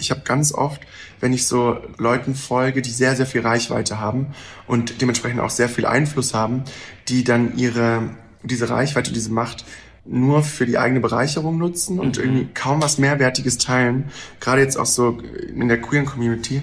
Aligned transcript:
ich 0.00 0.10
habe 0.10 0.22
ganz 0.22 0.52
oft, 0.52 0.80
wenn 1.20 1.32
ich 1.32 1.46
so 1.46 1.78
Leuten 1.98 2.34
folge, 2.34 2.82
die 2.82 2.90
sehr, 2.90 3.16
sehr 3.16 3.26
viel 3.26 3.42
Reichweite 3.42 4.00
haben 4.00 4.28
und 4.66 5.00
dementsprechend 5.00 5.40
auch 5.40 5.50
sehr 5.50 5.68
viel 5.68 5.86
Einfluss 5.86 6.34
haben, 6.34 6.64
die 7.08 7.24
dann 7.24 7.56
ihre, 7.56 8.10
diese 8.42 8.70
Reichweite, 8.70 9.12
diese 9.12 9.30
Macht 9.30 9.64
nur 10.04 10.42
für 10.42 10.66
die 10.66 10.78
eigene 10.78 11.00
Bereicherung 11.00 11.58
nutzen 11.58 11.98
und 11.98 12.18
mhm. 12.18 12.24
irgendwie 12.24 12.48
kaum 12.54 12.82
was 12.82 12.98
Mehrwertiges 12.98 13.58
teilen, 13.58 14.10
gerade 14.40 14.62
jetzt 14.62 14.76
auch 14.76 14.86
so 14.86 15.18
in 15.54 15.68
der 15.68 15.80
queeren 15.80 16.06
Community, 16.06 16.62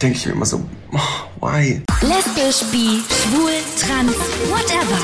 denke 0.00 0.18
ich 0.18 0.26
mir 0.26 0.32
immer 0.32 0.46
so, 0.46 0.64
oh, 0.92 1.46
why? 1.46 1.82
Lesbisch, 2.00 2.64
bi, 2.72 3.00
schwul, 3.08 3.52
trans, 3.78 4.16
whatever. 4.50 4.98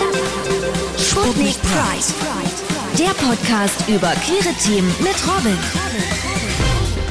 Sputnik 0.98 1.56
Pride. 1.62 2.38
Der 2.98 3.14
Podcast 3.14 3.88
über 3.88 4.12
queere 4.24 4.54
Themen 4.64 4.92
mit 5.00 5.14
Robin. 5.26 5.56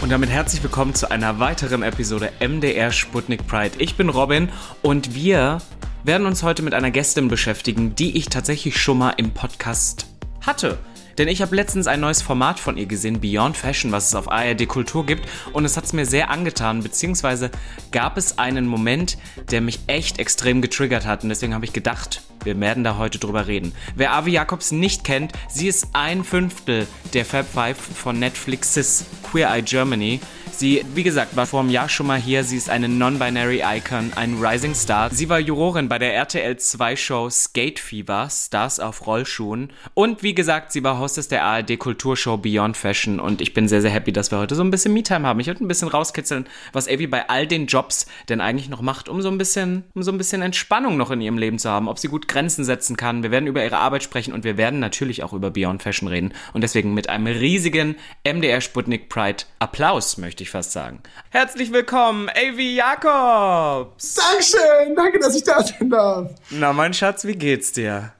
Und 0.07 0.11
damit 0.11 0.29
herzlich 0.29 0.63
willkommen 0.63 0.95
zu 0.95 1.11
einer 1.11 1.39
weiteren 1.39 1.83
Episode 1.83 2.31
MDR 2.39 2.93
Sputnik 2.93 3.45
Pride. 3.45 3.75
Ich 3.77 3.95
bin 3.95 4.07
Robin 4.07 4.47
und 4.81 5.15
wir 5.15 5.57
werden 6.05 6.25
uns 6.25 6.43
heute 6.43 6.61
mit 6.61 6.73
einer 6.73 6.91
Gästin 6.91 7.27
beschäftigen, 7.27 7.93
die 7.93 8.15
ich 8.15 8.27
tatsächlich 8.27 8.79
schon 8.79 8.99
mal 8.99 9.09
im 9.17 9.31
Podcast 9.31 10.05
hatte. 10.39 10.77
Denn 11.17 11.27
ich 11.27 11.41
habe 11.41 11.55
letztens 11.55 11.87
ein 11.87 11.99
neues 11.99 12.21
Format 12.21 12.59
von 12.59 12.77
ihr 12.77 12.85
gesehen, 12.85 13.19
Beyond 13.19 13.57
Fashion, 13.57 13.91
was 13.91 14.07
es 14.07 14.15
auf 14.15 14.31
ARD 14.31 14.67
Kultur 14.67 15.05
gibt. 15.05 15.27
Und 15.51 15.65
es 15.65 15.75
hat 15.75 15.85
es 15.85 15.93
mir 15.93 16.05
sehr 16.05 16.29
angetan, 16.29 16.83
beziehungsweise 16.83 17.49
gab 17.91 18.17
es 18.17 18.37
einen 18.37 18.67
Moment, 18.67 19.17
der 19.49 19.61
mich 19.61 19.79
echt 19.87 20.19
extrem 20.19 20.61
getriggert 20.61 21.05
hat. 21.05 21.23
Und 21.23 21.29
deswegen 21.29 21.55
habe 21.55 21.65
ich 21.65 21.73
gedacht, 21.73 22.21
wir 22.43 22.59
werden 22.59 22.83
da 22.83 22.97
heute 22.97 23.17
drüber 23.17 23.47
reden. 23.47 23.73
Wer 23.95 24.13
Avi 24.13 24.31
Jacobs 24.31 24.71
nicht 24.71 25.03
kennt, 25.03 25.33
sie 25.49 25.67
ist 25.67 25.87
ein 25.93 26.23
Fünftel 26.23 26.87
der 27.13 27.25
Fab 27.25 27.47
Five 27.51 27.77
von 27.77 28.19
Netflix's 28.19 29.05
Queer 29.23 29.49
Eye 29.49 29.63
Germany. 29.63 30.19
Sie, 30.57 30.83
wie 30.95 31.03
gesagt, 31.03 31.35
war 31.35 31.45
vor 31.45 31.59
einem 31.59 31.69
Jahr 31.69 31.87
schon 31.87 32.07
mal 32.07 32.19
hier. 32.19 32.43
Sie 32.43 32.57
ist 32.57 32.71
eine 32.71 32.89
Non-Binary 32.89 33.61
Icon, 33.63 34.11
ein 34.15 34.43
Rising 34.43 34.73
Star. 34.73 35.11
Sie 35.11 35.29
war 35.29 35.37
Jurorin 35.39 35.87
bei 35.87 35.99
der 35.99 36.15
RTL 36.15 36.57
2 36.57 36.95
Show 36.95 37.29
Skate 37.29 37.77
Fever, 37.77 38.27
Stars 38.31 38.79
auf 38.79 39.05
Rollschuhen. 39.05 39.71
Und 39.93 40.23
wie 40.23 40.33
gesagt, 40.33 40.71
sie 40.71 40.83
war 40.83 40.97
Hostess 40.97 41.27
der 41.27 41.43
ARD 41.43 41.77
Kulturshow 41.77 42.37
Beyond 42.37 42.75
Fashion. 42.75 43.19
Und 43.19 43.39
ich 43.39 43.53
bin 43.53 43.67
sehr, 43.67 43.83
sehr 43.83 43.91
happy, 43.91 44.11
dass 44.11 44.31
wir 44.31 44.39
heute 44.39 44.55
so 44.55 44.63
ein 44.63 44.71
bisschen 44.71 44.93
Me-Time 44.93 45.27
haben. 45.27 45.39
Ich 45.39 45.45
würde 45.45 45.63
ein 45.63 45.67
bisschen 45.67 45.89
rauskitzeln, 45.89 46.47
was 46.73 46.87
Avi 46.87 47.05
bei 47.05 47.29
all 47.29 47.45
den 47.45 47.67
Jobs 47.67 48.07
denn 48.27 48.41
eigentlich 48.41 48.67
noch 48.67 48.81
macht, 48.81 49.09
um 49.09 49.21
so 49.21 49.29
ein 49.29 49.37
bisschen, 49.37 49.83
um 49.93 50.01
so 50.01 50.11
ein 50.11 50.17
bisschen 50.17 50.41
Entspannung 50.41 50.97
noch 50.97 51.11
in 51.11 51.21
ihrem 51.21 51.37
Leben 51.37 51.59
zu 51.59 51.69
haben. 51.69 51.87
Ob 51.87 51.99
sie 51.99 52.07
gut 52.07 52.27
Grenzen 52.27 52.65
setzen 52.65 52.97
kann. 52.97 53.21
Wir 53.21 53.29
werden 53.29 53.45
über 53.45 53.63
ihre 53.63 53.77
Arbeit 53.77 54.01
sprechen 54.01 54.33
und 54.33 54.43
wir 54.43 54.57
werden 54.57 54.79
natürlich 54.79 55.21
auch 55.21 55.33
über 55.33 55.51
Beyond 55.51 55.83
Fashion 55.83 56.07
reden. 56.07 56.33
Und 56.53 56.61
deswegen 56.61 56.95
mit 56.95 57.09
einem 57.09 57.27
riesigen 57.27 57.95
MDR 58.25 58.59
Sputnik 58.59 59.07
Pride 59.07 59.43
Applaus 59.59 60.17
möchte 60.17 60.41
ich 60.41 60.46
ich 60.47 60.51
fast 60.51 60.71
sagen. 60.71 60.99
Herzlich 61.29 61.71
willkommen, 61.71 62.29
AV 62.29 62.59
Jakobs! 62.59 64.15
Dankeschön! 64.15 64.95
Danke, 64.95 65.19
dass 65.19 65.35
ich 65.35 65.43
da 65.43 65.61
sein 65.61 65.89
darf. 65.89 66.31
Na, 66.49 66.73
mein 66.73 66.93
Schatz, 66.93 67.25
wie 67.25 67.35
geht's 67.35 67.73
dir? 67.73 68.13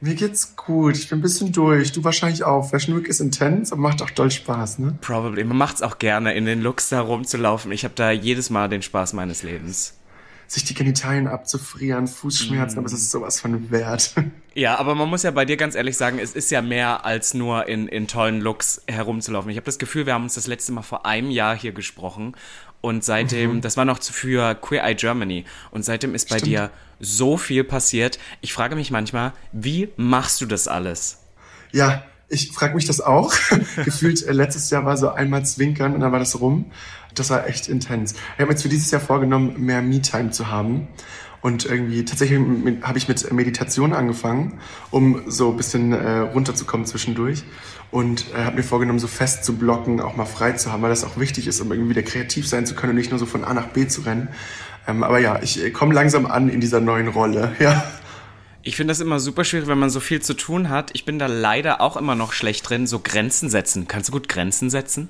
Mir 0.00 0.14
geht's 0.14 0.56
gut. 0.56 0.96
Ich 0.96 1.08
bin 1.08 1.18
ein 1.18 1.22
bisschen 1.22 1.52
durch. 1.52 1.92
Du 1.92 2.02
wahrscheinlich 2.02 2.42
auch. 2.42 2.70
Fashion 2.70 2.96
Week 2.96 3.06
ist 3.06 3.20
intens, 3.20 3.72
aber 3.72 3.82
macht 3.82 4.02
auch 4.02 4.10
doll 4.10 4.30
Spaß, 4.30 4.80
ne? 4.80 4.96
Probably. 5.00 5.44
Man 5.44 5.56
macht's 5.56 5.82
auch 5.82 5.98
gerne, 5.98 6.34
in 6.34 6.44
den 6.44 6.60
Looks 6.60 6.88
da 6.88 7.00
rumzulaufen. 7.00 7.70
Ich 7.70 7.84
habe 7.84 7.94
da 7.94 8.10
jedes 8.10 8.50
Mal 8.50 8.68
den 8.68 8.82
Spaß 8.82 9.12
meines 9.12 9.42
Lebens 9.42 9.94
sich 10.52 10.64
die 10.64 10.74
Genitalien 10.74 11.28
abzufrieren, 11.28 12.06
Fußschmerzen, 12.06 12.76
mm. 12.76 12.78
aber 12.78 12.86
es 12.86 12.92
ist 12.92 13.10
sowas 13.10 13.40
von 13.40 13.70
wert. 13.70 14.14
Ja, 14.54 14.78
aber 14.78 14.94
man 14.94 15.08
muss 15.08 15.22
ja 15.22 15.30
bei 15.30 15.46
dir 15.46 15.56
ganz 15.56 15.74
ehrlich 15.74 15.96
sagen, 15.96 16.18
es 16.18 16.34
ist 16.34 16.50
ja 16.50 16.60
mehr 16.60 17.06
als 17.06 17.32
nur 17.32 17.68
in, 17.68 17.88
in 17.88 18.06
tollen 18.06 18.42
Looks 18.42 18.82
herumzulaufen. 18.86 19.50
Ich 19.50 19.56
habe 19.56 19.64
das 19.64 19.78
Gefühl, 19.78 20.04
wir 20.04 20.12
haben 20.12 20.24
uns 20.24 20.34
das 20.34 20.46
letzte 20.46 20.72
Mal 20.72 20.82
vor 20.82 21.06
einem 21.06 21.30
Jahr 21.30 21.56
hier 21.56 21.72
gesprochen 21.72 22.36
und 22.82 23.02
seitdem, 23.02 23.54
mhm. 23.54 23.60
das 23.62 23.78
war 23.78 23.86
noch 23.86 24.02
für 24.02 24.54
Queer 24.56 24.84
Eye 24.84 24.94
Germany 24.94 25.46
und 25.70 25.86
seitdem 25.86 26.14
ist 26.14 26.28
bei 26.28 26.36
Stimmt. 26.36 26.52
dir 26.52 26.70
so 27.00 27.38
viel 27.38 27.64
passiert. 27.64 28.18
Ich 28.42 28.52
frage 28.52 28.76
mich 28.76 28.90
manchmal, 28.90 29.32
wie 29.52 29.88
machst 29.96 30.42
du 30.42 30.44
das 30.46 30.68
alles? 30.68 31.20
Ja, 31.72 32.04
ich 32.28 32.50
frage 32.52 32.74
mich 32.74 32.86
das 32.86 33.00
auch. 33.00 33.32
Gefühlt 33.84 34.26
äh, 34.26 34.32
letztes 34.32 34.70
Jahr 34.70 34.84
war 34.84 34.96
so 34.96 35.10
einmal 35.10 35.44
zwinkern 35.44 35.94
und 35.94 36.00
dann 36.00 36.12
war 36.12 36.18
das 36.18 36.40
rum. 36.40 36.72
Das 37.14 37.30
war 37.30 37.46
echt 37.46 37.68
intens. 37.68 38.12
Ich 38.12 38.18
habe 38.34 38.46
mir 38.46 38.50
jetzt 38.50 38.62
für 38.62 38.68
dieses 38.68 38.90
Jahr 38.90 39.00
vorgenommen, 39.00 39.54
mehr 39.58 39.82
Me-Time 39.82 40.30
zu 40.30 40.50
haben. 40.50 40.88
Und 41.42 41.64
irgendwie 41.64 42.04
tatsächlich 42.04 42.38
habe 42.82 42.98
ich 42.98 43.08
mit 43.08 43.32
Meditation 43.32 43.92
angefangen, 43.92 44.60
um 44.92 45.22
so 45.26 45.50
ein 45.50 45.56
bisschen 45.56 45.92
äh, 45.92 46.18
runterzukommen 46.18 46.86
zwischendurch. 46.86 47.42
Und 47.90 48.26
äh, 48.32 48.44
habe 48.44 48.56
mir 48.56 48.62
vorgenommen, 48.62 49.00
so 49.00 49.08
fest 49.08 49.44
zu 49.44 49.56
blocken, 49.56 50.00
auch 50.00 50.16
mal 50.16 50.24
frei 50.24 50.52
zu 50.52 50.72
haben, 50.72 50.82
weil 50.82 50.90
das 50.90 51.04
auch 51.04 51.18
wichtig 51.18 51.48
ist, 51.48 51.60
um 51.60 51.72
irgendwie 51.72 51.90
wieder 51.90 52.02
kreativ 52.02 52.48
sein 52.48 52.64
zu 52.64 52.74
können 52.74 52.90
und 52.90 52.96
nicht 52.96 53.10
nur 53.10 53.18
so 53.18 53.26
von 53.26 53.44
A 53.44 53.52
nach 53.54 53.66
B 53.68 53.88
zu 53.88 54.02
rennen. 54.02 54.28
Ähm, 54.86 55.02
aber 55.02 55.18
ja, 55.18 55.42
ich 55.42 55.62
äh, 55.62 55.70
komme 55.70 55.94
langsam 55.94 56.26
an 56.26 56.48
in 56.48 56.60
dieser 56.60 56.80
neuen 56.80 57.08
Rolle. 57.08 57.52
Ja. 57.60 57.84
Ich 58.64 58.76
finde 58.76 58.92
das 58.92 59.00
immer 59.00 59.18
super 59.18 59.42
schwierig, 59.42 59.66
wenn 59.66 59.78
man 59.78 59.90
so 59.90 59.98
viel 59.98 60.22
zu 60.22 60.34
tun 60.34 60.68
hat. 60.68 60.90
Ich 60.94 61.04
bin 61.04 61.18
da 61.18 61.26
leider 61.26 61.80
auch 61.80 61.96
immer 61.96 62.14
noch 62.14 62.32
schlecht 62.32 62.68
drin, 62.68 62.86
so 62.86 63.00
Grenzen 63.00 63.50
setzen. 63.50 63.88
Kannst 63.88 64.08
du 64.08 64.12
gut 64.12 64.28
Grenzen 64.28 64.70
setzen? 64.70 65.08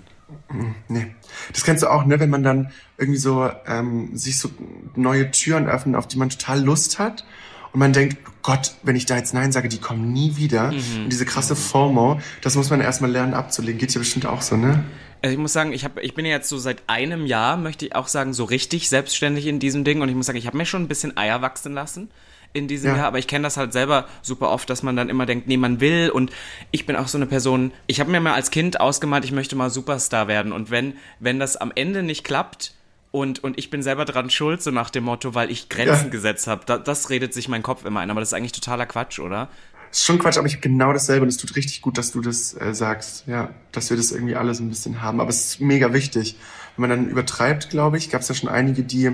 Nee. 0.88 1.14
Das 1.52 1.64
kennst 1.64 1.82
du 1.82 1.88
auch, 1.88 2.04
ne, 2.04 2.20
wenn 2.20 2.30
man 2.30 2.42
dann 2.42 2.70
irgendwie 2.98 3.18
so 3.18 3.50
ähm, 3.66 4.16
sich 4.16 4.38
so 4.38 4.50
neue 4.94 5.30
Türen 5.30 5.66
öffnet, 5.68 5.96
auf 5.96 6.06
die 6.06 6.18
man 6.18 6.30
total 6.30 6.62
Lust 6.62 6.98
hat. 6.98 7.24
Und 7.72 7.80
man 7.80 7.92
denkt, 7.92 8.18
Gott, 8.42 8.74
wenn 8.82 8.96
ich 8.96 9.06
da 9.06 9.16
jetzt 9.16 9.32
Nein 9.32 9.50
sage, 9.50 9.68
die 9.68 9.78
kommen 9.78 10.12
nie 10.12 10.36
wieder. 10.36 10.72
Mhm. 10.72 11.04
Und 11.04 11.12
diese 11.12 11.24
krasse 11.24 11.56
FOMO, 11.56 12.20
das 12.42 12.54
muss 12.54 12.68
man 12.70 12.80
erstmal 12.80 13.10
lernen 13.10 13.34
abzulegen. 13.34 13.78
Geht 13.78 13.94
ja 13.94 13.98
bestimmt 13.98 14.26
auch 14.26 14.42
so, 14.42 14.56
ne? 14.56 14.84
Also 15.22 15.32
ich 15.32 15.38
muss 15.38 15.52
sagen, 15.52 15.72
ich, 15.72 15.84
hab, 15.84 15.98
ich 16.00 16.14
bin 16.14 16.26
jetzt 16.26 16.48
so 16.48 16.58
seit 16.58 16.82
einem 16.88 17.26
Jahr, 17.26 17.56
möchte 17.56 17.86
ich 17.86 17.94
auch 17.94 18.08
sagen, 18.08 18.34
so 18.34 18.44
richtig 18.44 18.88
selbstständig 18.88 19.46
in 19.46 19.60
diesem 19.60 19.84
Ding. 19.84 20.02
Und 20.02 20.08
ich 20.08 20.14
muss 20.14 20.26
sagen, 20.26 20.38
ich 20.38 20.46
habe 20.46 20.56
mir 20.56 20.66
schon 20.66 20.82
ein 20.82 20.88
bisschen 20.88 21.16
Eier 21.16 21.40
wachsen 21.40 21.72
lassen 21.72 22.10
in 22.52 22.68
diesem 22.68 22.90
ja. 22.90 22.96
Jahr, 22.98 23.06
aber 23.06 23.18
ich 23.18 23.26
kenne 23.26 23.44
das 23.44 23.56
halt 23.56 23.72
selber 23.72 24.06
super 24.20 24.50
oft, 24.50 24.68
dass 24.68 24.82
man 24.82 24.96
dann 24.96 25.08
immer 25.08 25.26
denkt, 25.26 25.48
nee, 25.48 25.56
man 25.56 25.80
will 25.80 26.10
und 26.10 26.30
ich 26.70 26.86
bin 26.86 26.96
auch 26.96 27.08
so 27.08 27.18
eine 27.18 27.26
Person, 27.26 27.72
ich 27.86 28.00
habe 28.00 28.10
mir 28.10 28.20
mal 28.20 28.34
als 28.34 28.50
Kind 28.50 28.80
ausgemalt, 28.80 29.24
ich 29.24 29.32
möchte 29.32 29.56
mal 29.56 29.70
Superstar 29.70 30.28
werden 30.28 30.52
und 30.52 30.70
wenn, 30.70 30.94
wenn 31.20 31.38
das 31.38 31.56
am 31.56 31.72
Ende 31.74 32.02
nicht 32.02 32.24
klappt, 32.24 32.74
und, 33.12 33.44
und 33.44 33.58
ich 33.58 33.68
bin 33.68 33.82
selber 33.82 34.06
dran 34.06 34.30
schuld, 34.30 34.62
so 34.62 34.70
nach 34.70 34.88
dem 34.88 35.04
Motto, 35.04 35.34
weil 35.34 35.50
ich 35.50 35.68
Grenzen 35.68 36.04
ja. 36.04 36.08
gesetzt 36.08 36.46
habe. 36.46 36.62
Da, 36.64 36.78
das 36.78 37.10
redet 37.10 37.34
sich 37.34 37.46
mein 37.46 37.62
Kopf 37.62 37.84
immer 37.84 38.00
ein, 38.00 38.10
aber 38.10 38.20
das 38.20 38.30
ist 38.30 38.32
eigentlich 38.32 38.52
totaler 38.52 38.86
Quatsch, 38.86 39.18
oder? 39.18 39.50
Das 39.90 39.98
ist 39.98 40.06
schon 40.06 40.18
Quatsch, 40.18 40.38
aber 40.38 40.46
ich 40.46 40.54
habe 40.54 40.62
genau 40.62 40.94
dasselbe 40.94 41.24
und 41.24 41.28
es 41.28 41.36
tut 41.36 41.54
richtig 41.54 41.82
gut, 41.82 41.98
dass 41.98 42.12
du 42.12 42.22
das 42.22 42.58
äh, 42.58 42.74
sagst. 42.74 43.24
Ja, 43.26 43.50
dass 43.70 43.90
wir 43.90 43.98
das 43.98 44.10
irgendwie 44.10 44.34
alles 44.34 44.60
ein 44.60 44.70
bisschen 44.70 45.02
haben. 45.02 45.20
Aber 45.20 45.28
es 45.28 45.44
ist 45.44 45.60
mega 45.60 45.92
wichtig. 45.92 46.36
Wenn 46.76 46.88
man 46.88 46.90
dann 46.90 47.10
übertreibt, 47.10 47.68
glaube 47.68 47.98
ich, 47.98 48.08
gab 48.08 48.22
es 48.22 48.28
ja 48.28 48.34
schon 48.34 48.48
einige, 48.48 48.82
die 48.82 49.12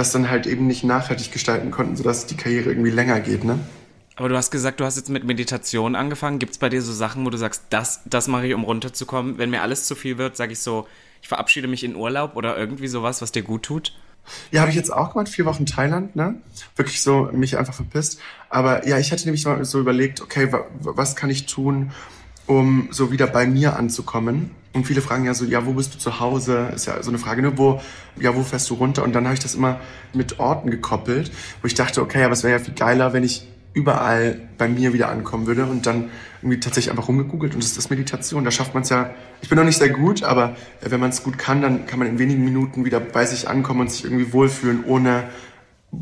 das 0.00 0.12
dann 0.12 0.30
halt 0.30 0.46
eben 0.46 0.66
nicht 0.66 0.82
nachhaltig 0.82 1.30
gestalten 1.30 1.70
konnten, 1.70 1.94
sodass 1.94 2.26
die 2.26 2.36
Karriere 2.36 2.70
irgendwie 2.70 2.90
länger 2.90 3.20
geht, 3.20 3.44
ne? 3.44 3.58
Aber 4.16 4.28
du 4.28 4.36
hast 4.36 4.50
gesagt, 4.50 4.80
du 4.80 4.84
hast 4.84 4.96
jetzt 4.96 5.08
mit 5.08 5.24
Meditation 5.24 5.94
angefangen. 5.94 6.38
Gibt 6.38 6.52
es 6.52 6.58
bei 6.58 6.68
dir 6.68 6.82
so 6.82 6.92
Sachen, 6.92 7.24
wo 7.24 7.30
du 7.30 7.38
sagst, 7.38 7.64
das, 7.70 8.00
das 8.04 8.28
mache 8.28 8.46
ich, 8.46 8.54
um 8.54 8.64
runterzukommen? 8.64 9.38
Wenn 9.38 9.48
mir 9.48 9.62
alles 9.62 9.84
zu 9.84 9.94
viel 9.94 10.18
wird, 10.18 10.36
sage 10.36 10.52
ich 10.52 10.58
so, 10.58 10.86
ich 11.22 11.28
verabschiede 11.28 11.68
mich 11.68 11.84
in 11.84 11.96
Urlaub 11.96 12.36
oder 12.36 12.56
irgendwie 12.56 12.88
sowas, 12.88 13.22
was 13.22 13.32
dir 13.32 13.42
gut 13.42 13.62
tut? 13.62 13.94
Ja, 14.50 14.60
habe 14.60 14.70
ich 14.70 14.76
jetzt 14.76 14.92
auch 14.92 15.12
gemacht, 15.12 15.28
vier 15.28 15.46
Wochen 15.46 15.64
Thailand, 15.64 16.16
ne? 16.16 16.34
Wirklich 16.76 17.02
so 17.02 17.30
mich 17.32 17.56
einfach 17.56 17.72
verpisst. 17.72 18.20
Aber 18.50 18.86
ja, 18.86 18.98
ich 18.98 19.12
hatte 19.12 19.24
nämlich 19.24 19.46
so 19.62 19.80
überlegt, 19.80 20.20
okay, 20.20 20.52
was 20.80 21.16
kann 21.16 21.30
ich 21.30 21.46
tun, 21.46 21.92
um 22.46 22.88
so 22.90 23.12
wieder 23.12 23.26
bei 23.26 23.46
mir 23.46 23.76
anzukommen? 23.76 24.50
Und 24.72 24.86
viele 24.86 25.00
fragen 25.00 25.24
ja 25.24 25.34
so, 25.34 25.44
ja, 25.44 25.66
wo 25.66 25.72
bist 25.72 25.94
du 25.94 25.98
zu 25.98 26.20
Hause? 26.20 26.70
Ist 26.74 26.86
ja 26.86 27.02
so 27.02 27.10
eine 27.10 27.18
Frage, 27.18 27.42
ne? 27.42 27.58
Wo, 27.58 27.80
ja, 28.20 28.36
wo 28.36 28.42
fährst 28.42 28.70
du 28.70 28.74
runter? 28.74 29.02
Und 29.02 29.14
dann 29.14 29.24
habe 29.24 29.34
ich 29.34 29.40
das 29.40 29.54
immer 29.54 29.80
mit 30.14 30.38
Orten 30.38 30.70
gekoppelt, 30.70 31.32
wo 31.60 31.66
ich 31.66 31.74
dachte, 31.74 32.00
okay, 32.02 32.22
aber 32.22 32.34
es 32.34 32.44
wäre 32.44 32.58
ja 32.58 32.64
viel 32.64 32.74
geiler, 32.74 33.12
wenn 33.12 33.24
ich 33.24 33.48
überall 33.72 34.40
bei 34.58 34.68
mir 34.68 34.92
wieder 34.92 35.08
ankommen 35.08 35.46
würde 35.46 35.64
und 35.64 35.86
dann 35.86 36.10
irgendwie 36.42 36.60
tatsächlich 36.60 36.90
einfach 36.90 37.08
rumgegoogelt 37.08 37.54
und 37.54 37.62
das 37.62 37.70
ist 37.70 37.78
das 37.78 37.90
Meditation. 37.90 38.44
Da 38.44 38.50
schafft 38.50 38.74
man 38.74 38.82
es 38.82 38.88
ja, 38.88 39.10
ich 39.42 39.48
bin 39.48 39.56
noch 39.56 39.64
nicht 39.64 39.78
sehr 39.78 39.90
gut, 39.90 40.22
aber 40.22 40.56
wenn 40.80 41.00
man 41.00 41.10
es 41.10 41.22
gut 41.22 41.38
kann, 41.38 41.62
dann 41.62 41.86
kann 41.86 41.98
man 41.98 42.08
in 42.08 42.18
wenigen 42.18 42.44
Minuten 42.44 42.84
wieder 42.84 42.98
bei 42.98 43.24
sich 43.26 43.48
ankommen 43.48 43.80
und 43.80 43.90
sich 43.90 44.04
irgendwie 44.04 44.32
wohlfühlen, 44.32 44.84
ohne 44.84 45.24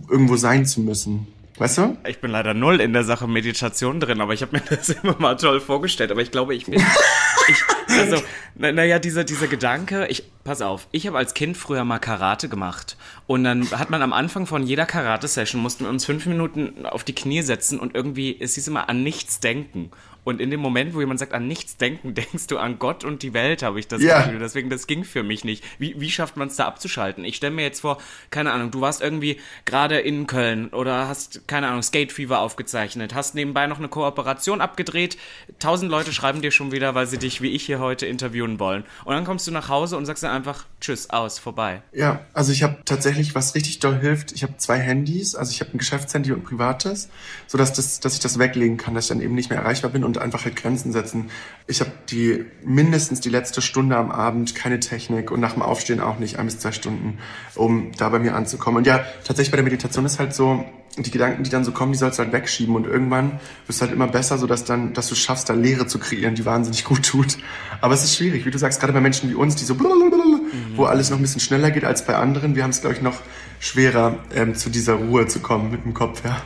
irgendwo 0.09 0.37
sein 0.37 0.65
zu 0.65 0.81
müssen. 0.81 1.27
Weißt 1.59 1.79
du? 1.79 1.97
Ich 2.07 2.21
bin 2.21 2.31
leider 2.31 2.55
null 2.55 2.81
in 2.81 2.93
der 2.93 3.03
Sache 3.03 3.27
Meditation 3.27 3.99
drin, 3.99 4.21
aber 4.21 4.33
ich 4.33 4.43
habe 4.43 4.57
mir 4.57 4.63
das 4.71 4.91
immer 4.91 5.17
mal 5.19 5.37
toll 5.37 5.61
vorgestellt. 5.61 6.13
Aber 6.13 6.23
ich 6.23 6.31
glaube, 6.31 6.55
ich 6.55 6.67
bin. 6.67 6.81
ich, 7.49 7.65
also, 7.99 8.23
naja, 8.55 8.95
na 8.95 8.99
dieser, 8.99 9.25
dieser 9.25 9.47
Gedanke, 9.47 10.07
ich, 10.09 10.25
pass 10.45 10.63
auf, 10.63 10.89
ich 10.93 11.07
habe 11.07 11.19
als 11.19 11.35
Kind 11.35 11.57
früher 11.57 11.85
mal 11.85 11.99
Karate 11.99 12.49
gemacht. 12.49 12.97
Und 13.27 13.45
dann 13.45 13.71
hat 13.71 13.91
man 13.91 14.03
am 14.03 14.13
Anfang 14.13 14.47
von 14.47 14.63
jeder 14.65 14.87
Karate-Session, 14.87 15.61
mussten 15.61 15.85
wir 15.85 15.91
uns 15.91 16.05
fünf 16.05 16.27
Minuten 16.27 16.87
auf 16.87 17.05
die 17.05 17.15
Knie 17.15 17.43
setzen 17.43 17.79
und 17.79 17.95
irgendwie, 17.95 18.37
es 18.39 18.55
hieß 18.55 18.69
immer 18.69 18.89
an 18.89 19.03
nichts 19.03 19.41
denken. 19.41 19.91
Und 20.29 20.43
in 20.43 20.51
dem 20.51 20.61
Moment, 20.61 20.95
wo 20.95 21.01
jemand 21.01 21.19
sagt, 21.19 21.33
an 21.33 21.49
nichts 21.49 21.79
denken, 21.79 22.13
denkst 22.15 22.49
du 22.49 22.59
an 22.59 22.79
Gott 22.79 23.03
und 23.03 23.23
die 23.23 23.33
Welt, 23.33 23.63
habe 23.63 23.81
ich 23.81 23.89
das 23.89 24.03
ja. 24.03 24.21
Gefühl. 24.21 24.39
Deswegen, 24.39 24.69
das 24.69 24.87
ging 24.87 25.05
für 25.05 25.23
mich 25.23 25.43
nicht. 25.43 25.65
Wie, 25.79 25.99
wie 25.99 26.11
schafft 26.11 26.37
man 26.37 26.49
es 26.49 26.57
da 26.57 26.67
abzuschalten? 26.67 27.25
Ich 27.25 27.37
stelle 27.37 27.55
mir 27.55 27.63
jetzt 27.63 27.81
vor, 27.81 27.97
keine 28.29 28.53
Ahnung, 28.53 28.71
du 28.71 28.83
warst 28.83 29.01
irgendwie 29.01 29.41
gerade 29.65 29.99
in 29.99 30.27
Köln 30.27 30.69
oder 30.69 31.09
hast, 31.09 31.49
keine 31.49 31.69
Ahnung, 31.69 31.83
Skate 31.83 32.13
Fever 32.13 32.41
aufgezeichnet, 32.41 33.15
hast 33.15 33.35
nebenbei 33.37 33.67
noch 33.67 33.79
eine 33.79 33.89
Kooperation 33.89 34.61
abgedreht. 34.61 35.17
Tausend 35.61 35.91
Leute 35.91 36.13
schreiben 36.13 36.43
dir 36.43 36.51
schon 36.51 36.73
wieder, 36.73 36.95
weil 36.95 37.07
sie 37.07 37.17
dich 37.17 37.41
wie 37.41 37.53
ich 37.53 37.65
hier 37.65 37.79
heute 37.79 38.05
interviewen 38.05 38.61
wollen. 38.61 38.85
Und 39.07 39.15
dann 39.15 39.25
kommst 39.25 39.47
du 39.47 39.51
nach 39.51 39.71
Hause 39.71 39.97
und 39.97 40.05
sagst 40.05 40.25
dann 40.25 40.33
einfach 40.33 40.67
Tschüss, 40.83 41.09
aus, 41.09 41.39
vorbei. 41.39 41.81
Ja, 41.93 42.21
also 42.35 42.53
ich 42.53 42.63
habe 42.63 42.77
tatsächlich, 42.85 43.35
was 43.35 43.55
richtig 43.55 43.79
doll 43.79 43.99
hilft, 43.99 44.33
ich 44.33 44.43
habe 44.43 44.59
zwei 44.59 44.79
Handys, 44.79 45.35
also 45.35 45.51
ich 45.53 45.61
habe 45.61 45.73
ein 45.73 45.79
Geschäftshandy 45.79 46.33
und 46.33 46.41
ein 46.41 46.45
privates, 46.45 47.09
sodass 47.47 47.73
das, 47.73 48.01
dass 48.01 48.13
ich 48.13 48.21
das 48.21 48.39
weglegen 48.39 48.77
kann, 48.77 48.95
dass 48.95 49.07
ich 49.07 49.09
dann 49.09 49.23
eben 49.23 49.35
nicht 49.35 49.49
mehr 49.49 49.59
erreichbar 49.59 49.91
bin 49.91 50.05
und 50.05 50.18
einfach 50.19 50.45
halt 50.45 50.57
Grenzen 50.57 50.93
setzen. 50.93 51.31
Ich 51.67 51.81
habe 51.81 51.93
die 52.11 52.45
mindestens 52.65 53.21
die 53.21 53.31
letzte 53.31 53.63
Stunde 53.63 53.97
am 53.97 54.11
Abend 54.11 54.55
keine 54.55 54.81
Technik 54.81 55.31
und 55.31 55.41
nach 55.41 55.55
dem 55.55 55.63
Aufstehen 55.63 56.01
auch 56.01 56.19
nicht 56.19 56.39
ein 56.39 56.47
bis 56.47 56.59
zwei 56.59 56.73
Stunden, 56.73 57.19
um 57.55 57.93
da 57.97 58.09
bei 58.09 58.19
mir 58.19 58.35
anzukommen. 58.35 58.79
Und 58.79 58.87
ja, 58.87 59.05
tatsächlich 59.25 59.51
bei 59.51 59.57
der 59.57 59.65
Meditation 59.65 60.05
ist 60.05 60.19
halt 60.19 60.35
so, 60.35 60.65
die 61.03 61.11
Gedanken, 61.11 61.45
die 61.45 61.51
dann 61.51 61.65
so 61.65 61.73
kommen, 61.73 61.93
die 61.93 61.99
sollst 61.99 62.19
du 62.19 62.25
halt 62.25 62.33
wegschieben 62.33 62.75
und 62.75 62.87
irgendwann 62.87 63.39
wirst 63.67 63.81
du 63.81 63.85
halt 63.85 63.95
immer 63.95 64.09
besser, 64.09 64.39
so 64.39 64.47
dass 64.47 64.65
dann, 64.65 64.95
dass 64.95 65.09
du 65.09 65.15
schaffst, 65.15 65.49
da 65.49 65.55
Leere 65.55 65.87
zu 65.87 65.99
kreieren, 65.99 66.35
die 66.35 66.45
wahnsinnig 66.45 66.85
gut 66.85 67.05
tut. 67.05 67.39
Aber 67.81 67.95
es 67.95 68.05
ist 68.05 68.17
schwierig, 68.17 68.45
wie 68.47 68.51
du 68.51 68.59
sagst, 68.59 68.81
gerade 68.81 68.93
bei 68.93 69.01
Menschen 69.01 69.31
wie 69.31 69.35
uns, 69.35 69.55
die 69.55 69.65
so, 69.65 69.75
mhm. 69.75 70.77
wo 70.77 70.85
alles 70.85 71.11
noch 71.11 71.19
ein 71.19 71.23
bisschen 71.23 71.41
schneller 71.41 71.71
geht 71.71 71.85
als 71.85 72.05
bei 72.05 72.17
anderen. 72.17 72.57
Wir 72.57 72.63
haben 72.63 72.71
es, 72.71 72.81
glaube 72.81 72.97
ich, 72.97 73.03
noch 73.03 73.21
schwerer, 73.61 74.17
ähm, 74.35 74.55
zu 74.55 74.71
dieser 74.71 74.95
Ruhe 74.95 75.27
zu 75.27 75.41
kommen 75.41 75.71
mit 75.71 75.85
dem 75.85 75.95
Kopf, 75.95 76.25
ja. 76.25 76.43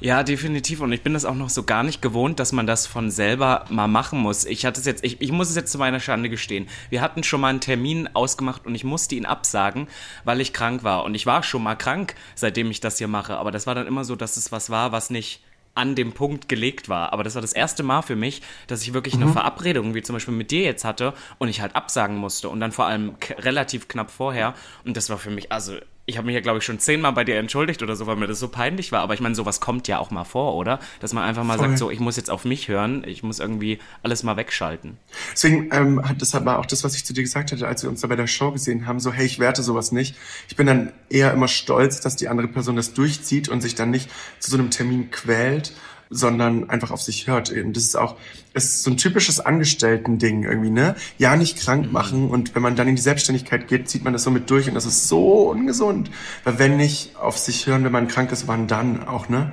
Ja, 0.00 0.22
definitiv. 0.22 0.80
Und 0.80 0.92
ich 0.92 1.02
bin 1.02 1.12
das 1.12 1.26
auch 1.26 1.34
noch 1.34 1.50
so 1.50 1.62
gar 1.62 1.82
nicht 1.82 2.00
gewohnt, 2.00 2.40
dass 2.40 2.52
man 2.52 2.66
das 2.66 2.86
von 2.86 3.10
selber 3.10 3.66
mal 3.68 3.86
machen 3.86 4.18
muss. 4.18 4.46
Ich 4.46 4.64
hatte 4.64 4.80
es 4.80 4.86
jetzt, 4.86 5.04
ich, 5.04 5.20
ich 5.20 5.30
muss 5.30 5.50
es 5.50 5.56
jetzt 5.56 5.70
zu 5.70 5.78
meiner 5.78 6.00
Schande 6.00 6.30
gestehen. 6.30 6.68
Wir 6.88 7.02
hatten 7.02 7.22
schon 7.22 7.42
mal 7.42 7.48
einen 7.48 7.60
Termin 7.60 8.08
ausgemacht 8.14 8.64
und 8.66 8.74
ich 8.74 8.82
musste 8.82 9.14
ihn 9.14 9.26
absagen, 9.26 9.88
weil 10.24 10.40
ich 10.40 10.54
krank 10.54 10.84
war. 10.84 11.04
Und 11.04 11.14
ich 11.14 11.26
war 11.26 11.42
schon 11.42 11.62
mal 11.62 11.74
krank, 11.74 12.14
seitdem 12.34 12.70
ich 12.70 12.80
das 12.80 12.96
hier 12.96 13.08
mache. 13.08 13.36
Aber 13.36 13.50
das 13.50 13.66
war 13.66 13.74
dann 13.74 13.86
immer 13.86 14.04
so, 14.04 14.16
dass 14.16 14.38
es 14.38 14.50
was 14.50 14.70
war, 14.70 14.90
was 14.92 15.10
nicht 15.10 15.42
an 15.74 15.94
dem 15.94 16.12
Punkt 16.12 16.48
gelegt 16.48 16.88
war. 16.88 17.12
Aber 17.12 17.22
das 17.22 17.34
war 17.34 17.42
das 17.42 17.52
erste 17.52 17.82
Mal 17.82 18.00
für 18.00 18.16
mich, 18.16 18.40
dass 18.68 18.82
ich 18.82 18.94
wirklich 18.94 19.16
mhm. 19.16 19.24
eine 19.24 19.32
Verabredung, 19.32 19.94
wie 19.94 20.02
zum 20.02 20.14
Beispiel 20.14 20.34
mit 20.34 20.50
dir 20.50 20.62
jetzt 20.62 20.84
hatte, 20.84 21.12
und 21.38 21.48
ich 21.48 21.60
halt 21.60 21.76
absagen 21.76 22.16
musste. 22.16 22.48
Und 22.48 22.60
dann 22.60 22.72
vor 22.72 22.86
allem 22.86 23.16
relativ 23.38 23.86
knapp 23.86 24.10
vorher. 24.10 24.54
Und 24.84 24.96
das 24.96 25.10
war 25.10 25.18
für 25.18 25.30
mich, 25.30 25.52
also 25.52 25.76
ich 26.10 26.18
habe 26.18 26.26
mich 26.26 26.34
ja, 26.34 26.40
glaube 26.40 26.58
ich, 26.58 26.64
schon 26.64 26.78
zehnmal 26.78 27.12
bei 27.12 27.24
dir 27.24 27.36
entschuldigt 27.36 27.82
oder 27.82 27.96
so, 27.96 28.06
weil 28.06 28.16
mir 28.16 28.26
das 28.26 28.38
so 28.38 28.48
peinlich 28.48 28.92
war. 28.92 29.00
Aber 29.00 29.14
ich 29.14 29.20
meine, 29.20 29.34
sowas 29.34 29.60
kommt 29.60 29.88
ja 29.88 29.98
auch 29.98 30.10
mal 30.10 30.24
vor, 30.24 30.54
oder? 30.56 30.78
Dass 31.00 31.12
man 31.12 31.24
einfach 31.24 31.44
mal 31.44 31.56
Voll. 31.56 31.68
sagt, 31.68 31.78
so, 31.78 31.90
ich 31.90 32.00
muss 32.00 32.16
jetzt 32.16 32.30
auf 32.30 32.44
mich 32.44 32.68
hören, 32.68 33.04
ich 33.06 33.22
muss 33.22 33.38
irgendwie 33.38 33.78
alles 34.02 34.22
mal 34.22 34.36
wegschalten. 34.36 34.98
Deswegen 35.32 35.70
ähm, 35.72 36.06
hat 36.06 36.20
das 36.20 36.34
war 36.44 36.58
auch 36.58 36.66
das, 36.66 36.84
was 36.84 36.94
ich 36.94 37.04
zu 37.04 37.14
dir 37.14 37.22
gesagt 37.22 37.52
hatte, 37.52 37.66
als 37.66 37.82
wir 37.82 37.90
uns 37.90 38.00
da 38.02 38.08
bei 38.08 38.16
der 38.16 38.26
Show 38.26 38.50
gesehen 38.52 38.86
haben, 38.86 39.00
so, 39.00 39.12
hey, 39.12 39.24
ich 39.24 39.38
werte 39.38 39.62
sowas 39.62 39.92
nicht. 39.92 40.16
Ich 40.48 40.56
bin 40.56 40.66
dann 40.66 40.92
eher 41.08 41.32
immer 41.32 41.48
stolz, 41.48 42.00
dass 42.00 42.16
die 42.16 42.28
andere 42.28 42.48
Person 42.48 42.76
das 42.76 42.92
durchzieht 42.92 43.48
und 43.48 43.60
sich 43.60 43.74
dann 43.74 43.90
nicht 43.90 44.10
zu 44.38 44.50
so 44.50 44.58
einem 44.58 44.70
Termin 44.70 45.10
quält 45.10 45.72
sondern 46.10 46.68
einfach 46.68 46.90
auf 46.90 47.00
sich 47.00 47.28
hört. 47.28 47.50
Und 47.50 47.76
das 47.76 47.84
ist 47.84 47.96
auch, 47.96 48.16
es 48.52 48.64
ist 48.64 48.82
so 48.82 48.90
ein 48.90 48.96
typisches 48.96 49.40
Angestellten-Ding 49.40 50.42
irgendwie, 50.42 50.70
ne? 50.70 50.96
Ja, 51.18 51.36
nicht 51.36 51.58
krank 51.58 51.86
mhm. 51.86 51.92
machen 51.92 52.28
und 52.28 52.54
wenn 52.54 52.62
man 52.62 52.76
dann 52.76 52.88
in 52.88 52.96
die 52.96 53.02
Selbstständigkeit 53.02 53.68
geht, 53.68 53.88
zieht 53.88 54.04
man 54.04 54.12
das 54.12 54.24
so 54.24 54.30
mit 54.30 54.50
durch 54.50 54.68
und 54.68 54.74
das 54.74 54.86
ist 54.86 55.08
so 55.08 55.50
ungesund. 55.50 56.10
Weil 56.44 56.58
wenn 56.58 56.76
nicht 56.76 57.16
auf 57.16 57.38
sich 57.38 57.66
hören, 57.66 57.84
wenn 57.84 57.92
man 57.92 58.08
krank 58.08 58.32
ist, 58.32 58.48
wann 58.48 58.66
dann 58.66 59.06
auch, 59.06 59.28
ne? 59.28 59.52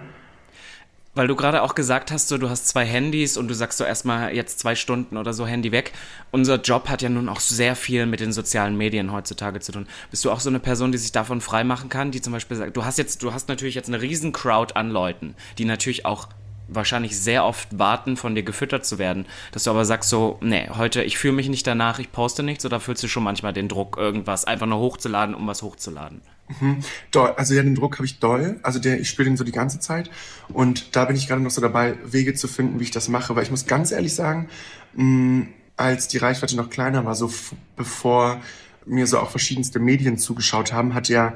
Weil 1.18 1.28
du 1.28 1.36
gerade 1.36 1.64
auch 1.64 1.74
gesagt 1.74 2.12
hast, 2.12 2.28
so 2.28 2.38
du 2.38 2.48
hast 2.48 2.68
zwei 2.68 2.86
Handys 2.86 3.38
und 3.38 3.48
du 3.48 3.56
sagst 3.56 3.80
so 3.80 3.84
erstmal 3.84 4.36
jetzt 4.36 4.60
zwei 4.60 4.76
Stunden 4.76 5.18
oder 5.18 5.34
so 5.34 5.48
Handy 5.48 5.72
weg. 5.72 5.94
Unser 6.30 6.62
Job 6.62 6.90
hat 6.90 7.02
ja 7.02 7.10
nun 7.10 7.28
auch 7.28 7.40
sehr 7.40 7.76
viel 7.76 8.06
mit 8.06 8.20
den 8.20 8.32
sozialen 8.32 8.78
Medien 8.78 9.12
heutzutage 9.12 9.60
zu 9.60 9.72
tun. 9.72 9.88
Bist 10.12 10.24
du 10.26 10.32
auch 10.32 10.40
so 10.40 10.50
eine 10.50 10.60
Person, 10.60 10.92
die 10.92 11.00
sich 11.00 11.12
davon 11.12 11.42
freimachen 11.42 11.90
kann, 11.90 12.12
die 12.12 12.22
zum 12.22 12.34
Beispiel 12.34 12.56
sagt, 12.56 12.78
du 12.78 12.86
hast 12.86 13.00
jetzt, 13.00 13.24
du 13.24 13.34
hast 13.34 13.50
natürlich 13.50 13.74
jetzt 13.74 13.88
eine 13.88 14.00
riesen 14.00 14.32
Crowd 14.32 14.76
an 14.76 14.92
Leuten, 14.92 15.34
die 15.58 15.66
natürlich 15.66 16.06
auch 16.06 16.28
wahrscheinlich 16.68 17.20
sehr 17.20 17.46
oft 17.46 17.78
warten, 17.78 18.18
von 18.18 18.36
dir 18.36 18.44
gefüttert 18.44 18.86
zu 18.86 18.98
werden, 18.98 19.26
dass 19.52 19.64
du 19.64 19.72
aber 19.72 19.86
sagst 19.86 20.10
so, 20.10 20.38
nee, 20.42 20.70
heute, 20.70 21.04
ich 21.04 21.18
fühle 21.18 21.34
mich 21.34 21.50
nicht 21.50 21.66
danach, 21.66 22.00
ich 22.00 22.12
poste 22.12 22.44
nichts, 22.44 22.66
oder 22.66 22.80
fühlst 22.80 23.04
du 23.04 23.08
schon 23.08 23.24
manchmal 23.24 23.54
den 23.54 23.68
Druck, 23.68 23.98
irgendwas 23.98 24.46
einfach 24.46 24.68
nur 24.68 24.80
hochzuladen, 24.80 25.36
um 25.36 25.48
was 25.48 25.62
hochzuladen? 25.62 26.22
Mhm. 26.60 26.80
Doll, 27.12 27.34
also 27.38 27.54
ja, 27.54 27.64
den 27.64 27.76
Druck 27.76 27.96
habe 27.96 28.06
ich 28.06 28.20
doll, 28.20 28.60
also 28.64 28.80
der, 28.80 29.00
ich 29.00 29.10
spüre 29.10 29.28
den 29.28 29.38
so 29.38 29.44
die 29.44 29.52
ganze 29.52 29.80
Zeit. 29.80 30.10
Und 30.50 30.96
da 30.96 31.06
bin 31.06 31.16
ich 31.16 31.28
gerade 31.28 31.42
noch 31.42 31.52
so 31.52 31.62
dabei, 31.62 31.98
Wege 32.06 32.34
zu 32.34 32.48
finden, 32.48 32.80
wie 32.80 32.84
ich 32.84 32.92
das 32.92 33.10
mache, 33.10 33.36
weil 33.36 33.44
ich 33.44 33.52
muss 33.52 33.66
ganz 33.66 33.92
ehrlich 33.92 34.16
sagen, 34.16 34.50
mh, 34.96 35.48
als 35.76 36.08
die 36.08 36.18
Reichweite 36.18 36.56
noch 36.56 36.70
kleiner 36.70 37.06
war, 37.06 37.16
so 37.16 37.32
bevor 37.76 38.42
mir 38.86 39.06
so 39.06 39.20
auch 39.20 39.30
verschiedenste 39.30 39.80
Medien 39.80 40.18
zugeschaut 40.18 40.72
haben, 40.74 40.94
hat 40.94 41.10
ja, 41.10 41.34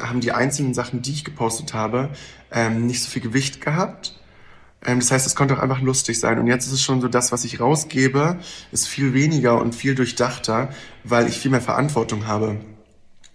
haben 0.00 0.20
die 0.20 0.32
einzelnen 0.32 0.74
Sachen, 0.74 1.02
die 1.02 1.12
ich 1.12 1.24
gepostet 1.24 1.74
habe, 1.74 2.10
ähm, 2.52 2.86
nicht 2.86 3.02
so 3.02 3.10
viel 3.10 3.22
Gewicht 3.22 3.60
gehabt 3.60 4.20
das 4.84 5.10
heißt, 5.10 5.26
es 5.26 5.34
konnte 5.34 5.56
auch 5.56 5.60
einfach 5.60 5.80
lustig 5.80 6.20
sein. 6.20 6.38
Und 6.38 6.46
jetzt 6.46 6.66
ist 6.66 6.72
es 6.72 6.82
schon 6.82 7.00
so, 7.00 7.08
das, 7.08 7.32
was 7.32 7.44
ich 7.44 7.60
rausgebe, 7.60 8.38
ist 8.70 8.86
viel 8.86 9.14
weniger 9.14 9.60
und 9.60 9.74
viel 9.74 9.94
durchdachter, 9.94 10.68
weil 11.04 11.26
ich 11.28 11.38
viel 11.38 11.50
mehr 11.50 11.62
Verantwortung 11.62 12.26
habe. 12.26 12.60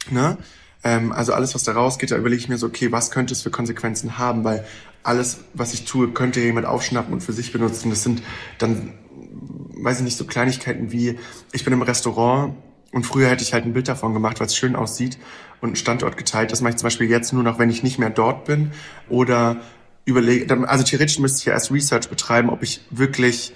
Ne? 0.09 0.37
Ähm, 0.83 1.11
also 1.11 1.33
alles, 1.33 1.55
was 1.55 1.63
da 1.63 1.73
rausgeht, 1.73 2.11
da 2.11 2.17
überlege 2.17 2.41
ich 2.41 2.49
mir 2.49 2.57
so, 2.57 2.67
okay, 2.67 2.91
was 2.91 3.11
könnte 3.11 3.33
es 3.33 3.41
für 3.41 3.51
Konsequenzen 3.51 4.17
haben? 4.17 4.43
Weil 4.43 4.65
alles, 5.03 5.39
was 5.53 5.73
ich 5.73 5.85
tue, 5.85 6.11
könnte 6.11 6.39
jemand 6.39 6.67
aufschnappen 6.67 7.13
und 7.13 7.21
für 7.21 7.33
sich 7.33 7.51
benutzen. 7.51 7.89
Das 7.89 8.03
sind 8.03 8.21
dann, 8.57 8.93
weiß 9.75 9.97
ich 9.97 10.03
nicht, 10.03 10.17
so 10.17 10.25
Kleinigkeiten 10.25 10.91
wie, 10.91 11.17
ich 11.51 11.63
bin 11.63 11.73
im 11.73 11.81
Restaurant 11.81 12.55
und 12.91 13.05
früher 13.05 13.29
hätte 13.29 13.43
ich 13.43 13.53
halt 13.53 13.65
ein 13.65 13.73
Bild 13.73 13.87
davon 13.87 14.13
gemacht, 14.13 14.39
weil 14.39 14.47
es 14.47 14.55
schön 14.55 14.75
aussieht 14.75 15.17
und 15.61 15.69
einen 15.69 15.75
Standort 15.75 16.17
geteilt. 16.17 16.51
Das 16.51 16.61
mache 16.61 16.71
ich 16.71 16.77
zum 16.77 16.87
Beispiel 16.87 17.09
jetzt 17.09 17.33
nur 17.33 17.43
noch, 17.43 17.59
wenn 17.59 17.69
ich 17.69 17.83
nicht 17.83 17.99
mehr 17.99 18.09
dort 18.09 18.45
bin 18.45 18.71
oder 19.09 19.57
überlege, 20.05 20.67
also 20.67 20.83
theoretisch 20.83 21.19
müsste 21.19 21.39
ich 21.39 21.45
ja 21.45 21.53
erst 21.53 21.71
Research 21.71 22.09
betreiben, 22.09 22.49
ob 22.49 22.63
ich 22.63 22.81
wirklich 22.89 23.53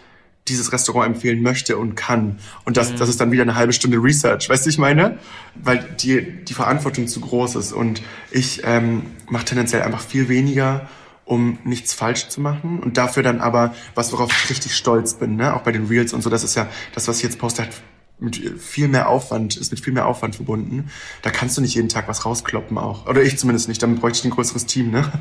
dieses 0.48 0.74
Restaurant 0.74 1.16
empfehlen 1.16 1.42
möchte 1.42 1.78
und 1.78 1.96
kann. 1.96 2.40
Und 2.66 2.76
das, 2.78 2.92
mhm. 2.92 2.98
das 2.98 3.10
ist 3.10 3.20
dann 3.22 3.32
wieder 3.32 3.44
eine 3.44 3.56
halbe 3.56 3.74
Stunde 3.74 3.98
Research, 3.98 4.50
weißt 4.50 4.66
du, 4.66 4.70
ich 4.70 4.78
meine? 4.78 5.18
Weil 5.56 5.96
die, 6.00 6.44
die 6.44 6.54
Verantwortung 6.54 7.08
zu 7.08 7.22
groß 7.22 7.56
ist. 7.56 7.72
Und 7.72 8.02
ich 8.30 8.62
ähm, 8.66 9.04
mache 9.30 9.46
tendenziell 9.46 9.84
einfach 9.84 10.02
viel 10.02 10.28
weniger, 10.28 10.90
um 11.26 11.60
nichts 11.64 11.94
falsch 11.94 12.28
zu 12.28 12.42
machen. 12.42 12.80
Und 12.80 12.98
dafür 12.98 13.24
dann 13.24 13.40
aber, 13.40 13.74
was 13.96 14.12
worauf 14.12 14.32
ich 14.32 14.50
richtig 14.50 14.76
stolz 14.76 15.14
bin, 15.14 15.38
ne? 15.38 15.56
auch 15.56 15.62
bei 15.62 15.72
den 15.72 15.88
Reels 15.88 16.14
und 16.14 16.22
so, 16.22 16.30
das 16.30 16.44
ist 16.44 16.56
ja, 16.56 16.68
das, 16.94 17.08
was 17.08 17.18
ich 17.18 17.24
jetzt 17.24 17.40
poste, 17.40 17.64
hat 17.64 17.70
mit 18.20 18.38
viel 18.60 18.88
mehr 18.88 19.10
Aufwand, 19.10 19.58
ist 19.58 19.72
mit 19.72 19.80
viel 19.80 19.94
mehr 19.94 20.06
Aufwand 20.06 20.36
verbunden. 20.36 20.90
Da 21.22 21.30
kannst 21.30 21.58
du 21.58 21.62
nicht 21.62 21.76
jeden 21.76 21.90
Tag 21.90 22.08
was 22.08 22.26
rauskloppen 22.26 22.78
auch. 22.78 23.08
Oder 23.08 23.24
ich 23.24 23.38
zumindest 23.38 23.70
nicht, 23.70 23.82
dann 23.82 23.96
bräuchte 23.96 24.20
ich 24.20 24.26
ein 24.26 24.32
größeres 24.32 24.66
Team, 24.66 24.92
ne? 24.92 25.12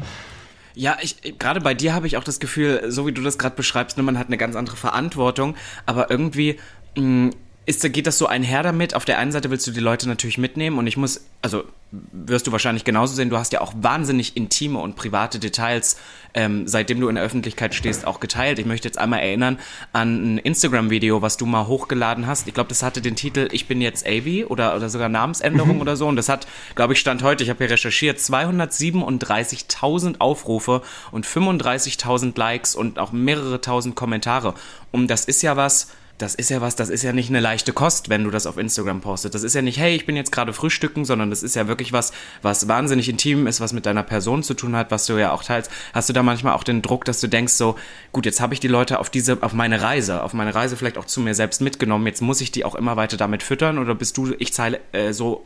Ja, 0.74 0.96
ich 1.00 1.38
gerade 1.38 1.60
bei 1.60 1.74
dir 1.74 1.94
habe 1.94 2.06
ich 2.06 2.16
auch 2.16 2.24
das 2.24 2.40
Gefühl, 2.40 2.90
so 2.90 3.06
wie 3.06 3.12
du 3.12 3.22
das 3.22 3.38
gerade 3.38 3.56
beschreibst, 3.56 3.96
ne, 3.96 4.02
man 4.02 4.18
hat 4.18 4.28
eine 4.28 4.38
ganz 4.38 4.56
andere 4.56 4.76
Verantwortung, 4.76 5.56
aber 5.86 6.10
irgendwie 6.10 6.58
mh, 6.96 7.02
mm, 7.02 7.30
ist, 7.64 7.92
geht 7.92 8.06
das 8.06 8.18
so 8.18 8.26
einher 8.26 8.62
damit? 8.62 8.94
Auf 8.94 9.04
der 9.04 9.18
einen 9.18 9.30
Seite 9.30 9.50
willst 9.50 9.66
du 9.66 9.70
die 9.70 9.80
Leute 9.80 10.08
natürlich 10.08 10.38
mitnehmen 10.38 10.78
und 10.78 10.86
ich 10.86 10.96
muss, 10.96 11.24
also 11.42 11.64
wirst 11.92 12.46
du 12.46 12.52
wahrscheinlich 12.52 12.84
genauso 12.84 13.14
sehen, 13.14 13.30
du 13.30 13.36
hast 13.36 13.52
ja 13.52 13.60
auch 13.60 13.72
wahnsinnig 13.76 14.36
intime 14.36 14.78
und 14.78 14.96
private 14.96 15.38
Details, 15.38 15.98
ähm, 16.34 16.66
seitdem 16.66 17.00
du 17.00 17.08
in 17.08 17.14
der 17.14 17.22
Öffentlichkeit 17.22 17.74
stehst, 17.74 18.06
auch 18.06 18.18
geteilt. 18.18 18.58
Ich 18.58 18.66
möchte 18.66 18.88
jetzt 18.88 18.98
einmal 18.98 19.20
erinnern 19.20 19.58
an 19.92 20.36
ein 20.36 20.38
Instagram-Video, 20.38 21.22
was 21.22 21.36
du 21.36 21.46
mal 21.46 21.66
hochgeladen 21.66 22.26
hast. 22.26 22.48
Ich 22.48 22.54
glaube, 22.54 22.68
das 22.68 22.82
hatte 22.82 23.02
den 23.02 23.14
Titel 23.14 23.48
Ich 23.52 23.68
bin 23.68 23.80
jetzt 23.80 24.06
Avi 24.06 24.44
oder, 24.44 24.74
oder 24.74 24.88
sogar 24.88 25.08
Namensänderung 25.08 25.76
mhm. 25.76 25.80
oder 25.82 25.96
so. 25.96 26.08
Und 26.08 26.16
das 26.16 26.28
hat, 26.28 26.48
glaube 26.74 26.94
ich, 26.94 27.00
Stand 27.00 27.22
heute, 27.22 27.44
ich 27.44 27.50
habe 27.50 27.58
hier 27.58 27.70
recherchiert, 27.70 28.18
237.000 28.18 30.18
Aufrufe 30.18 30.82
und 31.10 31.26
35.000 31.26 32.36
Likes 32.36 32.74
und 32.74 32.98
auch 32.98 33.12
mehrere 33.12 33.60
tausend 33.60 33.94
Kommentare. 33.94 34.54
Und 34.90 35.08
das 35.08 35.26
ist 35.26 35.42
ja 35.42 35.56
was, 35.56 35.88
das 36.18 36.34
ist 36.34 36.50
ja 36.50 36.60
was, 36.60 36.76
das 36.76 36.88
ist 36.88 37.02
ja 37.02 37.12
nicht 37.12 37.30
eine 37.30 37.40
leichte 37.40 37.72
Kost, 37.72 38.08
wenn 38.08 38.24
du 38.24 38.30
das 38.30 38.46
auf 38.46 38.56
Instagram 38.56 39.00
postest. 39.00 39.34
Das 39.34 39.42
ist 39.42 39.54
ja 39.54 39.62
nicht, 39.62 39.78
hey, 39.78 39.96
ich 39.96 40.06
bin 40.06 40.14
jetzt 40.14 40.30
gerade 40.30 40.52
frühstücken, 40.52 41.04
sondern 41.04 41.30
das 41.30 41.42
ist 41.42 41.56
ja 41.56 41.66
wirklich 41.68 41.92
was, 41.92 42.12
was 42.42 42.68
wahnsinnig 42.68 43.08
intim 43.08 43.46
ist, 43.46 43.60
was 43.60 43.72
mit 43.72 43.86
deiner 43.86 44.02
Person 44.02 44.42
zu 44.42 44.54
tun 44.54 44.76
hat, 44.76 44.90
was 44.90 45.06
du 45.06 45.18
ja 45.18 45.32
auch 45.32 45.42
teilst. 45.42 45.70
Hast 45.92 46.08
du 46.08 46.12
da 46.12 46.22
manchmal 46.22 46.54
auch 46.54 46.64
den 46.64 46.82
Druck, 46.82 47.04
dass 47.04 47.20
du 47.20 47.28
denkst 47.28 47.54
so, 47.54 47.76
gut, 48.12 48.26
jetzt 48.26 48.40
habe 48.40 48.54
ich 48.54 48.60
die 48.60 48.68
Leute 48.68 49.00
auf 49.00 49.10
diese, 49.10 49.42
auf 49.42 49.52
meine 49.52 49.82
Reise, 49.82 50.22
auf 50.22 50.32
meine 50.32 50.54
Reise 50.54 50.76
vielleicht 50.76 50.98
auch 50.98 51.06
zu 51.06 51.20
mir 51.20 51.34
selbst 51.34 51.60
mitgenommen, 51.60 52.06
jetzt 52.06 52.22
muss 52.22 52.40
ich 52.40 52.52
die 52.52 52.64
auch 52.64 52.74
immer 52.74 52.96
weiter 52.96 53.16
damit 53.16 53.42
füttern 53.42 53.78
oder 53.78 53.94
bist 53.94 54.16
du, 54.16 54.34
ich 54.38 54.52
teile 54.52 54.80
äh, 54.92 55.12
so, 55.12 55.44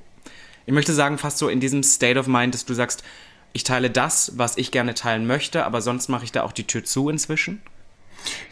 ich 0.67 0.75
möchte 0.75 0.93
sagen, 0.93 1.17
fast 1.17 1.39
so 1.39 1.49
in 1.49 1.61
diesem 1.61 1.83
State 1.83 2.19
of 2.19 2.27
Mind, 2.27 2.55
dass 2.55 2.65
du 2.65 2.75
sagst, 2.75 3.03
ich 3.53 3.65
teile 3.65 3.89
das, 3.89 4.33
was 4.37 4.59
ich 4.59 4.71
gerne 4.71 4.93
teilen 4.93 5.27
möchte, 5.27 5.65
aber 5.65 5.81
sonst 5.81 6.09
mache 6.09 6.25
ich 6.25 6.33
da 6.33 6.43
auch 6.43 6.53
die 6.53 6.65
Tür 6.65 6.85
zu 6.85 7.09
inzwischen? 7.09 7.63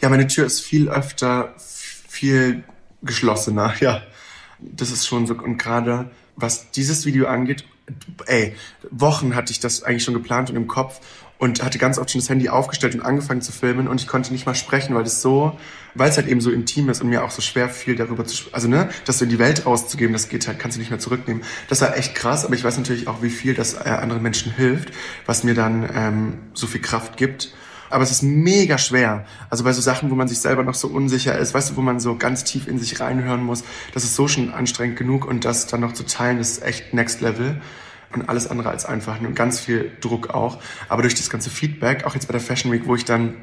Ja, 0.01 0.09
meine 0.09 0.25
Tür 0.25 0.45
ist 0.45 0.61
viel 0.61 0.89
öfter 0.89 1.53
viel 2.15 2.63
geschlossener, 3.03 3.73
ja. 3.79 4.01
Das 4.59 4.89
ist 4.89 5.05
schon 5.05 5.27
so. 5.27 5.35
Und 5.35 5.57
gerade 5.57 6.09
was 6.37 6.71
dieses 6.71 7.05
Video 7.05 7.27
angeht, 7.27 7.65
ey, 8.25 8.55
Wochen 8.89 9.35
hatte 9.35 9.51
ich 9.51 9.59
das 9.59 9.83
eigentlich 9.83 10.03
schon 10.03 10.13
geplant 10.13 10.49
und 10.49 10.55
im 10.55 10.67
Kopf 10.67 11.01
und 11.37 11.61
hatte 11.61 11.77
ganz 11.77 11.97
oft 11.97 12.09
schon 12.09 12.21
das 12.21 12.29
Handy 12.29 12.47
aufgestellt 12.49 12.95
und 12.95 13.01
angefangen 13.01 13.41
zu 13.41 13.51
filmen 13.51 13.87
und 13.87 14.01
ich 14.01 14.07
konnte 14.07 14.31
nicht 14.31 14.45
mal 14.45 14.55
sprechen, 14.55 14.95
weil 14.95 15.03
das 15.03 15.21
so, 15.21 15.57
weil 15.93 16.09
es 16.09 16.15
halt 16.15 16.27
eben 16.27 16.39
so 16.39 16.49
intim 16.49 16.89
ist 16.89 17.01
und 17.01 17.09
mir 17.09 17.23
auch 17.23 17.31
so 17.31 17.41
schwer 17.41 17.69
fiel, 17.69 17.95
darüber 17.95 18.25
zu 18.25 18.45
also 18.53 18.67
ne, 18.69 18.89
das 19.05 19.19
so 19.19 19.25
in 19.25 19.29
die 19.29 19.39
Welt 19.39 19.65
rauszugeben, 19.65 20.13
das 20.13 20.29
geht 20.29 20.47
halt, 20.47 20.59
kannst 20.59 20.77
du 20.77 20.79
nicht 20.79 20.89
mehr 20.89 20.99
zurücknehmen. 20.99 21.43
Das 21.67 21.81
war 21.81 21.95
echt 21.97 22.15
krass, 22.15 22.45
aber 22.45 22.55
ich 22.55 22.63
weiß 22.63 22.77
natürlich 22.77 23.07
auch, 23.07 23.21
wie 23.21 23.29
viel 23.29 23.53
das 23.53 23.73
äh, 23.73 23.89
anderen 23.89 24.23
Menschen 24.23 24.53
hilft, 24.53 24.91
was 25.25 25.43
mir 25.43 25.53
dann 25.53 25.87
ähm, 25.93 26.37
so 26.53 26.67
viel 26.67 26.81
Kraft 26.81 27.17
gibt 27.17 27.53
aber 27.95 28.03
es 28.03 28.11
ist 28.11 28.23
mega 28.23 28.77
schwer. 28.77 29.25
Also 29.49 29.63
bei 29.63 29.71
so 29.71 29.81
Sachen, 29.81 30.11
wo 30.11 30.15
man 30.15 30.27
sich 30.27 30.39
selber 30.39 30.63
noch 30.63 30.75
so 30.75 30.89
unsicher 30.89 31.37
ist, 31.37 31.53
weißt 31.53 31.71
du, 31.71 31.75
wo 31.77 31.81
man 31.81 32.01
so 32.01 32.17
ganz 32.17 32.43
tief 32.43 32.67
in 32.67 32.77
sich 32.77 32.99
reinhören 32.99 33.41
muss, 33.41 33.63
das 33.93 34.03
ist 34.03 34.17
so 34.17 34.27
schon 34.27 34.53
anstrengend 34.53 34.97
genug 34.97 35.25
und 35.25 35.45
das 35.45 35.65
dann 35.67 35.79
noch 35.79 35.93
zu 35.93 36.05
teilen, 36.05 36.39
ist 36.39 36.61
echt 36.61 36.93
next 36.93 37.21
level 37.21 37.61
und 38.11 38.27
alles 38.27 38.47
andere 38.47 38.69
als 38.69 38.85
einfach 38.85 39.21
und 39.21 39.33
ganz 39.33 39.61
viel 39.61 39.93
Druck 40.01 40.31
auch. 40.31 40.59
Aber 40.89 41.03
durch 41.03 41.15
das 41.15 41.29
ganze 41.29 41.49
Feedback, 41.49 42.03
auch 42.03 42.15
jetzt 42.15 42.27
bei 42.27 42.33
der 42.33 42.41
Fashion 42.41 42.69
Week, 42.73 42.85
wo 42.85 42.95
ich 42.95 43.05
dann 43.05 43.35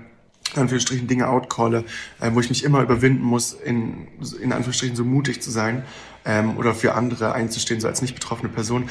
in 0.55 0.61
Anführungsstrichen 0.61 1.07
Dinge 1.07 1.31
outcalle, 1.31 1.87
äh, 2.21 2.31
wo 2.35 2.41
ich 2.41 2.51
mich 2.51 2.63
immer 2.63 2.83
überwinden 2.83 3.25
muss, 3.25 3.55
in, 3.55 4.07
in 4.39 4.53
Anführungsstrichen 4.53 4.97
so 4.97 5.05
mutig 5.05 5.41
zu 5.41 5.51
sein 5.51 5.83
ähm, 6.27 6.59
oder 6.59 6.75
für 6.75 6.95
andere 6.95 7.33
einzustehen, 7.33 7.81
so 7.81 7.89
als 7.89 8.03
nicht 8.03 8.13
betroffene 8.15 8.51
Person, 8.51 8.91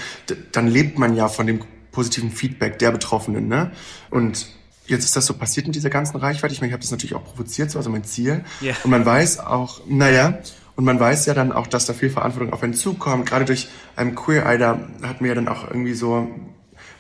dann 0.53 0.68
lebt 0.68 0.98
man 0.98 1.15
ja 1.15 1.27
von 1.27 1.46
dem 1.46 1.60
positiven 1.91 2.32
Feedback 2.32 2.80
der 2.80 2.89
Betroffenen. 2.89 3.48
Ne? 3.48 3.70
Und 4.10 4.48
jetzt 4.91 5.05
ist 5.05 5.15
das 5.15 5.25
so 5.25 5.33
passiert 5.33 5.65
mit 5.65 5.75
dieser 5.75 5.89
ganzen 5.89 6.17
Reichweite. 6.17 6.53
Ich 6.53 6.62
meine, 6.62 6.69
ich 6.69 6.74
habe 6.74 6.81
das 6.81 6.91
natürlich 6.91 7.15
auch 7.15 7.24
provoziert, 7.24 7.71
so 7.71 7.79
also 7.79 7.89
mein 7.89 8.03
Ziel. 8.03 8.43
Yeah. 8.62 8.75
Und 8.83 8.91
man 8.91 9.05
weiß 9.05 9.39
auch, 9.39 9.81
naja, 9.88 10.39
und 10.75 10.86
man 10.86 11.00
weiß 11.00 11.25
ja 11.25 11.33
dann 11.33 11.51
auch, 11.51 11.67
dass 11.67 11.86
da 11.86 11.93
viel 11.93 12.10
Verantwortung 12.10 12.53
auf 12.53 12.63
einen 12.63 12.74
zukommt. 12.74 13.27
Gerade 13.27 13.45
durch 13.45 13.69
ähm, 13.98 14.15
Queer 14.15 14.45
Eye, 14.45 14.57
da 14.57 14.79
hatten 15.03 15.24
wir 15.24 15.29
ja 15.29 15.36
dann 15.36 15.48
auch 15.48 15.67
irgendwie 15.67 15.93
so, 15.93 16.27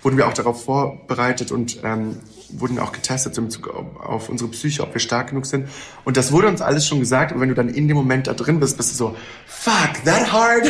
wurden 0.01 0.17
wir 0.17 0.27
auch 0.27 0.33
darauf 0.33 0.65
vorbereitet 0.65 1.51
und 1.51 1.79
ähm, 1.83 2.17
wurden 2.49 2.79
auch 2.79 2.91
getestet 2.91 3.37
in 3.37 3.45
Bezug 3.45 3.69
auf 3.69 4.29
unsere 4.29 4.49
Psyche, 4.51 4.83
ob 4.83 4.93
wir 4.93 4.99
stark 4.99 5.29
genug 5.29 5.45
sind. 5.45 5.69
Und 6.03 6.17
das 6.17 6.31
wurde 6.31 6.47
uns 6.47 6.61
alles 6.61 6.85
schon 6.85 6.99
gesagt. 6.99 7.31
Und 7.31 7.39
wenn 7.39 7.49
du 7.49 7.55
dann 7.55 7.69
in 7.69 7.87
dem 7.87 7.97
Moment 7.97 8.27
da 8.27 8.33
drin 8.33 8.59
bist, 8.59 8.77
bist 8.77 8.91
du 8.91 8.95
so, 8.95 9.15
fuck, 9.47 10.03
that 10.05 10.31
hard? 10.31 10.65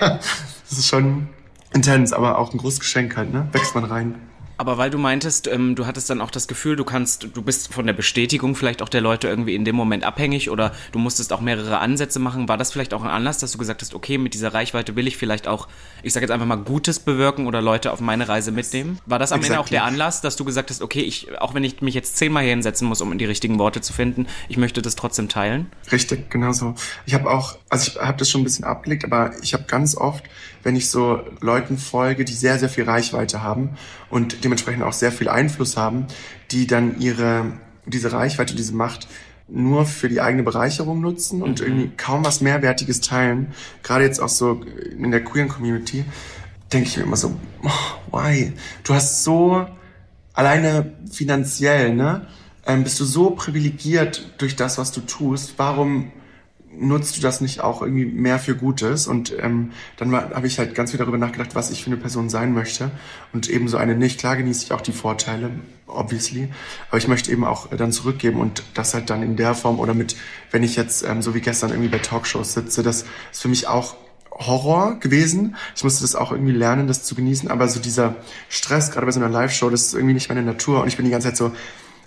das 0.00 0.78
ist 0.78 0.86
schon 0.86 1.28
intens, 1.72 2.12
aber 2.12 2.38
auch 2.38 2.52
ein 2.52 2.58
großes 2.58 2.80
Geschenk 2.80 3.16
halt, 3.16 3.32
ne? 3.32 3.48
Wächst 3.52 3.74
man 3.74 3.84
rein. 3.84 4.14
Aber 4.56 4.78
weil 4.78 4.90
du 4.90 4.98
meintest, 4.98 5.48
ähm, 5.48 5.74
du 5.74 5.86
hattest 5.86 6.10
dann 6.10 6.20
auch 6.20 6.30
das 6.30 6.46
Gefühl, 6.46 6.76
du 6.76 6.84
kannst, 6.84 7.28
du 7.34 7.42
bist 7.42 7.72
von 7.72 7.86
der 7.86 7.92
Bestätigung 7.92 8.54
vielleicht 8.54 8.82
auch 8.82 8.88
der 8.88 9.00
Leute 9.00 9.28
irgendwie 9.28 9.54
in 9.54 9.64
dem 9.64 9.74
Moment 9.74 10.04
abhängig 10.04 10.50
oder 10.50 10.72
du 10.92 10.98
musstest 10.98 11.32
auch 11.32 11.40
mehrere 11.40 11.78
Ansätze 11.78 12.18
machen. 12.18 12.48
War 12.48 12.56
das 12.56 12.72
vielleicht 12.72 12.94
auch 12.94 13.02
ein 13.02 13.10
Anlass, 13.10 13.38
dass 13.38 13.52
du 13.52 13.58
gesagt 13.58 13.82
hast, 13.82 13.94
okay, 13.94 14.18
mit 14.18 14.34
dieser 14.34 14.54
Reichweite 14.54 14.96
will 14.96 15.06
ich 15.06 15.16
vielleicht 15.16 15.48
auch, 15.48 15.68
ich 16.02 16.12
sage 16.12 16.24
jetzt 16.24 16.30
einfach 16.30 16.46
mal 16.46 16.56
Gutes 16.56 17.00
bewirken 17.00 17.46
oder 17.46 17.60
Leute 17.60 17.92
auf 17.92 18.00
meine 18.00 18.28
Reise 18.28 18.52
mitnehmen? 18.52 18.98
War 19.06 19.18
das 19.18 19.32
am 19.32 19.40
exactly. 19.40 19.54
Ende 19.54 19.64
auch 19.64 19.68
der 19.68 19.84
Anlass, 19.84 20.20
dass 20.20 20.36
du 20.36 20.44
gesagt 20.44 20.70
hast, 20.70 20.82
okay, 20.82 21.00
ich, 21.00 21.36
auch 21.40 21.54
wenn 21.54 21.64
ich 21.64 21.82
mich 21.82 21.94
jetzt 21.94 22.16
zehnmal 22.16 22.44
hier 22.44 22.52
hinsetzen 22.52 22.86
muss, 22.86 23.00
um 23.00 23.16
die 23.18 23.24
richtigen 23.24 23.58
Worte 23.58 23.80
zu 23.80 23.92
finden, 23.92 24.26
ich 24.48 24.56
möchte 24.56 24.82
das 24.82 24.94
trotzdem 24.94 25.28
teilen? 25.28 25.70
Richtig, 25.90 26.30
genau 26.30 26.52
so. 26.52 26.74
Ich 27.06 27.14
habe 27.14 27.30
auch, 27.30 27.56
also 27.70 27.92
ich 27.92 28.00
habe 28.00 28.18
das 28.18 28.30
schon 28.30 28.42
ein 28.42 28.44
bisschen 28.44 28.64
abgelegt, 28.64 29.04
aber 29.04 29.32
ich 29.42 29.54
habe 29.54 29.64
ganz 29.64 29.96
oft 29.96 30.24
wenn 30.64 30.76
ich 30.76 30.90
so 30.90 31.20
Leuten 31.40 31.78
folge, 31.78 32.24
die 32.24 32.32
sehr, 32.32 32.58
sehr 32.58 32.68
viel 32.68 32.84
Reichweite 32.84 33.42
haben 33.42 33.70
und 34.10 34.44
dementsprechend 34.44 34.82
auch 34.82 34.92
sehr 34.92 35.12
viel 35.12 35.28
Einfluss 35.28 35.76
haben, 35.76 36.06
die 36.50 36.66
dann 36.66 36.98
ihre, 36.98 37.52
diese 37.86 38.12
Reichweite, 38.12 38.56
diese 38.56 38.74
Macht 38.74 39.06
nur 39.46 39.84
für 39.84 40.08
die 40.08 40.20
eigene 40.20 40.42
Bereicherung 40.42 41.00
nutzen 41.00 41.42
und 41.42 41.60
mhm. 41.60 41.66
irgendwie 41.66 41.90
kaum 41.96 42.24
was 42.24 42.40
Mehrwertiges 42.40 43.00
teilen. 43.00 43.48
Gerade 43.82 44.04
jetzt 44.04 44.20
auch 44.20 44.28
so 44.28 44.62
in 44.98 45.10
der 45.10 45.22
queeren 45.22 45.48
Community, 45.48 46.04
denke 46.72 46.88
ich 46.88 46.96
mir 46.96 47.04
immer 47.04 47.16
so, 47.16 47.36
oh, 47.62 48.18
why? 48.18 48.52
Du 48.82 48.94
hast 48.94 49.22
so 49.22 49.66
alleine 50.32 50.92
finanziell, 51.10 51.94
ne? 51.94 52.26
Ähm, 52.66 52.82
bist 52.82 52.98
du 52.98 53.04
so 53.04 53.30
privilegiert 53.30 54.32
durch 54.38 54.56
das, 54.56 54.78
was 54.78 54.90
du 54.90 55.02
tust. 55.02 55.54
Warum 55.58 56.10
nutzt 56.78 57.16
du 57.16 57.20
das 57.20 57.40
nicht 57.40 57.60
auch 57.60 57.82
irgendwie 57.82 58.06
mehr 58.06 58.38
für 58.38 58.54
Gutes? 58.54 59.06
Und 59.06 59.34
ähm, 59.40 59.72
dann 59.96 60.12
habe 60.14 60.46
ich 60.46 60.58
halt 60.58 60.74
ganz 60.74 60.90
viel 60.90 60.98
darüber 60.98 61.18
nachgedacht, 61.18 61.54
was 61.54 61.70
ich 61.70 61.84
für 61.84 61.88
eine 61.88 61.96
Person 61.96 62.28
sein 62.28 62.52
möchte. 62.52 62.90
Und 63.32 63.48
eben 63.48 63.68
so 63.68 63.76
eine 63.76 63.94
nicht. 63.94 64.20
Klar 64.20 64.36
genieße 64.36 64.64
ich 64.64 64.72
auch 64.72 64.80
die 64.80 64.92
Vorteile, 64.92 65.50
obviously. 65.86 66.48
Aber 66.88 66.98
ich 66.98 67.08
möchte 67.08 67.32
eben 67.32 67.44
auch 67.44 67.68
dann 67.68 67.92
zurückgeben 67.92 68.40
und 68.40 68.62
das 68.74 68.94
halt 68.94 69.10
dann 69.10 69.22
in 69.22 69.36
der 69.36 69.54
Form 69.54 69.78
oder 69.78 69.94
mit, 69.94 70.16
wenn 70.50 70.62
ich 70.62 70.76
jetzt 70.76 71.04
ähm, 71.04 71.22
so 71.22 71.34
wie 71.34 71.40
gestern 71.40 71.70
irgendwie 71.70 71.90
bei 71.90 71.98
Talkshows 71.98 72.54
sitze, 72.54 72.82
das 72.82 73.02
ist 73.32 73.42
für 73.42 73.48
mich 73.48 73.66
auch 73.66 73.96
Horror 74.30 74.98
gewesen. 74.98 75.56
Ich 75.76 75.84
musste 75.84 76.02
das 76.02 76.16
auch 76.16 76.32
irgendwie 76.32 76.52
lernen, 76.52 76.88
das 76.88 77.04
zu 77.04 77.14
genießen. 77.14 77.50
Aber 77.50 77.68
so 77.68 77.80
dieser 77.80 78.16
Stress, 78.48 78.90
gerade 78.90 79.06
bei 79.06 79.12
so 79.12 79.20
einer 79.20 79.28
Live-Show, 79.28 79.70
das 79.70 79.82
ist 79.82 79.94
irgendwie 79.94 80.14
nicht 80.14 80.28
meine 80.28 80.42
Natur. 80.42 80.82
Und 80.82 80.88
ich 80.88 80.96
bin 80.96 81.04
die 81.04 81.10
ganze 81.10 81.28
Zeit 81.28 81.36
so, 81.36 81.52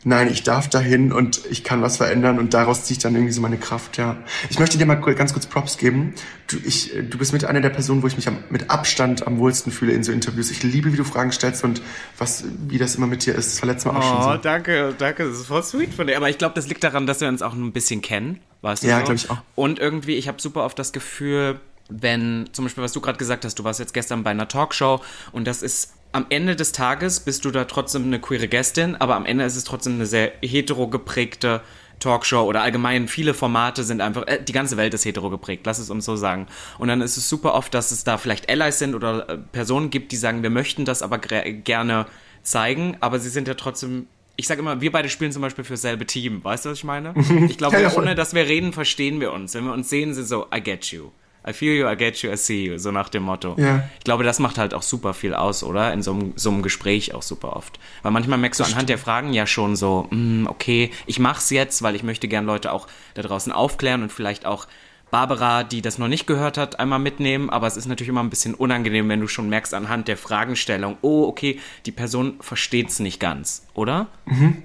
nein, 0.04 0.30
ich 0.32 0.44
darf 0.44 0.70
dahin 0.70 1.12
und 1.12 1.42
ich 1.50 1.63
kann 1.63 1.82
was 1.82 1.98
verändern 1.98 2.39
und 2.39 2.54
daraus 2.54 2.86
ziehe 2.86 2.98
ich 2.98 3.04
dann 3.04 3.16
irgendwie 3.16 3.34
so 3.34 3.42
meine 3.42 3.58
Kraft, 3.58 3.98
ja. 3.98 4.18
Ich 4.50 4.60
möchte 4.60 4.77
dir 4.77 4.86
mal 4.86 4.96
ganz 4.96 5.34
kurz 5.34 5.46
Props 5.46 5.77
geben. 5.77 6.13
Du, 6.48 6.58
ich, 6.63 6.92
du 7.10 7.18
bist 7.18 7.34
mit 7.34 7.46
einer 7.46 7.62
der 7.62 7.70
Personen, 7.70 8.04
wo 8.04 8.08
ich 8.08 8.16
mich 8.16 8.27
am, 8.27 8.38
mit 8.50 8.70
Abstand 8.70 9.27
am 9.27 9.38
wohlsten 9.38 9.72
fühle 9.72 9.94
in 9.94 10.04
so 10.04 10.12
Interviews. 10.12 10.51
Ich 10.51 10.63
liebe, 10.63 10.94
wie 10.94 10.98
du 10.98 11.04
Fragen 11.04 11.32
stellst 11.32 11.63
und 11.63 11.82
was, 12.18 12.46
wie 12.68 12.77
das 12.77 12.96
immer 12.96 13.08
mit 13.08 13.25
dir 13.25 13.36
ist. 13.36 13.54
Das 13.54 13.62
war 13.62 13.68
letztes 13.68 13.92
Mal 13.92 14.00
auch 14.00 14.04
oh, 14.04 14.08
schon 14.08 14.24
so. 14.24 14.30
Oh, 14.30 14.38
danke, 14.42 14.96
danke. 14.98 15.25
Das 15.25 15.39
ist 15.39 15.48
voll 15.48 15.63
sweet 15.63 15.94
von 15.94 16.08
dir. 16.08 16.18
Aber 16.18 16.30
ich 16.30 16.38
glaube, 16.38 16.56
das 16.56 16.68
liegt 16.68 16.84
daran, 16.84 17.06
dass 17.08 17.22
wir 17.22 17.27
uns 17.27 17.42
auch 17.42 17.54
ein 17.54 17.72
bisschen 17.74 18.01
kennen, 18.01 18.39
weißt 18.62 18.84
du? 18.84 18.88
Ja, 18.88 19.00
glaube 19.00 19.16
ich 19.16 19.30
auch. 19.30 19.39
Und 19.56 19.80
irgendwie, 19.80 20.16
ich 20.16 20.27
habe 20.27 20.42
super 20.42 20.63
oft 20.63 20.80
das 20.80 20.94
Gefühl, 20.94 21.60
wenn, 21.89 22.50
zum 22.51 22.66
Beispiel, 22.66 22.84
was 22.84 22.92
du 22.92 23.01
gerade 23.01 23.18
gesagt 23.18 23.46
hast, 23.46 23.60
du 23.60 23.63
warst 23.63 23.80
jetzt 23.80 23.94
gestern 23.94 24.24
bei 24.24 24.32
einer 24.32 24.48
Talkshow 24.48 25.01
und 25.32 25.48
das 25.48 25.62
ist 25.62 25.94
am 26.17 26.25
Ende 26.29 26.55
des 26.55 26.71
Tages 26.71 27.19
bist 27.19 27.45
du 27.45 27.51
da 27.51 27.65
trotzdem 27.65 28.05
eine 28.05 28.19
queere 28.19 28.47
Gästin, 28.47 28.95
aber 28.95 29.15
am 29.15 29.25
Ende 29.25 29.45
ist 29.45 29.55
es 29.55 29.63
trotzdem 29.63 29.93
eine 29.93 30.07
sehr 30.07 30.33
hetero 30.41 30.88
geprägte 30.88 31.62
Talkshow 32.00 32.41
oder 32.41 32.62
allgemein 32.62 33.07
viele 33.07 33.36
Formate 33.36 33.83
sind 33.83 34.01
einfach, 34.01 34.25
äh, 34.25 34.43
die 34.43 34.51
ganze 34.51 34.77
Welt 34.77 34.93
ist 34.95 35.05
hetero 35.05 35.29
geprägt, 35.29 35.65
lass 35.65 35.77
es 35.77 35.91
uns 35.91 36.05
so 36.05 36.15
sagen. 36.15 36.47
Und 36.79 36.88
dann 36.88 37.01
ist 37.01 37.17
es 37.17 37.29
super 37.29 37.53
oft, 37.53 37.71
dass 37.74 37.91
es 37.91 38.03
da 38.03 38.17
vielleicht 38.17 38.50
Allies 38.50 38.79
sind 38.79 38.95
oder 38.95 39.29
äh, 39.29 39.38
Personen 39.38 39.91
gibt, 39.91 40.12
die 40.12 40.15
sagen, 40.15 40.41
wir 40.41 40.50
möchten 40.50 40.86
das 40.86 41.03
aber 41.03 41.19
gerne 41.19 42.07
zeigen, 42.41 42.97
aber 43.00 43.19
sie 43.19 43.29
sind 43.29 43.47
ja 43.47 43.53
trotzdem 43.53 44.07
ich 44.39 44.45
sage 44.45 44.62
immer, 44.62 44.81
wir 44.81 44.91
beide 44.91 45.09
spielen 45.09 45.31
zum 45.31 45.41
Beispiel 45.41 45.63
für 45.63 45.74
dasselbe 45.74 46.05
Team. 46.05 46.43
Weißt 46.43 46.63
du, 46.63 46.69
was 46.69 46.77
ich 46.77 46.83
meine? 46.83 47.15
Ich 47.50 47.57
glaube, 47.57 47.81
ja, 47.81 47.91
ohne 47.95 48.13
dass 48.13 48.36
wir 48.36 48.47
reden, 48.47 48.71
verstehen 48.71 49.19
wir 49.19 49.33
uns. 49.33 49.55
Wenn 49.55 49.65
wir 49.65 49.74
uns 49.74 49.89
sehen, 49.89 50.13
sind 50.13 50.27
so, 50.27 50.45
I 50.55 50.62
get 50.62 50.86
you. 50.91 51.09
I 51.48 51.54
feel 51.54 51.74
you, 51.74 51.89
I 51.89 51.96
get 51.96 52.18
you, 52.22 52.32
I 52.32 52.36
see 52.36 52.66
you, 52.66 52.77
so 52.77 52.92
nach 52.92 53.10
dem 53.10 53.24
Motto. 53.24 53.56
Ja. 53.58 53.84
Ich 53.98 54.04
glaube, 54.04 54.24
das 54.24 54.39
macht 54.39 54.58
halt 54.58 54.74
auch 54.74 54.82
super 54.82 55.13
viel 55.13 55.34
aus, 55.34 55.63
oder? 55.63 55.94
In 55.94 56.01
so 56.01 56.13
einem, 56.13 56.34
so 56.36 56.50
einem 56.50 56.62
Gespräch 56.62 57.13
auch 57.13 57.22
super 57.22 57.56
oft. 57.56 57.80
Weil 58.01 58.12
manchmal 58.12 58.38
merkst 58.38 58.60
du 58.60 58.63
das 58.63 58.72
anhand 58.74 58.89
stimmt. 58.89 58.89
der 58.89 58.98
Fragen 58.98 59.34
ja 59.34 59.48
schon 59.48 59.75
so, 59.75 60.08
mm, 60.10 60.48
okay, 60.48 60.92
ich 61.06 61.20
mach's 61.20 61.50
jetzt, 61.50 61.82
weil 61.82 61.96
ich 61.96 62.04
möchte 62.04 62.27
gern 62.27 62.46
Leute 62.46 62.74
auch 62.74 62.88
da 63.13 63.22
draußen 63.22 63.51
aufklären 63.51 64.04
und 64.04 64.12
vielleicht 64.12 64.46
auch 64.46 64.68
Barbara, 65.10 65.63
die 65.63 65.82
das 65.82 65.98
noch 65.98 66.10
nicht 66.10 66.27
gehört 66.27 66.58
hat, 66.58 66.80
einmal 66.80 67.00
mitnehmen. 67.00 67.50
Aber 67.50 67.68
es 67.68 67.77
ist 67.77 67.86
natürlich 67.86 68.10
immer 68.10 68.24
ein 68.24 68.30
bisschen 68.30 68.54
unangenehm, 68.54 69.08
wenn 69.08 69.22
du 69.22 69.27
schon 69.27 69.48
merkst 69.48 69.74
anhand 69.74 70.08
der 70.10 70.18
Fragestellung, 70.18 70.98
oh, 71.01 71.27
okay, 71.27 71.60
die 71.86 71.92
Person 71.92 72.36
versteht's 72.42 73.00
nicht 73.00 73.20
ganz, 73.20 73.66
oder? 73.74 74.08
Mhm. 74.25 74.63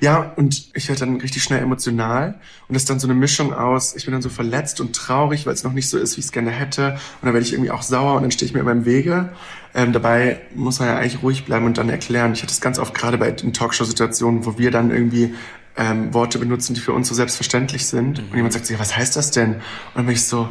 Ja, 0.00 0.32
und 0.36 0.70
ich 0.74 0.88
werde 0.88 1.00
dann 1.00 1.20
richtig 1.20 1.42
schnell 1.42 1.60
emotional 1.60 2.40
und 2.68 2.74
das 2.74 2.82
ist 2.82 2.90
dann 2.90 3.00
so 3.00 3.06
eine 3.06 3.14
Mischung 3.14 3.52
aus, 3.52 3.94
ich 3.96 4.04
bin 4.04 4.12
dann 4.12 4.22
so 4.22 4.28
verletzt 4.28 4.80
und 4.80 4.94
traurig, 4.94 5.46
weil 5.46 5.54
es 5.54 5.64
noch 5.64 5.72
nicht 5.72 5.88
so 5.88 5.98
ist, 5.98 6.16
wie 6.16 6.20
ich 6.20 6.26
es 6.26 6.32
gerne 6.32 6.50
hätte 6.50 6.92
und 6.92 7.26
dann 7.26 7.34
werde 7.34 7.46
ich 7.46 7.52
irgendwie 7.52 7.70
auch 7.70 7.82
sauer 7.82 8.14
und 8.14 8.22
dann 8.22 8.30
stehe 8.30 8.46
ich 8.46 8.54
mir 8.54 8.60
in 8.60 8.66
meinem 8.66 8.84
Wege. 8.84 9.30
Ähm, 9.74 9.92
dabei 9.92 10.40
muss 10.54 10.80
man 10.80 10.88
ja 10.88 10.96
eigentlich 10.96 11.22
ruhig 11.22 11.44
bleiben 11.44 11.64
und 11.64 11.78
dann 11.78 11.88
erklären. 11.88 12.32
Ich 12.32 12.42
hatte 12.42 12.52
es 12.52 12.60
ganz 12.60 12.78
oft 12.78 12.94
gerade 12.94 13.18
bei 13.18 13.30
den 13.30 13.52
Talkshow-Situationen, 13.52 14.44
wo 14.44 14.58
wir 14.58 14.70
dann 14.70 14.90
irgendwie 14.90 15.34
ähm, 15.76 16.12
Worte 16.12 16.38
benutzen, 16.38 16.74
die 16.74 16.80
für 16.80 16.92
uns 16.92 17.08
so 17.08 17.14
selbstverständlich 17.14 17.86
sind 17.86 18.18
mhm. 18.18 18.30
und 18.30 18.36
jemand 18.36 18.52
sagt 18.52 18.66
so, 18.66 18.74
ja, 18.74 18.80
was 18.80 18.96
heißt 18.96 19.16
das 19.16 19.30
denn? 19.30 19.54
Und 19.54 19.62
dann 19.94 20.06
bin 20.06 20.14
ich 20.14 20.24
so, 20.24 20.48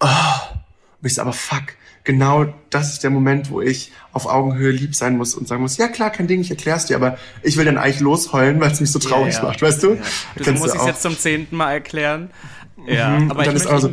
oh, 0.00 0.06
bin 1.00 1.08
ich 1.08 1.14
so, 1.14 1.22
aber 1.22 1.32
fuck, 1.32 1.74
genau 2.08 2.46
das 2.70 2.94
ist 2.94 3.04
der 3.04 3.10
Moment, 3.10 3.50
wo 3.50 3.60
ich 3.60 3.92
auf 4.14 4.24
Augenhöhe 4.24 4.70
lieb 4.70 4.94
sein 4.94 5.18
muss 5.18 5.34
und 5.34 5.46
sagen 5.46 5.60
muss, 5.60 5.76
ja 5.76 5.88
klar, 5.88 6.08
kein 6.08 6.26
Ding, 6.26 6.40
ich 6.40 6.50
erklär's 6.50 6.86
dir, 6.86 6.96
aber 6.96 7.18
ich 7.42 7.58
will 7.58 7.66
dann 7.66 7.76
eigentlich 7.76 8.00
losheulen, 8.00 8.58
weil 8.60 8.72
es 8.72 8.80
mich 8.80 8.90
so 8.90 8.98
traurig 8.98 9.34
ja, 9.34 9.40
ja. 9.42 9.48
macht, 9.48 9.60
weißt 9.60 9.82
du? 9.82 9.90
Ja. 9.92 10.00
Du 10.36 10.52
musst 10.52 10.74
es 10.74 10.86
jetzt 10.86 11.02
zum 11.02 11.18
zehnten 11.18 11.54
Mal 11.54 11.72
erklären. 11.72 12.30
Ja, 12.86 13.10
mhm. 13.10 13.30
aber 13.30 13.40
und 13.40 13.46
dann 13.48 13.56
ist 13.56 13.66
auch 13.66 13.78
so, 13.78 13.90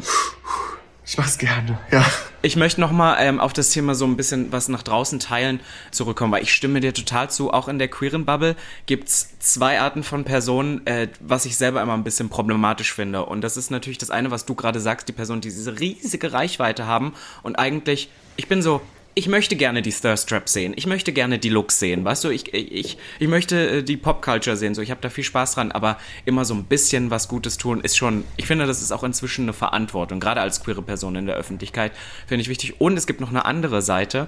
ich 1.05 1.17
mach's 1.17 1.37
gerne, 1.37 1.79
ja. 1.91 2.05
Ich 2.41 2.55
möchte 2.55 2.79
nochmal 2.81 3.17
ähm, 3.19 3.39
auf 3.39 3.53
das 3.53 3.69
Thema 3.69 3.95
so 3.95 4.05
ein 4.05 4.17
bisschen 4.17 4.51
was 4.51 4.67
nach 4.67 4.83
draußen 4.83 5.19
teilen 5.19 5.59
zurückkommen, 5.91 6.31
weil 6.31 6.43
ich 6.43 6.53
stimme 6.53 6.79
dir 6.79 6.93
total 6.93 7.29
zu. 7.29 7.51
Auch 7.51 7.67
in 7.67 7.79
der 7.79 7.87
queeren 7.87 8.25
Bubble 8.25 8.55
gibt's 8.85 9.37
zwei 9.39 9.79
Arten 9.79 10.03
von 10.03 10.23
Personen, 10.23 10.85
äh, 10.85 11.07
was 11.19 11.45
ich 11.45 11.57
selber 11.57 11.81
immer 11.81 11.93
ein 11.93 12.03
bisschen 12.03 12.29
problematisch 12.29 12.93
finde. 12.93 13.25
Und 13.25 13.41
das 13.41 13.57
ist 13.57 13.71
natürlich 13.71 13.97
das 13.97 14.11
eine, 14.11 14.31
was 14.31 14.45
du 14.45 14.55
gerade 14.55 14.79
sagst, 14.79 15.07
die 15.07 15.13
Personen, 15.13 15.41
die 15.41 15.49
diese 15.49 15.79
riesige 15.79 16.33
Reichweite 16.33 16.85
haben 16.85 17.13
und 17.41 17.57
eigentlich, 17.57 18.09
ich 18.35 18.47
bin 18.47 18.61
so, 18.61 18.81
ich 19.17 19.29
möchte 19.29 19.55
gerne 19.55 19.81
die 19.81 19.91
Thirst 19.91 20.27
Trap 20.27 20.49
sehen. 20.49 20.73
Ich 20.75 20.87
möchte 20.87 21.13
gerne 21.13 21.39
die 21.39 21.47
Looks 21.49 21.79
sehen. 21.79 22.03
Weißt 22.03 22.25
du, 22.25 22.29
ich, 22.29 22.53
ich, 22.53 22.97
ich 23.17 23.27
möchte 23.27 23.77
äh, 23.77 23.83
die 23.83 23.95
Popculture 23.95 24.57
sehen. 24.57 24.75
So, 24.75 24.81
ich 24.81 24.91
habe 24.91 24.99
da 24.99 25.09
viel 25.09 25.23
Spaß 25.23 25.55
dran, 25.55 25.71
aber 25.71 25.97
immer 26.25 26.43
so 26.43 26.53
ein 26.53 26.65
bisschen 26.65 27.09
was 27.11 27.29
Gutes 27.29 27.57
tun 27.57 27.79
ist 27.79 27.95
schon, 27.95 28.25
ich 28.35 28.45
finde, 28.45 28.67
das 28.67 28.81
ist 28.81 28.91
auch 28.91 29.03
inzwischen 29.03 29.45
eine 29.45 29.53
Verantwortung. 29.53 30.19
Gerade 30.19 30.41
als 30.41 30.61
queere 30.61 30.81
Person 30.81 31.15
in 31.15 31.25
der 31.25 31.35
Öffentlichkeit 31.35 31.93
finde 32.27 32.41
ich 32.41 32.49
wichtig. 32.49 32.81
Und 32.81 32.97
es 32.97 33.07
gibt 33.07 33.21
noch 33.21 33.29
eine 33.29 33.45
andere 33.45 33.81
Seite. 33.81 34.27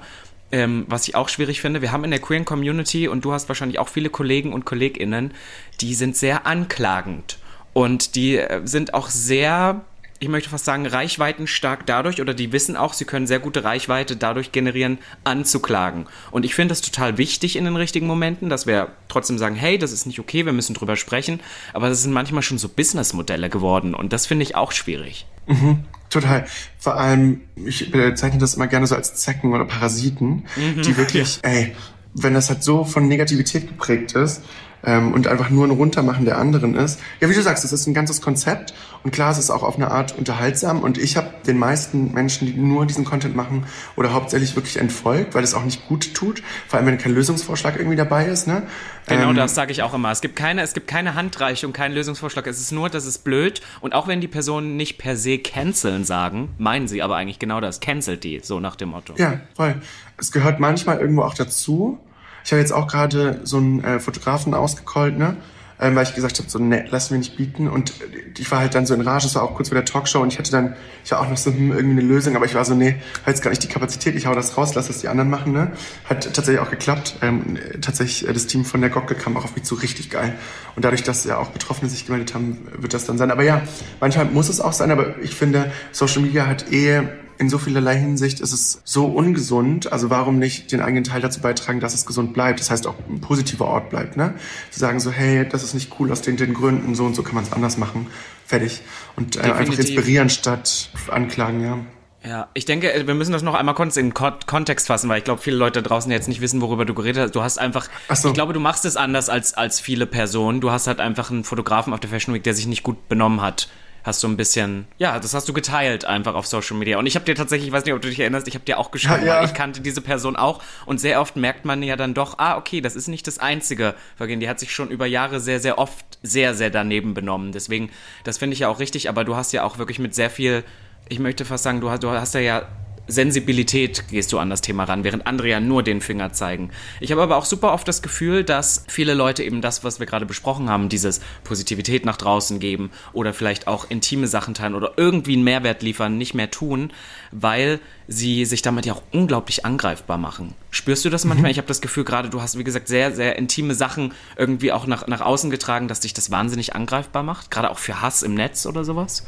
Ähm, 0.54 0.86
was 0.88 1.06
ich 1.10 1.16
auch 1.16 1.28
schwierig 1.28 1.60
finde, 1.60 1.82
wir 1.82 1.92
haben 1.92 2.06
in 2.06 2.12
der 2.12 2.22
queeren 2.22 2.46
Community 2.46 3.10
und 3.10 3.26
du 3.26 3.34
hast 3.34 3.50
wahrscheinlich 3.50 3.80
auch 3.80 3.90
viele 3.90 4.10
Kollegen 4.10 4.54
und 4.54 4.64
KollegInnen, 4.64 5.34
die 5.82 5.94
sind 5.94 6.16
sehr 6.16 6.48
anklagend 6.48 7.38
und 7.74 8.16
die 8.16 8.38
äh, 8.38 8.62
sind 8.64 8.94
auch 8.94 9.10
sehr 9.10 9.84
ich 10.20 10.30
möchte 10.30 10.50
fast 10.50 10.66
sagen, 10.66 10.86
reichweitenstark 10.86 11.86
dadurch 11.86 12.22
oder 12.22 12.34
die 12.34 12.52
wissen 12.52 12.76
auch, 12.76 12.94
sie 12.94 13.06
können 13.06 13.28
sehr 13.28 13.40
gute 13.40 13.64
Reichweite 13.64 14.16
dadurch 14.16 14.52
generieren, 14.52 14.98
anzuklagen. 15.24 16.08
Und 16.32 16.46
ich 16.46 16.56
finde 16.56 16.72
das 16.72 16.82
total 16.82 17.18
wichtig 17.18 17.56
in 17.56 17.66
den 17.66 17.76
richtigen 17.76 18.08
Momenten, 18.08 18.50
dass 18.50 18.66
wir 18.66 18.90
trotzdem 19.08 19.38
sagen, 19.38 19.56
hey, 19.56 19.78
das 19.78 19.92
ist 19.92 20.06
nicht 20.06 20.20
okay, 20.20 20.46
wir 20.46 20.54
müssen 20.54 20.74
drüber 20.74 20.96
sprechen. 20.96 21.40
Aber 21.74 21.90
das 21.90 22.02
sind 22.02 22.14
manchmal 22.14 22.42
schon 22.42 22.58
so 22.58 22.68
Businessmodelle 22.68 23.50
geworden 23.50 23.94
und 23.94 24.14
das 24.14 24.26
finde 24.26 24.44
ich 24.44 24.56
auch 24.56 24.72
schwierig. 24.72 25.26
Mhm, 25.46 25.86
total. 26.10 26.46
Vor 26.80 26.98
allem, 26.98 27.42
ich 27.56 27.92
bezeichne 27.92 28.40
das 28.40 28.56
immer 28.56 28.68
gerne 28.68 28.88
so 28.88 28.96
als 28.96 29.16
Zecken 29.16 29.54
oder 29.54 29.66
Parasiten, 29.66 30.46
mhm, 30.56 30.82
die 30.82 30.98
wirklich, 30.98 31.40
ja. 31.44 31.50
ey, 31.50 31.76
wenn 32.14 32.34
das 32.34 32.50
halt 32.50 32.64
so 32.64 32.84
von 32.84 33.08
Negativität 33.08 33.68
geprägt 33.68 34.14
ist, 34.14 34.42
ähm, 34.84 35.14
und 35.14 35.28
einfach 35.28 35.50
nur 35.50 35.66
ein 35.66 35.72
Runtermachen 35.72 36.26
der 36.26 36.38
anderen 36.38 36.76
ist. 36.76 37.00
Ja, 37.20 37.30
wie 37.30 37.34
du 37.34 37.42
sagst, 37.42 37.66
es 37.66 37.74
ist 37.74 37.88
ein 37.88 37.94
ganzes 37.94 38.22
Konzept 38.22 38.74
und 39.04 39.12
klar, 39.12 39.32
es 39.32 39.38
ist 39.38 39.50
auch 39.50 39.64
auf 39.64 39.76
eine 39.76 39.92
Art 39.92 40.18
unterhaltsam 40.18 40.82
und 40.82 40.98
ich 40.98 41.18
habe 41.18 41.30
den 41.46 41.58
meisten 41.58 42.14
Menschen, 42.14 42.48
die 42.48 42.54
nur 42.54 42.86
diesen 42.86 43.06
Content 43.06 43.36
machen 43.36 43.66
oder 43.96 44.14
hauptsächlich 44.14 44.56
wirklich 44.56 44.78
entfolgt, 44.78 45.36
weil 45.36 45.44
es 45.44 45.54
auch 45.54 45.64
nicht 45.64 45.88
gut 45.88 46.14
tut, 46.14 46.44
vor 46.68 46.78
allem 46.78 46.88
wenn 46.88 46.98
kein 46.98 47.14
Lösungsvorschlag 47.14 47.78
irgendwie 47.78 47.96
dabei 47.96 48.26
ist. 48.26 48.48
Ne? 48.48 48.64
Genau, 49.08 49.30
ähm, 49.30 49.36
das 49.36 49.56
sage 49.56 49.72
ich 49.72 49.84
auch 49.84 49.94
immer. 49.94 50.12
Es 50.12 50.22
gibt 50.22 50.36
keine, 50.36 50.62
es 50.62 50.74
gibt 50.74 50.88
keine 50.88 51.16
Handreichung, 51.16 51.74
keinen 51.74 51.94
Lösungsvorschlag. 51.94 52.48
Es 52.48 52.60
ist 52.60 52.72
nur, 52.72 52.90
das 52.90 53.06
ist 53.06 53.24
blöd 53.24 53.62
und 53.82 53.94
auch 53.94 54.08
wenn 54.08 54.22
die 54.22 54.28
Personen 54.28 54.76
nicht 54.76 54.98
per 54.98 55.16
se 55.16 55.38
canceln 55.38 56.04
sagen, 56.04 56.50
meinen 56.58 56.88
sie 56.88 57.02
aber 57.02 57.16
eigentlich 57.16 57.40
genau 57.40 57.62
das, 57.62 57.80
cancelt 57.80 58.24
die, 58.24 58.42
so 58.44 58.60
nach 58.60 58.76
dem 58.76 58.90
Motto. 58.90 59.14
Ja, 59.18 59.42
voll. 59.56 59.76
Es 60.18 60.32
gehört 60.32 60.60
manchmal 60.60 61.00
irgendwo 61.00 61.22
auch 61.22 61.36
dazu, 61.36 62.00
ich 62.44 62.54
habe 62.54 62.62
jetzt 62.62 62.72
auch 62.72 62.88
gerade 62.88 63.42
so 63.44 63.58
einen 63.58 63.84
äh, 63.84 64.00
Fotografen 64.00 64.54
ausgecallt, 64.54 65.18
ne? 65.18 65.36
Ähm, 65.80 65.96
weil 65.96 66.04
ich 66.04 66.16
gesagt 66.16 66.40
habe, 66.40 66.50
so, 66.50 66.58
ne, 66.58 66.86
lass 66.90 67.12
mir 67.12 67.20
nicht 67.20 67.38
bieten. 67.38 67.68
Und 67.68 67.94
ich 68.38 68.50
war 68.50 68.60
halt 68.60 68.74
dann 68.74 68.86
so 68.86 68.94
in 68.94 69.02
Rage, 69.02 69.26
das 69.26 69.36
war 69.36 69.44
auch 69.44 69.56
kurz 69.56 69.70
vor 69.70 69.76
der 69.76 69.86
Talkshow 69.86 70.22
und 70.22 70.34
ich 70.34 70.40
hatte 70.40 70.52
dann, 70.52 70.76
ich 71.06 71.12
war 71.12 71.22
auch 71.22 71.30
noch 71.30 71.38
so 71.38 71.52
hm, 71.52 71.72
irgendwie 71.72 72.00
eine 72.00 72.02
Lösung, 72.02 72.36
aber 72.36 72.46
ich 72.46 72.56
war 72.56 72.66
so, 72.66 72.74
nee, 72.74 72.96
jetzt 73.26 73.44
gar 73.44 73.52
nicht 73.52 73.64
die 73.64 73.68
Kapazität, 73.68 74.16
ich 74.16 74.26
hau 74.26 74.34
das 74.34 74.58
raus, 74.58 74.74
lass 74.74 74.88
das 74.88 75.00
die 75.00 75.08
anderen 75.08 75.30
machen, 75.30 75.54
ne? 75.54 75.72
Hat 76.06 76.24
tatsächlich 76.24 76.60
auch 76.60 76.72
geklappt. 76.72 77.18
Ähm, 77.22 77.58
tatsächlich, 77.82 78.28
äh, 78.28 78.34
das 78.34 78.48
Team 78.48 78.66
von 78.66 78.82
der 78.82 78.90
Gocke 78.90 79.16
kam 79.16 79.38
auch 79.38 79.44
auf 79.44 79.56
mich 79.56 79.66
zu, 79.66 79.76
richtig 79.76 80.10
geil. 80.10 80.34
Und 80.76 80.84
dadurch, 80.84 81.04
dass 81.04 81.24
ja 81.26 81.38
auch 81.38 81.50
Betroffene 81.50 81.90
sich 81.90 82.06
gemeldet 82.06 82.34
haben, 82.34 82.68
wird 82.76 82.94
das 82.94 83.06
dann 83.06 83.18
sein. 83.18 83.30
Aber 83.30 83.44
ja, 83.44 83.62
manchmal 84.00 84.26
muss 84.26 84.50
es 84.50 84.62
auch 84.62 84.74
sein, 84.74 84.92
aber 84.92 85.20
ich 85.22 85.36
finde, 85.36 85.72
Social 85.92 86.22
Media 86.22 86.48
hat 86.48 86.72
eh 86.72 87.04
in 87.38 87.50
so 87.50 87.58
vielerlei 87.58 87.98
Hinsicht 87.98 88.40
ist 88.40 88.52
es 88.52 88.82
so 88.84 89.06
ungesund. 89.06 89.92
Also 89.92 90.10
warum 90.10 90.40
nicht 90.40 90.72
den 90.72 90.82
eigenen 90.82 91.04
Teil 91.04 91.22
dazu 91.22 91.40
beitragen, 91.42 91.80
dass 91.80 91.94
es 91.94 92.06
gesund 92.06 92.34
bleibt? 92.34 92.60
Das 92.60 92.70
heißt 92.72 92.88
auch 92.88 92.96
ein 93.10 93.22
positiver 93.22 93.66
Ort 93.66 93.90
bleibt. 93.90 94.18
Ne? 94.18 94.34
Zu 94.72 94.80
sagen 94.80 95.00
so, 95.00 95.12
hey, 95.12 95.48
das 95.48 95.64
ist 95.64 95.74
nicht 95.74 95.92
cool 96.00 96.12
aus 96.12 96.22
den, 96.22 96.38
den 96.38 96.54
Gründen, 96.54 96.96
so 96.96 97.06
und 97.06 97.16
so 97.16 97.24
kann 97.24 97.36
man 97.36 97.44
es 97.44 97.54
anders 97.54 97.78
machen. 97.78 98.08
Fertig. 98.46 98.82
Und 99.16 99.36
äh, 99.36 99.42
einfach 99.42 99.78
inspirieren 99.78 100.30
statt 100.30 100.90
anklagen, 101.10 101.62
ja. 101.62 101.80
Ja, 102.24 102.50
ich 102.56 102.66
denke, 102.66 102.92
wir 103.06 103.14
müssen 103.14 103.32
das 103.32 103.44
noch 103.44 103.54
einmal 103.54 103.76
kurz 103.76 103.96
in 103.96 104.14
Kontext 104.14 104.88
fassen, 104.88 105.08
weil 105.08 105.20
ich 105.20 105.24
glaube, 105.24 105.42
viele 105.42 105.56
Leute 105.56 105.82
draußen 105.84 106.12
jetzt 106.12 106.28
nicht 106.28 106.42
wissen, 106.42 106.62
worüber 106.62 106.84
du 106.84 106.94
geredet 106.94 107.24
hast. 107.24 107.36
Du 107.36 107.44
hast 107.44 107.58
einfach, 107.58 107.88
so. 108.14 108.30
ich 108.30 108.34
glaube, 108.34 108.54
du 108.54 108.60
machst 108.60 108.84
es 108.86 108.98
anders 108.98 109.30
als, 109.30 109.54
als 109.54 109.80
viele 109.80 110.06
Personen. 110.08 110.60
Du 110.60 110.72
hast 110.72 110.88
halt 110.88 111.00
einfach 111.00 111.30
einen 111.30 111.44
Fotografen 111.44 111.94
auf 111.94 112.00
der 112.00 112.10
Fashion 112.10 112.34
Week, 112.34 112.44
der 112.44 112.54
sich 112.54 112.68
nicht 112.68 112.84
gut 112.84 113.08
benommen 113.08 113.42
hat 113.42 113.70
hast 114.08 114.24
du 114.24 114.28
ein 114.30 114.38
bisschen, 114.38 114.88
ja, 114.98 115.20
das 115.20 115.34
hast 115.34 115.50
du 115.50 115.54
geteilt 115.54 116.06
einfach 116.06 116.34
auf 116.34 116.48
Social 116.48 116.78
Media. 116.78 116.98
Und 116.98 117.06
ich 117.06 117.16
habe 117.16 117.26
dir 117.26 117.36
tatsächlich, 117.36 117.68
ich 117.68 117.74
weiß 117.74 117.84
nicht, 117.84 117.94
ob 117.94 118.02
du 118.02 118.08
dich 118.08 118.20
erinnerst, 118.20 118.48
ich 118.48 118.56
habe 118.56 118.64
dir 118.64 118.80
auch 118.80 118.90
geschrieben, 118.90 119.26
ja, 119.26 119.42
ja. 119.42 119.44
ich 119.44 119.54
kannte 119.54 119.82
diese 119.82 120.02
Person 120.02 120.38
auch. 120.38 120.64
Und 120.86 121.02
sehr 121.02 121.20
oft 121.20 121.36
merkt 121.36 121.66
man 121.66 121.84
ja 121.84 121.98
dann 121.98 122.14
doch, 122.14 122.40
ah, 122.40 122.58
okay, 122.58 122.80
das 122.80 122.96
ist 122.96 123.10
nicht 123.10 123.28
das 123.28 123.38
einzige 123.38 123.96
Vergehen. 124.16 124.40
Die 124.40 124.48
hat 124.48 124.60
sich 124.60 124.74
schon 124.74 124.90
über 124.90 125.06
Jahre 125.06 125.42
sehr, 125.42 125.60
sehr 125.60 125.78
oft 125.78 126.06
sehr, 126.24 126.56
sehr 126.56 126.70
daneben 126.70 127.14
benommen. 127.14 127.52
Deswegen, 127.52 127.92
das 128.24 128.38
finde 128.38 128.54
ich 128.54 128.62
ja 128.62 128.70
auch 128.70 128.80
richtig, 128.80 129.10
aber 129.10 129.26
du 129.26 129.36
hast 129.36 129.52
ja 129.52 129.64
auch 129.64 129.78
wirklich 129.78 130.00
mit 130.00 130.16
sehr 130.16 130.30
viel, 130.30 130.64
ich 131.10 131.20
möchte 131.20 131.44
fast 131.44 131.66
sagen, 131.66 131.82
du 131.82 131.90
hast, 131.90 132.02
du 132.02 132.10
hast 132.10 132.34
ja 132.34 132.66
Sensibilität 133.08 134.08
gehst 134.10 134.34
du 134.34 134.40
an 134.40 134.50
das 134.50 134.62
Thema 134.62 134.84
ran, 134.84 135.04
während 135.04 135.26
andere 135.26 135.50
ja 135.50 135.60
nur 135.60 135.84
den 135.84 136.02
Finger 136.02 136.34
zeigen. 136.34 136.72
Ich 137.00 137.12
habe 137.12 137.22
aber 137.22 137.38
auch 137.38 137.46
super 137.46 137.74
oft 137.74 137.88
das 137.88 138.02
Gefühl, 138.02 138.44
dass 138.44 138.84
viele 138.88 139.14
Leute 139.14 139.44
eben 139.44 139.62
das, 139.62 139.84
was 139.84 140.00
wir 140.00 140.06
gerade 140.06 140.26
besprochen 140.26 140.70
haben, 140.70 140.90
dieses 140.90 141.22
Positivität 141.44 142.06
nach 142.06 142.18
draußen 142.18 142.60
geben 142.60 142.92
oder 143.14 143.34
vielleicht 143.34 143.68
auch 143.68 143.90
intime 143.90 144.28
Sachen 144.28 144.54
teilen 144.54 144.76
oder 144.76 144.94
irgendwie 144.98 145.34
einen 145.34 145.44
Mehrwert 145.44 145.82
liefern, 145.82 146.18
nicht 146.18 146.34
mehr 146.34 146.52
tun, 146.52 146.92
weil 147.32 147.80
sie 148.08 148.46
sich 148.46 148.62
damit 148.62 148.86
ja 148.86 148.94
auch 148.94 149.04
unglaublich 149.12 149.66
angreifbar 149.66 150.18
machen. 150.18 150.54
Spürst 150.72 151.04
du 151.04 151.10
das 151.10 151.26
manchmal? 151.26 151.50
Mhm. 151.50 151.52
Ich 151.52 151.58
habe 151.58 151.68
das 151.68 151.82
Gefühl, 151.82 152.04
gerade 152.04 152.30
du 152.30 152.42
hast, 152.42 152.58
wie 152.58 152.64
gesagt, 152.64 152.88
sehr, 152.88 153.14
sehr 153.14 153.38
intime 153.38 153.76
Sachen 153.76 154.14
irgendwie 154.38 154.72
auch 154.72 154.88
nach, 154.88 155.08
nach 155.08 155.22
außen 155.22 155.50
getragen, 155.50 155.88
dass 155.88 156.02
dich 156.02 156.14
das 156.14 156.32
wahnsinnig 156.32 156.76
angreifbar 156.76 157.24
macht, 157.24 157.52
gerade 157.52 157.70
auch 157.70 157.80
für 157.80 158.02
Hass 158.02 158.24
im 158.24 158.34
Netz 158.34 158.66
oder 158.66 158.84
sowas? 158.84 159.26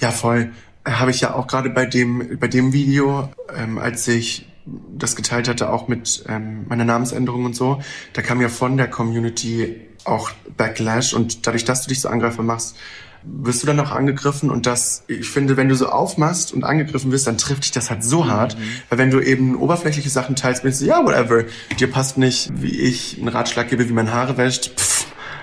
Ja, 0.00 0.10
voll 0.10 0.50
habe 0.84 1.10
ich 1.10 1.20
ja 1.20 1.34
auch 1.34 1.46
gerade 1.46 1.70
bei 1.70 1.86
dem, 1.86 2.38
bei 2.38 2.48
dem 2.48 2.72
Video, 2.72 3.28
ähm, 3.56 3.78
als 3.78 4.06
ich 4.08 4.46
das 4.66 5.16
geteilt 5.16 5.48
hatte, 5.48 5.70
auch 5.70 5.88
mit 5.88 6.24
ähm, 6.28 6.66
meiner 6.68 6.84
Namensänderung 6.84 7.44
und 7.44 7.56
so, 7.56 7.82
da 8.12 8.22
kam 8.22 8.40
ja 8.40 8.48
von 8.48 8.76
der 8.76 8.88
Community 8.88 9.80
auch 10.04 10.30
Backlash. 10.56 11.14
Und 11.14 11.46
dadurch, 11.46 11.64
dass 11.64 11.82
du 11.82 11.88
dich 11.88 12.00
so 12.00 12.08
angreifbar 12.08 12.44
machst, 12.44 12.76
wirst 13.24 13.62
du 13.62 13.66
dann 13.66 13.78
auch 13.80 13.90
angegriffen? 13.90 14.50
Und 14.50 14.66
das, 14.66 15.04
ich 15.08 15.28
finde, 15.28 15.56
wenn 15.56 15.68
du 15.68 15.74
so 15.74 15.88
aufmachst 15.88 16.52
und 16.52 16.64
angegriffen 16.64 17.12
wirst, 17.12 17.26
dann 17.26 17.38
trifft 17.38 17.64
dich 17.64 17.70
das 17.70 17.90
halt 17.90 18.04
so 18.04 18.26
hart, 18.26 18.58
mhm. 18.58 18.62
weil 18.88 18.98
wenn 18.98 19.10
du 19.10 19.20
eben 19.20 19.56
oberflächliche 19.56 20.10
Sachen 20.10 20.36
teilst, 20.36 20.62
bist 20.62 20.80
du, 20.80 20.86
ja, 20.86 21.04
whatever, 21.04 21.44
dir 21.78 21.90
passt 21.90 22.18
nicht, 22.18 22.50
wie 22.54 22.80
ich 22.80 23.18
einen 23.18 23.28
Ratschlag 23.28 23.68
gebe, 23.68 23.88
wie 23.88 23.92
man 23.92 24.12
Haare 24.12 24.36
wäscht, 24.36 24.72
pff, 24.76 25.01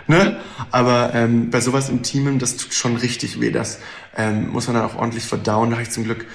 ne? 0.10 0.38
Aber 0.72 1.12
ähm, 1.14 1.50
bei 1.50 1.62
sowas 1.62 1.88
Intimem, 1.88 2.40
das 2.40 2.58
tut 2.58 2.74
schon 2.74 2.98
richtig 2.98 3.40
weh, 3.40 3.52
das 3.52 3.80
ähm, 4.18 4.50
muss 4.50 4.68
man 4.68 4.76
dann 4.76 4.86
auch 4.86 4.96
ordentlich 4.96 5.24
verdauen. 5.24 5.70
Da 5.70 5.78
habe 5.78 5.84
ich 5.84 5.92
zum 5.92 6.04
Glück, 6.04 6.26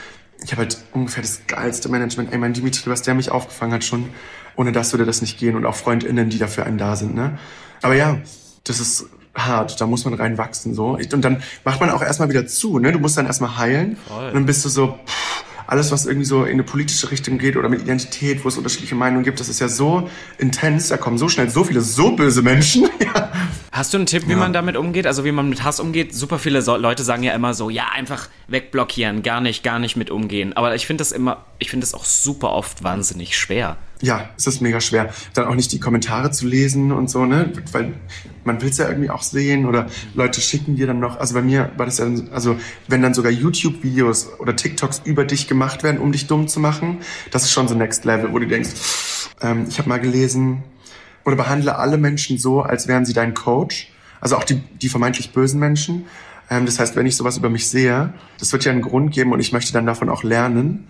ich 0.43 0.53
habe 0.53 0.63
halt 0.63 0.79
ungefähr 0.93 1.23
das 1.23 1.43
geilste 1.47 1.89
Management. 1.91 2.33
Ey, 2.33 2.39
mein 2.39 2.55
Dimitri, 2.55 2.91
was 2.91 3.03
der 3.03 3.15
mich 3.15 3.31
aufgefangen 3.31 3.75
hat 3.75 3.85
schon, 3.85 4.09
ohne 4.57 4.73
das 4.73 4.93
würde 4.93 5.05
das 5.05 5.21
nicht 5.21 5.39
gehen 5.39 5.57
und 5.57 5.67
auch 5.67 5.75
FreundInnen, 5.75 6.31
die 6.31 6.39
dafür 6.39 6.65
einen 6.65 6.79
da 6.79 6.97
sind, 6.97 7.15
ne? 7.15 7.39
Aber 7.83 7.95
ja, 7.95 8.19
das 8.63 8.81
ist 8.81 9.07
hart, 9.35 9.81
da 9.81 9.87
muss 9.87 10.05
man 10.05 10.15
reinwachsen 10.15 10.75
so. 10.75 10.97
Und 10.97 11.25
dann 11.25 11.43
macht 11.65 11.81
man 11.81 11.91
auch 11.91 12.03
erstmal 12.03 12.31
wieder 12.31 12.47
zu, 12.47 12.79
ne? 12.79 12.93
Du 12.93 12.99
musst 12.99 13.19
dann 13.19 13.27
erstmal 13.27 13.59
heilen 13.59 13.97
Voll. 14.09 14.29
und 14.29 14.35
dann 14.35 14.47
bist 14.47 14.65
du 14.65 14.69
so, 14.69 14.99
pff, 15.05 15.45
alles, 15.67 15.91
was 15.91 16.07
irgendwie 16.07 16.27
so 16.27 16.45
in 16.45 16.53
eine 16.53 16.63
politische 16.63 17.11
Richtung 17.11 17.39
geht 17.39 17.57
oder 17.57 17.69
mit 17.69 17.83
Identität, 17.83 18.45
wo 18.45 18.49
es 18.49 18.57
unterschiedliche 18.57 18.95
Meinungen 18.95 19.25
gibt, 19.25 19.41
das 19.41 19.49
ist 19.49 19.61
ja 19.61 19.69
so 19.69 20.09
intens, 20.39 20.89
da 20.89 20.97
kommen 20.97 21.19
so 21.19 21.29
schnell 21.29 21.49
so 21.49 21.65
viele 21.65 21.81
so 21.81 22.13
böse 22.13 22.43
Menschen. 22.43 22.89
ja. 23.01 23.33
Hast 23.75 23.93
du 23.93 23.99
einen 23.99 24.07
Tipp, 24.07 24.29
wie 24.29 24.33
ja. 24.33 24.37
man 24.37 24.53
damit 24.53 24.77
umgeht? 24.77 25.05
Also 25.05 25.25
wie 25.25 25.33
man 25.33 25.49
mit 25.49 25.65
Hass 25.65 25.81
umgeht? 25.81 26.15
Super 26.15 26.39
viele 26.39 26.63
so 26.63 26.77
Leute 26.77 27.03
sagen 27.03 27.25
ja 27.25 27.33
immer 27.35 27.55
so, 27.55 27.71
ja, 27.71 27.89
einfach 27.93 28.29
wegblockieren, 28.47 29.25
gar 29.25 29.41
nicht, 29.41 29.65
gar 29.65 29.81
nicht 29.81 29.97
mit 29.97 30.13
umgehen. 30.13 30.53
Aber 30.53 30.77
ich 30.77 30.87
finde 30.87 31.01
das 31.01 31.11
immer, 31.11 31.45
ich 31.59 31.71
finde 31.71 31.85
das 31.85 31.93
auch 31.93 32.05
super 32.05 32.51
oft 32.51 32.85
wahnsinnig 32.85 33.37
schwer. 33.37 33.77
Ja, 34.01 34.31
es 34.37 34.47
ist 34.47 34.61
mega 34.61 34.81
schwer. 34.81 35.13
Dann 35.35 35.47
auch 35.47 35.57
nicht 35.57 35.73
die 35.73 35.81
Kommentare 35.81 36.31
zu 36.31 36.47
lesen 36.47 36.93
und 36.93 37.11
so, 37.11 37.27
ne? 37.27 37.53
Weil 37.73 37.95
man 38.45 38.63
will 38.63 38.69
es 38.69 38.79
ja 38.79 38.87
irgendwie 38.87 39.11
auch 39.11 39.23
sehen 39.23 39.67
oder 39.67 39.89
Leute 40.15 40.41
schicken 40.41 40.77
dir 40.77 40.87
dann 40.87 41.01
noch, 41.01 41.19
also 41.19 41.35
bei 41.35 41.43
mir 41.43 41.73
war 41.77 41.87
das 41.87 41.99
ja, 41.99 42.07
also 42.31 42.57
wenn 42.87 43.03
dann 43.03 43.13
sogar 43.13 43.33
YouTube-Videos 43.33 44.39
oder 44.39 44.55
TikToks 44.55 45.03
über 45.05 45.25
dich 45.25 45.49
gemacht 45.49 45.83
werden, 45.83 45.99
um 45.99 46.13
dich 46.13 46.29
dumm 46.29 46.47
zu 46.47 46.61
machen, 46.61 46.99
das 47.33 47.43
ist 47.43 47.51
schon 47.51 47.67
so 47.67 47.75
Next 47.75 48.05
Level, 48.05 48.33
wo 48.33 48.39
du 48.39 48.47
denkst, 48.47 48.71
ähm, 49.41 49.67
ich 49.69 49.79
habe 49.79 49.89
mal 49.89 49.99
gelesen, 49.99 50.63
oder 51.25 51.37
behandle 51.37 51.77
alle 51.77 51.99
Menschen 51.99 52.39
so, 52.39 52.63
als 52.63 52.89
wären 52.89 53.05
sie 53.05 53.13
dein 53.13 53.35
Coach, 53.35 53.91
also 54.21 54.37
auch 54.37 54.45
die, 54.45 54.57
die 54.81 54.89
vermeintlich 54.89 55.33
bösen 55.33 55.61
Menschen. 55.61 56.07
Ähm, 56.51 56.67
das 56.67 56.79
heißt, 56.79 56.97
wenn 56.97 57.07
ich 57.07 57.17
sowas 57.17 57.37
über 57.37 57.51
mich 57.51 57.69
sehe, 57.69 58.13
das 58.39 58.53
wird 58.53 58.65
ja 58.65 58.73
einen 58.73 58.83
Grund 58.83 59.13
geben 59.13 59.33
und 59.33 59.41
ich 59.41 59.53
möchte 59.53 59.73
dann 59.73 59.87
davon 59.87 60.09
auch 60.09 60.23
lernen 60.23 60.87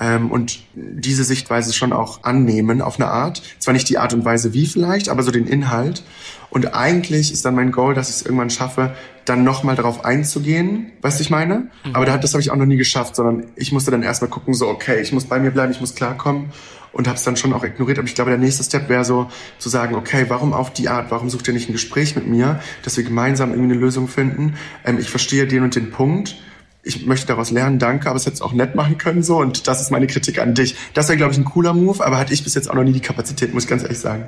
ähm, 0.00 0.30
und 0.30 0.60
diese 0.74 1.24
Sichtweise 1.24 1.72
schon 1.72 1.92
auch 1.92 2.24
annehmen 2.24 2.80
auf 2.80 2.98
eine 2.98 3.08
Art. 3.08 3.42
Zwar 3.58 3.74
nicht 3.74 3.88
die 3.88 3.98
Art 3.98 4.14
und 4.14 4.24
Weise 4.24 4.52
wie 4.52 4.66
vielleicht, 4.66 5.08
aber 5.08 5.22
so 5.22 5.30
den 5.30 5.46
Inhalt. 5.46 6.02
Und 6.50 6.74
eigentlich 6.74 7.32
ist 7.32 7.44
dann 7.44 7.54
mein 7.54 7.72
Goal, 7.72 7.94
dass 7.94 8.10
ich 8.10 8.16
es 8.16 8.22
irgendwann 8.22 8.50
schaffe, 8.50 8.94
dann 9.24 9.44
nochmal 9.44 9.76
darauf 9.76 10.04
einzugehen, 10.04 10.92
weißt 11.00 11.18
du, 11.18 11.22
ich 11.22 11.30
meine? 11.30 11.70
Mhm. 11.84 11.94
Aber 11.94 12.04
das 12.04 12.32
habe 12.34 12.42
ich 12.42 12.50
auch 12.50 12.56
noch 12.56 12.66
nie 12.66 12.76
geschafft, 12.76 13.16
sondern 13.16 13.44
ich 13.56 13.72
musste 13.72 13.90
dann 13.90 14.02
erstmal 14.02 14.28
gucken, 14.28 14.52
so, 14.52 14.68
okay, 14.68 15.00
ich 15.00 15.12
muss 15.12 15.24
bei 15.24 15.38
mir 15.38 15.50
bleiben, 15.50 15.72
ich 15.72 15.80
muss 15.80 15.94
klarkommen 15.94 16.50
und 16.92 17.08
habe 17.08 17.16
es 17.16 17.24
dann 17.24 17.36
schon 17.36 17.52
auch 17.52 17.64
ignoriert. 17.64 17.98
Aber 17.98 18.08
ich 18.08 18.14
glaube, 18.14 18.30
der 18.30 18.38
nächste 18.38 18.62
Step 18.62 18.88
wäre 18.88 19.04
so 19.04 19.30
zu 19.58 19.68
sagen, 19.68 19.94
okay, 19.94 20.26
warum 20.28 20.52
auf 20.52 20.72
die 20.72 20.88
Art? 20.88 21.10
Warum 21.10 21.30
sucht 21.30 21.48
ihr 21.48 21.54
nicht 21.54 21.68
ein 21.68 21.72
Gespräch 21.72 22.14
mit 22.14 22.26
mir, 22.26 22.60
dass 22.82 22.96
wir 22.96 23.04
gemeinsam 23.04 23.50
irgendwie 23.50 23.72
eine 23.72 23.80
Lösung 23.80 24.08
finden? 24.08 24.54
Ähm, 24.84 24.98
ich 24.98 25.10
verstehe 25.10 25.46
den 25.46 25.62
und 25.62 25.74
den 25.74 25.90
Punkt 25.90 26.36
ich 26.84 27.06
möchte 27.06 27.28
daraus 27.28 27.50
lernen, 27.50 27.78
danke, 27.78 28.08
aber 28.08 28.16
es 28.16 28.26
hätte 28.26 28.34
es 28.34 28.42
auch 28.42 28.52
nett 28.52 28.74
machen 28.74 28.98
können 28.98 29.22
so 29.22 29.38
und 29.38 29.68
das 29.68 29.80
ist 29.80 29.90
meine 29.90 30.06
Kritik 30.06 30.40
an 30.40 30.54
dich. 30.54 30.74
Das 30.94 31.08
wäre, 31.08 31.16
glaube 31.16 31.32
ich, 31.32 31.38
ein 31.38 31.44
cooler 31.44 31.74
Move, 31.74 32.04
aber 32.04 32.18
hatte 32.18 32.34
ich 32.34 32.42
bis 32.42 32.54
jetzt 32.54 32.68
auch 32.68 32.74
noch 32.74 32.82
nie 32.82 32.92
die 32.92 33.00
Kapazität, 33.00 33.54
muss 33.54 33.64
ich 33.64 33.70
ganz 33.70 33.82
ehrlich 33.82 33.98
sagen. 33.98 34.26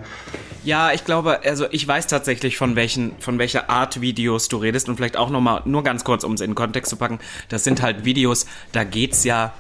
Ja, 0.63 0.93
ich 0.93 1.05
glaube, 1.05 1.41
also 1.45 1.67
ich 1.73 1.87
weiß 1.87 2.07
tatsächlich 2.07 2.57
von 2.57 2.77
welchen, 2.77 3.13
von 3.19 3.39
welcher 3.39 3.69
Art 3.71 4.01
Videos 4.01 4.49
du 4.49 4.57
redest 4.57 4.89
und 4.89 4.97
vielleicht 4.97 5.17
auch 5.17 5.31
nochmal, 5.31 5.63
nur 5.65 5.83
ganz 5.83 6.05
kurz, 6.05 6.25
um 6.25 6.35
es 6.35 6.41
in 6.41 6.51
den 6.51 6.55
Kontext 6.55 6.91
zu 6.91 6.97
packen, 6.97 7.19
das 7.49 7.65
sind 7.65 7.83
halt 7.83 8.05
Videos, 8.05 8.47
da 8.73 8.85
geht's 8.85 9.25
ja 9.25 9.53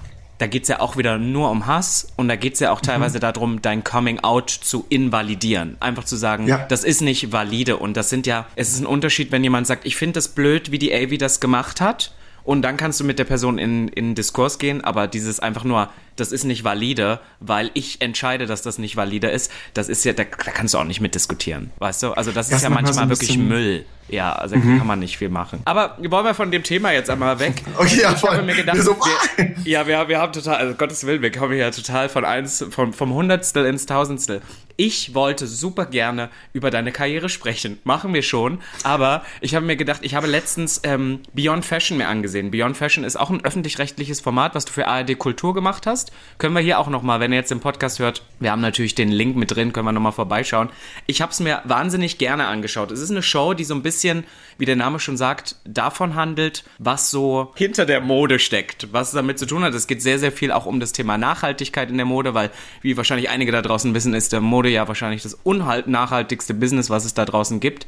da 0.44 0.48
geht's 0.48 0.68
ja 0.68 0.80
auch 0.80 0.98
wieder 0.98 1.16
nur 1.16 1.50
um 1.50 1.66
Hass 1.66 2.06
und 2.16 2.28
da 2.28 2.36
geht's 2.36 2.60
ja 2.60 2.70
auch 2.70 2.82
teilweise 2.82 3.16
mhm. 3.16 3.20
darum, 3.22 3.62
dein 3.62 3.82
Coming 3.82 4.20
Out 4.20 4.50
zu 4.50 4.84
invalidierend. 4.90 5.80
Einfach 5.80 6.04
zu 6.04 6.16
sagen, 6.16 6.46
ja. 6.46 6.66
das 6.68 6.84
ist 6.84 7.00
nicht 7.00 7.32
valide 7.32 7.78
und 7.78 7.96
das 7.96 8.10
sind 8.10 8.26
ja, 8.26 8.44
es 8.54 8.68
ist 8.68 8.80
ein 8.80 8.84
Unterschied, 8.86 9.32
wenn 9.32 9.42
jemand 9.42 9.66
sagt, 9.66 9.86
ich 9.86 9.96
finde 9.96 10.12
das 10.12 10.28
blöd, 10.28 10.70
wie 10.70 10.78
die 10.78 10.92
Avi 10.92 11.16
das 11.16 11.40
gemacht 11.40 11.80
hat 11.80 12.12
und 12.42 12.60
dann 12.60 12.76
kannst 12.76 13.00
du 13.00 13.04
mit 13.04 13.18
der 13.18 13.24
Person 13.24 13.56
in, 13.56 13.88
in 13.88 14.14
Diskurs 14.14 14.58
gehen, 14.58 14.84
aber 14.84 15.06
dieses 15.06 15.40
einfach 15.40 15.64
nur, 15.64 15.88
das 16.16 16.30
ist 16.30 16.44
nicht 16.44 16.62
valide, 16.62 17.20
weil 17.40 17.70
ich 17.72 18.02
entscheide, 18.02 18.44
dass 18.44 18.60
das 18.60 18.76
nicht 18.76 18.96
valide 18.96 19.28
ist, 19.28 19.50
das 19.72 19.88
ist 19.88 20.04
ja, 20.04 20.12
da, 20.12 20.24
da 20.24 20.50
kannst 20.50 20.74
du 20.74 20.78
auch 20.78 20.84
nicht 20.84 21.00
mitdiskutieren, 21.00 21.70
weißt 21.78 22.02
du? 22.02 22.12
Also 22.12 22.32
das, 22.32 22.50
das 22.50 22.58
ist 22.58 22.64
ja 22.64 22.68
manchmal 22.68 23.08
so 23.08 23.08
wirklich 23.08 23.38
Müll. 23.38 23.86
Ja, 24.08 24.32
also 24.32 24.56
mhm. 24.56 24.78
kann 24.78 24.86
man 24.86 24.98
nicht 24.98 25.16
viel 25.16 25.30
machen. 25.30 25.60
Aber 25.64 25.96
wollen 25.98 26.24
wir 26.24 26.34
von 26.34 26.50
dem 26.50 26.62
Thema 26.62 26.92
jetzt 26.92 27.10
einmal 27.10 27.38
weg? 27.38 27.62
Okay, 27.76 28.02
ja, 28.02 28.14
ich 28.14 28.22
habe 28.22 28.42
mir 28.42 28.54
gedacht, 28.54 28.80
so, 28.82 28.96
wir, 28.96 29.54
ja, 29.64 29.86
wir, 29.86 30.08
wir 30.08 30.18
haben 30.18 30.32
total, 30.32 30.56
also 30.56 30.74
Gottes 30.74 31.04
Willen, 31.06 31.22
wir 31.22 31.32
kommen 31.32 31.56
ja 31.58 31.70
total 31.70 32.08
von 32.08 32.24
eins, 32.24 32.64
vom, 32.70 32.92
vom 32.92 33.12
Hundertstel 33.12 33.66
ins 33.66 33.86
Tausendstel. 33.86 34.42
Ich 34.76 35.14
wollte 35.14 35.46
super 35.46 35.86
gerne 35.86 36.30
über 36.52 36.70
deine 36.70 36.90
Karriere 36.90 37.28
sprechen. 37.28 37.78
Machen 37.84 38.12
wir 38.12 38.22
schon. 38.22 38.58
Aber 38.82 39.22
ich 39.40 39.54
habe 39.54 39.64
mir 39.64 39.76
gedacht, 39.76 40.00
ich 40.02 40.16
habe 40.16 40.26
letztens 40.26 40.80
ähm, 40.82 41.20
Beyond 41.32 41.64
Fashion 41.64 41.96
mir 41.96 42.08
angesehen. 42.08 42.50
Beyond 42.50 42.76
Fashion 42.76 43.04
ist 43.04 43.14
auch 43.14 43.30
ein 43.30 43.44
öffentlich-rechtliches 43.44 44.20
Format, 44.20 44.56
was 44.56 44.64
du 44.64 44.72
für 44.72 44.88
ARD 44.88 45.16
Kultur 45.16 45.54
gemacht 45.54 45.86
hast. 45.86 46.10
Können 46.38 46.54
wir 46.54 46.60
hier 46.60 46.80
auch 46.80 46.88
nochmal, 46.88 47.20
wenn 47.20 47.32
ihr 47.32 47.38
jetzt 47.38 47.52
den 47.52 47.60
Podcast 47.60 48.00
hört, 48.00 48.22
wir 48.40 48.50
haben 48.50 48.60
natürlich 48.60 48.96
den 48.96 49.12
Link 49.12 49.36
mit 49.36 49.54
drin, 49.54 49.72
können 49.72 49.86
wir 49.86 49.92
nochmal 49.92 50.12
vorbeischauen. 50.12 50.70
Ich 51.06 51.22
habe 51.22 51.30
es 51.30 51.38
mir 51.38 51.62
wahnsinnig 51.64 52.18
gerne 52.18 52.46
angeschaut. 52.46 52.90
Es 52.90 53.00
ist 53.00 53.10
eine 53.10 53.22
Show, 53.22 53.54
die 53.54 53.64
so 53.64 53.74
ein 53.74 53.82
bisschen, 53.82 53.93
wie 54.58 54.64
der 54.64 54.76
Name 54.76 55.00
schon 55.00 55.16
sagt, 55.16 55.56
davon 55.64 56.14
handelt, 56.14 56.64
was 56.78 57.10
so 57.10 57.52
hinter 57.54 57.86
der 57.86 58.00
Mode 58.00 58.38
steckt, 58.38 58.92
was 58.92 59.10
damit 59.10 59.38
zu 59.38 59.46
tun 59.46 59.64
hat. 59.64 59.74
Es 59.74 59.86
geht 59.86 60.02
sehr, 60.02 60.18
sehr 60.18 60.32
viel 60.32 60.52
auch 60.52 60.66
um 60.66 60.80
das 60.80 60.92
Thema 60.92 61.18
Nachhaltigkeit 61.18 61.90
in 61.90 61.96
der 61.96 62.06
Mode, 62.06 62.34
weil, 62.34 62.50
wie 62.82 62.96
wahrscheinlich 62.96 63.30
einige 63.30 63.52
da 63.52 63.62
draußen 63.62 63.94
wissen, 63.94 64.14
ist 64.14 64.32
der 64.32 64.40
Mode 64.40 64.68
ja 64.68 64.86
wahrscheinlich 64.88 65.22
das 65.22 65.34
unnachhaltigste 65.34 66.54
Business, 66.54 66.90
was 66.90 67.04
es 67.04 67.14
da 67.14 67.24
draußen 67.24 67.60
gibt. 67.60 67.86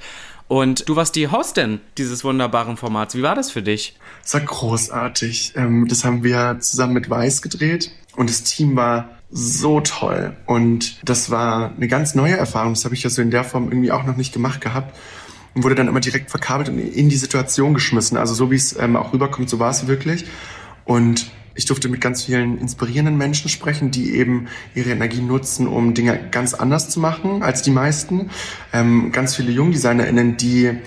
Und 0.49 0.89
du 0.89 0.95
warst 0.95 1.17
die 1.17 1.29
Hostin 1.29 1.81
dieses 1.99 2.23
wunderbaren 2.23 2.77
Formats. 2.77 3.17
Wie 3.17 3.23
war 3.23 3.35
das 3.35 3.51
für 3.51 3.63
dich? 3.63 3.97
Es 4.25 4.35
war 4.35 4.43
großartig. 4.43 5.55
Ähm, 5.57 5.89
das 5.89 6.05
haben 6.05 6.23
wir 6.23 6.59
zusammen 6.61 6.95
mit 6.95 7.11
Weiß 7.11 7.43
gedreht 7.43 7.91
und 8.15 8.31
das 8.31 8.45
Team 8.45 8.77
war 8.77 9.11
so 9.31 9.81
toll. 9.81 10.37
Und 10.47 10.99
das 11.05 11.31
war 11.31 11.73
eine 11.77 11.89
ganz 11.89 12.15
neue 12.15 12.37
Erfahrung. 12.37 12.75
Das 12.75 12.85
habe 12.85 12.95
ich 12.95 13.03
ja 13.03 13.11
so 13.11 13.23
in 13.23 13.31
der 13.31 13.45
Form 13.45 13.71
irgendwie 13.71 13.91
auch 13.91 14.05
noch 14.05 14.17
nicht 14.17 14.33
gemacht 14.33 14.61
gehabt. 14.61 14.97
Und 15.57 15.65
wurde 15.65 15.75
dann 15.75 15.89
immer 15.89 16.01
direkt 16.01 16.31
verkabelt 16.31 16.69
und 16.69 16.79
in 16.79 17.09
die 17.09 17.17
Situation 17.17 17.75
geschmissen. 17.75 18.17
Also 18.17 18.35
so 18.35 18.51
wie 18.51 18.57
es 18.57 18.79
ähm, 18.79 18.95
auch 18.95 19.13
rüberkommt, 19.13 19.51
so 19.51 19.59
war 19.59 19.71
es 19.71 19.89
wirklich. 19.89 20.27
Und 20.85 21.31
ich 21.57 21.65
durfte 21.65 21.89
mit 21.89 22.01
ganz 22.03 22.25
vielen 22.25 22.59
inspirierenden 22.59 23.17
Menschen 23.17 23.49
sprechen, 23.49 23.91
die 23.91 24.15
eben 24.15 24.49
ihre 24.75 24.91
Energie 24.91 25.23
nutzen, 25.23 25.67
um 25.67 25.95
Dinge 25.95 26.21
ganz 26.31 26.53
anders 26.55 26.91
zu 26.91 27.01
machen 27.01 27.43
als 27.43 27.63
die 27.63 27.71
meisten. 27.71 28.31
Ähm, 28.73 29.11
ganz 29.11 29.35
viele 29.35 29.51
JungdesignerInnen, 29.51 30.37
die 30.37 30.79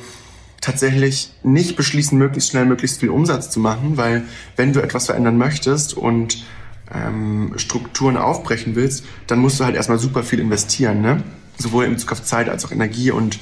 tatsächlich 0.61 1.33
nicht 1.41 1.75
beschließen, 1.75 2.17
möglichst 2.17 2.51
schnell 2.51 2.65
möglichst 2.65 2.99
viel 2.99 3.09
Umsatz 3.09 3.49
zu 3.49 3.59
machen, 3.59 3.97
weil 3.97 4.25
wenn 4.55 4.73
du 4.73 4.81
etwas 4.81 5.07
verändern 5.07 5.37
möchtest 5.37 5.95
und 5.95 6.45
ähm, 6.93 7.53
Strukturen 7.55 8.17
aufbrechen 8.17 8.75
willst, 8.75 9.05
dann 9.27 9.39
musst 9.39 9.59
du 9.59 9.65
halt 9.65 9.75
erstmal 9.75 9.99
super 9.99 10.23
viel 10.23 10.39
investieren, 10.39 11.01
ne? 11.01 11.23
Sowohl 11.57 11.85
in 11.85 11.93
Bezug 11.93 12.11
auf 12.11 12.23
Zeit 12.23 12.47
als 12.47 12.65
auch 12.65 12.71
Energie 12.71 13.11
und 13.11 13.39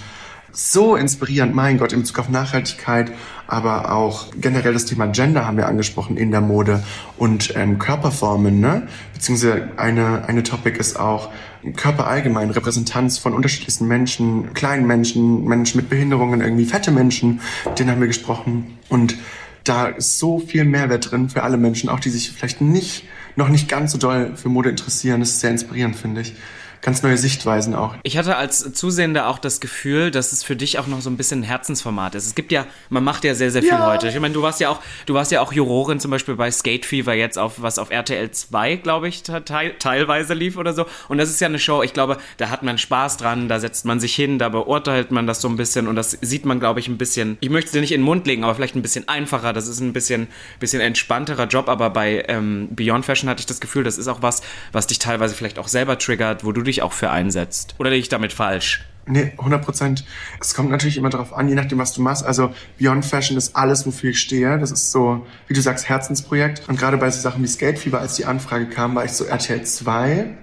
so 0.52 0.96
inspirierend, 0.96 1.54
mein 1.54 1.78
Gott, 1.78 1.94
in 1.94 2.02
Bezug 2.02 2.20
auf 2.20 2.30
Nachhaltigkeit, 2.30 3.12
aber 3.48 3.92
auch 3.92 4.28
generell 4.40 4.74
das 4.74 4.86
Thema 4.86 5.08
Gender 5.08 5.46
haben 5.46 5.58
wir 5.58 5.68
angesprochen 5.68 6.18
in 6.18 6.32
der 6.32 6.42
Mode 6.42 6.84
und 7.18 7.54
ähm, 7.56 7.80
Körperformen, 7.80 8.60
ne? 8.60 8.88
Beziehungsweise 9.14 9.70
eine, 9.78 10.28
eine 10.28 10.44
Topic 10.44 10.80
ist 10.80 11.00
auch 11.00 11.30
Körper 11.76 12.08
allgemein, 12.08 12.50
Repräsentanz 12.50 13.18
von 13.18 13.34
unterschiedlichsten 13.34 13.88
Menschen, 13.88 14.54
kleinen 14.54 14.88
Menschen, 14.88 15.44
Menschen 15.46 15.78
mit 15.78 15.90
Behinderungen, 15.90 16.42
irgendwie 16.42 16.66
fette 16.66 16.92
Menschen, 16.92 17.42
denen 17.78 17.92
haben 17.92 18.00
wir 18.00 18.08
gesprochen 18.08 18.78
und 18.90 19.16
da 19.64 19.88
ist 19.88 20.18
so 20.18 20.40
viel 20.40 20.64
Mehrwert 20.64 21.12
drin 21.12 21.30
für 21.30 21.44
alle 21.44 21.58
Menschen, 21.58 21.90
auch 21.90 22.00
die 22.00 22.10
sich 22.10 22.32
vielleicht 22.32 22.62
nicht, 22.62 23.04
noch 23.36 23.50
nicht 23.50 23.68
ganz 23.68 23.92
so 23.92 23.98
doll 23.98 24.32
für 24.36 24.48
Mode 24.48 24.70
interessieren. 24.70 25.20
Das 25.20 25.30
ist 25.30 25.42
sehr 25.42 25.52
inspirierend, 25.52 25.98
finde 25.98 26.22
ich 26.22 26.36
ganz 26.82 27.04
neue 27.04 27.18
Sichtweisen 27.18 27.76
auch. 27.76 27.96
Ich 28.04 28.18
hatte 28.18 28.36
als 28.36 28.74
Zusehender 28.74 29.28
auch 29.28 29.40
das 29.40 29.60
Gefühl, 29.60 30.12
dass 30.12 30.32
es 30.32 30.44
für 30.44 30.56
dich 30.56 30.80
auch 30.80 30.88
noch 30.88 31.02
so 31.02 31.10
ein 31.10 31.18
bisschen 31.18 31.42
ein 31.42 31.44
Herzensformat 31.44 32.16
ist. 32.16 32.26
Es 32.26 32.36
gibt 32.36 32.52
ja, 32.52 32.66
man 32.90 33.04
macht 33.04 33.24
ja 33.24 33.36
sehr, 33.36 33.52
sehr 33.52 33.62
viel 33.62 33.72
ja. 33.72 33.88
heute. 33.88 34.08
Ich 34.08 34.20
meine, 34.20 34.34
du 34.34 34.42
warst 34.42 34.60
ja 34.60 34.70
auch, 34.70 34.80
du 35.06 35.14
warst 35.14 35.32
ja 35.32 35.42
auch 35.42 35.54
Jurorin 35.54 36.00
zum 36.00 36.12
Beispiel 36.12 36.36
bei 36.36 36.52
Skate 36.52 36.86
Fever 36.86 37.14
jetzt 37.14 37.38
auf, 37.38 37.62
was 37.62 37.80
auf 37.80 37.90
RTL 37.90 38.32
2, 38.32 38.76
glaube 38.78 39.08
ich, 39.08 39.24
te 39.24 39.44
teilweise 39.80 40.34
lief 40.34 40.58
oder 40.58 40.74
so. 40.74 40.86
Und 41.08 41.18
das 41.18 41.30
ist 41.30 41.40
ja 41.40 41.48
eine 41.48 41.60
Show, 41.60 41.84
ich 41.84 41.94
glaube, 41.94 42.18
da 42.38 42.50
hat 42.50 42.64
man 42.64 42.78
Spaß 42.78 43.18
dran, 43.18 43.48
da 43.50 43.60
setzt 43.60 43.86
man 43.86 44.00
sich 44.00 44.16
hin, 44.16 44.40
da 44.40 44.50
beurteilt 44.50 45.12
man 45.12 45.28
das 45.28 45.42
so 45.42 45.48
ein 45.48 45.58
bisschen 45.58 45.88
und 45.88 45.96
das 45.96 46.12
sieht 46.22 46.46
man, 46.46 46.60
glaube 46.60 46.80
ich, 46.80 46.88
ein 46.88 46.98
bisschen, 46.98 47.38
ich 47.42 47.50
möchte 47.50 47.68
es 47.68 47.72
dir 47.72 47.82
nicht 47.82 47.92
in 47.92 48.02
den 48.02 48.06
Mund 48.06 48.28
legen, 48.28 48.44
aber 48.44 48.56
vielleicht 48.56 48.76
ein 48.76 48.82
bisschen 48.82 49.08
einfacher. 49.08 49.54
Das 49.54 49.68
ist 49.68 49.80
ein 49.80 49.94
bisschen, 49.94 50.28
bisschen 50.60 50.82
entspannterer 50.82 51.48
Job, 51.48 51.70
aber 51.70 51.90
bei 51.90 52.26
ähm, 52.28 52.70
Beyond 52.72 53.06
Fashion 53.06 53.30
hatte 53.30 53.40
ich 53.40 53.46
das 53.46 53.60
Gefühl, 53.60 53.84
das 53.84 53.98
ist 53.98 54.08
auch 54.08 54.22
was, 54.22 54.42
was 54.72 54.88
dich 54.88 55.00
teilweise 55.00 55.36
vielleicht 55.36 55.60
auch 55.60 55.68
selber 55.68 55.98
triggert, 55.98 56.44
wo 56.44 56.52
du 56.52 56.67
dich 56.68 56.82
auch 56.82 56.94
für 56.94 57.10
einsetzt. 57.10 57.76
Oder 57.80 57.90
liege 57.90 58.02
ich 58.02 58.10
damit 58.10 58.34
falsch? 58.34 58.86
Nee, 59.08 59.32
100 59.38 59.64
Prozent. 59.64 60.04
Es 60.42 60.54
kommt 60.54 60.70
natürlich 60.70 60.98
immer 60.98 61.10
darauf 61.10 61.34
an, 61.34 61.48
je 61.48 61.56
nachdem, 61.56 61.78
was 61.78 61.94
du 61.94 62.02
machst. 62.02 62.26
Also 62.26 62.54
Beyond 62.78 63.06
Fashion 63.06 63.38
ist 63.38 63.56
alles, 63.56 63.86
wofür 63.86 64.10
ich 64.10 64.20
stehe. 64.20 64.60
Das 64.60 64.72
ist 64.72 64.92
so, 64.92 65.26
wie 65.48 65.54
du 65.54 65.62
sagst, 65.62 65.88
Herzensprojekt. 65.88 66.68
Und 66.68 66.78
gerade 66.78 66.98
bei 66.98 67.10
so 67.10 67.22
Sachen 67.22 67.42
wie 67.42 67.48
Skatefieber, 67.48 68.00
als 68.00 68.16
die 68.16 68.26
Anfrage 68.26 68.68
kam, 68.68 68.96
war 68.96 69.06
ich 69.06 69.14
so 69.14 69.24
RTL 69.24 69.64
2. 69.64 70.38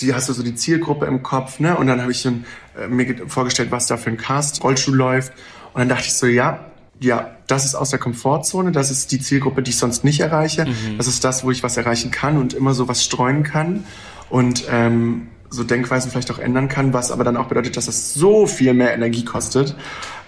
Die 0.00 0.12
hast 0.12 0.28
du 0.28 0.32
so 0.32 0.42
die 0.42 0.56
Zielgruppe 0.56 1.06
im 1.06 1.22
Kopf, 1.22 1.60
ne? 1.60 1.76
Und 1.76 1.86
dann 1.86 2.02
habe 2.02 2.10
ich 2.10 2.20
schon, 2.20 2.44
äh, 2.76 2.88
mir 2.88 3.28
vorgestellt, 3.28 3.70
was 3.70 3.86
da 3.86 3.96
für 3.96 4.10
ein 4.10 4.16
Cast 4.16 4.64
Rollstuhl 4.64 4.96
läuft. 4.96 5.32
Und 5.72 5.78
dann 5.78 5.88
dachte 5.88 6.06
ich 6.06 6.14
so, 6.14 6.26
ja, 6.26 6.66
ja, 6.98 7.36
das 7.46 7.64
ist 7.64 7.74
aus 7.76 7.90
der 7.90 8.00
Komfortzone, 8.00 8.72
das 8.72 8.90
ist 8.90 9.12
die 9.12 9.20
Zielgruppe, 9.20 9.62
die 9.62 9.70
ich 9.70 9.78
sonst 9.78 10.02
nicht 10.02 10.20
erreiche. 10.20 10.64
Mhm. 10.66 10.98
Das 10.98 11.06
ist 11.06 11.22
das, 11.22 11.44
wo 11.44 11.50
ich 11.50 11.62
was 11.62 11.76
erreichen 11.76 12.10
kann 12.10 12.38
und 12.38 12.54
immer 12.54 12.74
so 12.74 12.88
was 12.88 13.04
streuen 13.04 13.44
kann. 13.44 13.84
Und 14.30 14.64
ähm, 14.68 15.28
so 15.54 15.64
Denkweisen 15.64 16.10
vielleicht 16.10 16.30
auch 16.30 16.38
ändern 16.38 16.68
kann, 16.68 16.92
was 16.92 17.10
aber 17.10 17.24
dann 17.24 17.36
auch 17.36 17.46
bedeutet, 17.46 17.76
dass 17.76 17.88
es 17.88 18.14
so 18.14 18.46
viel 18.46 18.74
mehr 18.74 18.94
Energie 18.94 19.24
kostet, 19.24 19.76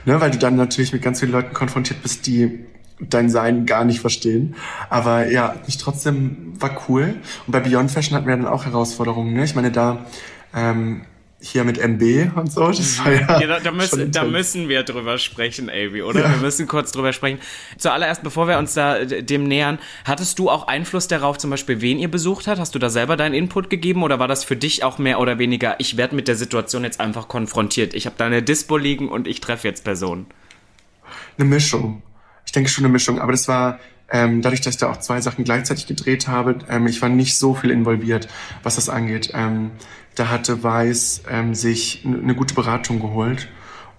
ne, 0.04 0.20
weil 0.20 0.30
du 0.30 0.38
dann 0.38 0.56
natürlich 0.56 0.92
mit 0.92 1.02
ganz 1.02 1.20
vielen 1.20 1.32
Leuten 1.32 1.54
konfrontiert 1.54 2.02
bist, 2.02 2.26
die 2.26 2.66
dein 3.00 3.28
Sein 3.28 3.66
gar 3.66 3.84
nicht 3.84 4.00
verstehen. 4.00 4.54
Aber 4.88 5.30
ja, 5.30 5.56
ich 5.66 5.76
trotzdem 5.76 6.54
war 6.58 6.70
cool. 6.88 7.16
Und 7.46 7.52
bei 7.52 7.60
Beyond 7.60 7.90
Fashion 7.90 8.16
hatten 8.16 8.26
wir 8.26 8.36
dann 8.36 8.46
auch 8.46 8.64
Herausforderungen. 8.64 9.34
Ne? 9.34 9.44
Ich 9.44 9.54
meine, 9.54 9.70
da 9.70 10.06
ähm, 10.54 11.02
hier 11.40 11.64
mit 11.64 11.79
MB 11.79 12.37
und 12.37 12.51
so. 12.51 12.68
Das 12.68 12.99
war 12.99 13.12
ja, 13.12 13.40
ja 13.40 13.46
da, 13.46 13.61
da, 13.61 13.70
müssen, 13.70 14.11
da 14.11 14.25
müssen 14.25 14.68
wir 14.68 14.83
drüber 14.83 15.18
sprechen, 15.18 15.68
Avi, 15.68 16.03
oder? 16.03 16.20
Ja. 16.20 16.31
Wir 16.31 16.38
müssen 16.38 16.66
kurz 16.66 16.92
drüber 16.92 17.12
sprechen. 17.12 17.38
Zuallererst, 17.77 18.22
bevor 18.22 18.49
wir 18.49 18.59
uns 18.59 18.75
da 18.75 19.05
dem 19.05 19.44
nähern, 19.44 19.79
hattest 20.05 20.38
du 20.38 20.49
auch 20.49 20.66
Einfluss 20.66 21.09
darauf, 21.09 21.37
zum 21.38 21.51
Beispiel, 21.51 21.81
wen 21.81 21.99
ihr 21.99 22.11
besucht 22.11 22.46
hat? 22.46 22.59
Hast 22.59 22.75
du 22.75 22.79
da 22.79 22.88
selber 22.88 23.16
deinen 23.16 23.35
Input 23.35 23.68
gegeben 23.68 24.03
oder 24.03 24.18
war 24.18 24.29
das 24.29 24.44
für 24.44 24.57
dich 24.57 24.83
auch 24.83 24.99
mehr 24.99 25.20
oder 25.20 25.38
weniger, 25.38 25.77
ich 25.79 25.96
werde 25.96 26.16
mit 26.16 26.27
der 26.27 26.37
Situation 26.37 26.85
jetzt 26.85 27.01
einfach 27.01 27.29
konfrontiert? 27.29 27.94
Ich 27.94 28.07
habe 28.07 28.16
da 28.16 28.27
eine 28.27 28.42
Dispo 28.42 28.77
liegen 28.79 29.09
und 29.09 29.29
ich 29.29 29.40
treffe 29.40 29.68
jetzt 29.68 29.85
Personen? 29.85 30.27
Eine 31.38 31.49
Mischung. 31.49 32.03
Ich 32.46 32.53
denke 32.53 32.70
schon 32.70 32.85
eine 32.85 32.92
Mischung, 32.92 33.20
aber 33.20 33.33
das 33.33 33.46
war 33.46 33.79
ähm, 34.09 34.40
dadurch, 34.40 34.61
dass 34.61 34.75
ich 34.75 34.81
da 34.81 34.90
auch 34.90 34.99
zwei 34.99 35.20
Sachen 35.20 35.44
gleichzeitig 35.44 35.87
gedreht 35.87 36.29
habe, 36.29 36.59
ähm, 36.68 36.87
ich 36.87 37.03
war 37.03 37.09
nicht 37.09 37.37
so 37.37 37.55
viel 37.55 37.70
involviert, 37.70 38.29
was 38.62 38.77
das 38.77 38.88
angeht. 38.88 39.31
Ähm, 39.35 39.72
da 40.16 40.29
hatte 40.29 40.62
Weiß 40.62 41.22
ähm, 41.31 41.55
sich 41.55 42.05
eine 42.05 42.35
gute 42.35 42.55
Beratung 42.55 43.00
geholt 43.00 43.48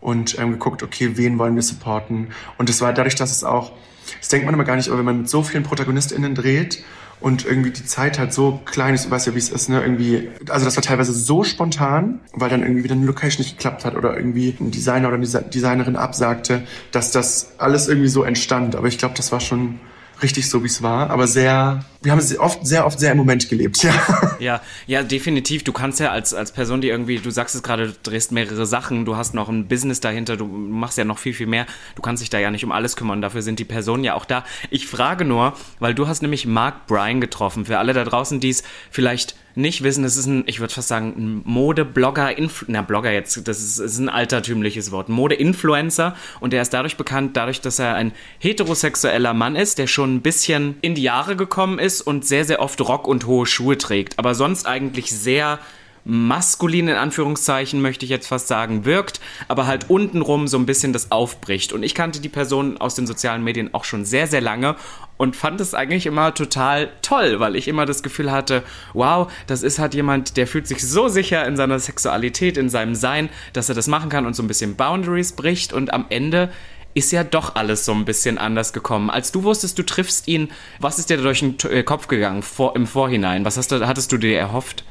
und 0.01 0.38
ähm, 0.39 0.51
geguckt, 0.51 0.84
okay, 0.84 1.12
wen 1.15 1.39
wollen 1.39 1.56
wir 1.56 1.62
supporten? 1.62 2.30
Und 2.58 2.69
es 2.69 2.82
war 2.82 2.93
dadurch, 2.93 3.15
dass 3.15 3.32
es 3.32 3.43
auch, 3.43 3.71
das 4.19 4.30
denkt 4.30 4.45
man 4.45 4.53
immer 4.53 4.63
gar 4.63 4.75
nicht, 4.75 4.89
aber 4.89 4.97
wenn 4.99 5.06
man 5.06 5.17
mit 5.19 5.30
so 5.30 5.43
vielen 5.43 5.63
ProtagonistInnen 5.63 6.36
dreht 6.36 6.84
und 7.19 7.45
irgendwie 7.45 7.71
die 7.71 7.86
Zeit 7.86 8.19
halt 8.19 8.34
so 8.34 8.60
klein 8.65 8.93
ist, 8.93 9.06
du 9.06 9.12
weißt 9.12 9.27
ja, 9.27 9.34
wie 9.34 9.39
es 9.39 9.49
ist, 9.49 9.69
ne, 9.69 9.82
irgendwie, 9.82 10.30
also 10.49 10.65
das 10.65 10.75
war 10.75 10.84
teilweise 10.84 11.13
so 11.13 11.43
spontan, 11.43 12.19
weil 12.34 12.49
dann 12.49 12.62
irgendwie 12.62 12.84
wieder 12.84 12.95
eine 12.95 13.06
Location 13.06 13.43
nicht 13.43 13.58
geklappt 13.58 13.86
hat 13.86 13.95
oder 13.95 14.15
irgendwie 14.15 14.56
ein 14.60 14.71
Designer 14.71 15.08
oder 15.08 15.17
eine 15.17 15.27
Designerin 15.27 15.95
absagte, 15.95 16.63
dass 16.91 17.12
das 17.12 17.53
alles 17.58 17.88
irgendwie 17.88 18.10
so 18.10 18.23
entstand. 18.23 18.75
Aber 18.75 18.88
ich 18.88 18.97
glaube, 18.97 19.15
das 19.15 19.32
war 19.32 19.39
schon 19.39 19.80
richtig 20.21 20.49
so, 20.49 20.63
wie 20.63 20.67
es 20.67 20.82
war, 20.82 21.10
aber 21.10 21.27
sehr, 21.27 21.86
wir 22.01 22.12
haben 22.12 22.21
oft, 22.39 22.65
sehr 22.65 22.86
oft 22.86 22.99
sehr 22.99 23.12
im 23.12 23.17
Moment 23.17 23.49
gelebt, 23.49 23.84
ja. 23.84 23.93
Ja, 24.39 24.62
ja, 24.86 25.03
definitiv. 25.03 25.63
Du 25.63 25.73
kannst 25.73 25.99
ja 25.99 26.12
als, 26.12 26.34
als 26.34 26.51
Person, 26.51 26.82
die 26.82 26.89
irgendwie, 26.89 27.17
du 27.17 27.32
sagst 27.32 27.56
es 27.56 27.63
gerade, 27.63 27.88
du 27.88 27.93
drehst 28.03 28.32
mehrere 28.32 28.65
Sachen, 28.65 29.06
du 29.06 29.15
hast 29.15 29.34
noch 29.34 29.49
ein 29.49 29.67
Business 29.67 29.99
dahinter, 29.99 30.38
du 30.38 30.45
machst 30.45 30.97
ja 30.97 31.06
noch 31.06 31.17
viel, 31.17 31.34
viel 31.34 31.47
mehr. 31.47 31.65
Du 31.95 32.01
kannst 32.01 32.21
dich 32.21 32.30
da 32.30 32.38
ja 32.38 32.51
nicht 32.51 32.63
um 32.63 32.71
alles 32.71 32.95
kümmern, 32.95 33.21
dafür 33.21 33.41
sind 33.41 33.60
die 33.60 33.65
Personen 33.65 34.03
ja 34.03 34.13
auch 34.13 34.25
da. 34.25 34.43
Ich 34.69 34.88
frage 34.88 35.25
nur, 35.25 35.53
weil 35.80 35.95
du 35.95 36.08
hast 36.08 36.21
nämlich 36.21 36.45
Mark 36.45 36.88
Bryan 36.88 37.19
getroffen. 37.19 37.65
Für 37.65 37.80
alle 37.80 37.93
da 37.93 38.03
draußen, 38.03 38.39
die 38.39 38.49
es 38.49 38.63
vielleicht 38.91 39.36
nicht 39.57 39.83
wissen, 39.83 40.03
es 40.03 40.17
ist 40.17 40.27
ein, 40.27 40.43
ich 40.45 40.59
würde 40.59 40.73
fast 40.73 40.87
sagen, 40.87 41.13
ein 41.17 41.41
Modeblogger, 41.43 42.35
na 42.67 42.81
Blogger 42.81 43.11
jetzt, 43.11 43.47
das 43.47 43.59
ist, 43.59 43.79
ist 43.79 43.97
ein 43.97 44.07
altertümliches 44.07 44.91
Wort, 44.91 45.09
Mode-Influencer. 45.09 46.15
Und 46.39 46.53
der 46.53 46.61
ist 46.61 46.73
dadurch 46.73 46.95
bekannt, 46.95 47.35
dadurch, 47.35 47.59
dass 47.59 47.79
er 47.79 47.95
ein 47.95 48.13
heterosexueller 48.39 49.33
Mann 49.33 49.55
ist, 49.55 49.79
der 49.79 49.87
schon 49.87 50.15
ein 50.15 50.21
bisschen 50.21 50.77
in 50.81 50.95
die 50.95 51.01
Jahre 51.01 51.35
gekommen 51.35 51.79
ist 51.79 52.01
und 52.01 52.25
sehr, 52.25 52.45
sehr 52.45 52.61
oft 52.61 52.79
Rock 52.81 53.07
und 53.07 53.25
hohe 53.25 53.45
Schuhe 53.45 53.77
trägt, 53.77 54.19
aber 54.19 54.35
sonst 54.35 54.67
eigentlich 54.67 55.11
sehr 55.11 55.59
maskulin 56.07 56.87
in 56.87 56.95
Anführungszeichen, 56.95 57.81
möchte 57.81 58.05
ich 58.05 58.09
jetzt 58.09 58.27
fast 58.27 58.47
sagen, 58.47 58.85
wirkt, 58.85 59.19
aber 59.49 59.67
halt 59.67 59.89
untenrum 59.89 60.47
so 60.47 60.57
ein 60.57 60.65
bisschen 60.65 60.93
das 60.93 61.11
aufbricht. 61.11 61.73
Und 61.73 61.83
ich 61.83 61.93
kannte 61.93 62.21
die 62.21 62.29
Person 62.29 62.77
aus 62.77 62.95
den 62.95 63.05
sozialen 63.05 63.43
Medien 63.43 63.73
auch 63.73 63.83
schon 63.83 64.05
sehr, 64.05 64.25
sehr 64.25 64.39
lange 64.39 64.77
und 65.17 65.35
fand 65.35 65.59
es 65.59 65.73
eigentlich 65.73 66.05
immer 66.05 66.33
total 66.33 66.89
toll, 67.01 67.41
weil 67.41 67.57
ich 67.57 67.67
immer 67.67 67.85
das 67.85 68.03
Gefühl 68.03 68.31
hatte, 68.31 68.63
wow, 68.93 69.29
das 69.47 69.63
ist 69.63 69.79
halt 69.79 69.93
jemand, 69.95 70.37
der 70.37 70.47
fühlt 70.47 70.67
sich 70.67 70.87
so 70.87 71.09
sicher 71.09 71.45
in 71.45 71.57
seiner 71.57 71.79
Sexualität, 71.79 72.57
in 72.57 72.69
seinem 72.69 72.95
Sein, 72.95 73.29
dass 73.51 73.67
er 73.67 73.75
das 73.75 73.87
machen 73.87 74.09
kann 74.09 74.25
und 74.25 74.35
so 74.35 74.43
ein 74.43 74.47
bisschen 74.47 74.75
Boundaries 74.75 75.33
bricht 75.33 75.73
und 75.73 75.93
am 75.93 76.05
Ende 76.09 76.49
ist 76.93 77.11
ja 77.11 77.23
doch 77.23 77.55
alles 77.55 77.85
so 77.85 77.91
ein 77.91 78.05
bisschen 78.05 78.37
anders 78.37 78.71
gekommen. 78.73 79.09
Als 79.09 79.31
du 79.31 79.43
wusstest, 79.43 79.77
du 79.77 79.83
triffst 79.83 80.27
ihn, 80.27 80.49
was 80.79 80.99
ist 80.99 81.09
dir 81.09 81.17
durch 81.17 81.41
den 81.41 81.57
äh, 81.69 81.83
Kopf 81.83 82.07
gegangen 82.07 82.41
vor, 82.41 82.75
im 82.75 82.87
Vorhinein? 82.87 83.45
Was 83.45 83.57
hast 83.57 83.71
du, 83.71 83.85
hattest 83.85 84.11
du 84.11 84.17
dir 84.17 84.39
erhofft? 84.39 84.83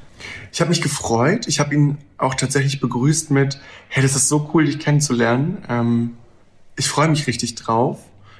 Ich 0.53 0.61
habe 0.61 0.71
mich 0.71 0.83
gefreut. 0.83 1.47
Ich 1.49 1.61
habe 1.61 1.75
ihn 1.75 1.99
auch 2.19 2.35
tatsächlich 2.35 2.81
begrüßt 2.81 3.31
mit, 3.31 3.61
hey, 3.89 4.03
das 4.03 4.17
ist 4.17 4.29
so 4.29 4.51
cool, 4.53 4.65
dich 4.65 4.79
kennenzulernen. 4.79 5.59
Ähm, 5.69 6.17
ich 6.77 6.89
freue 6.89 7.09
mich 7.09 7.27
richtig 7.27 7.55
drauf 7.55 7.99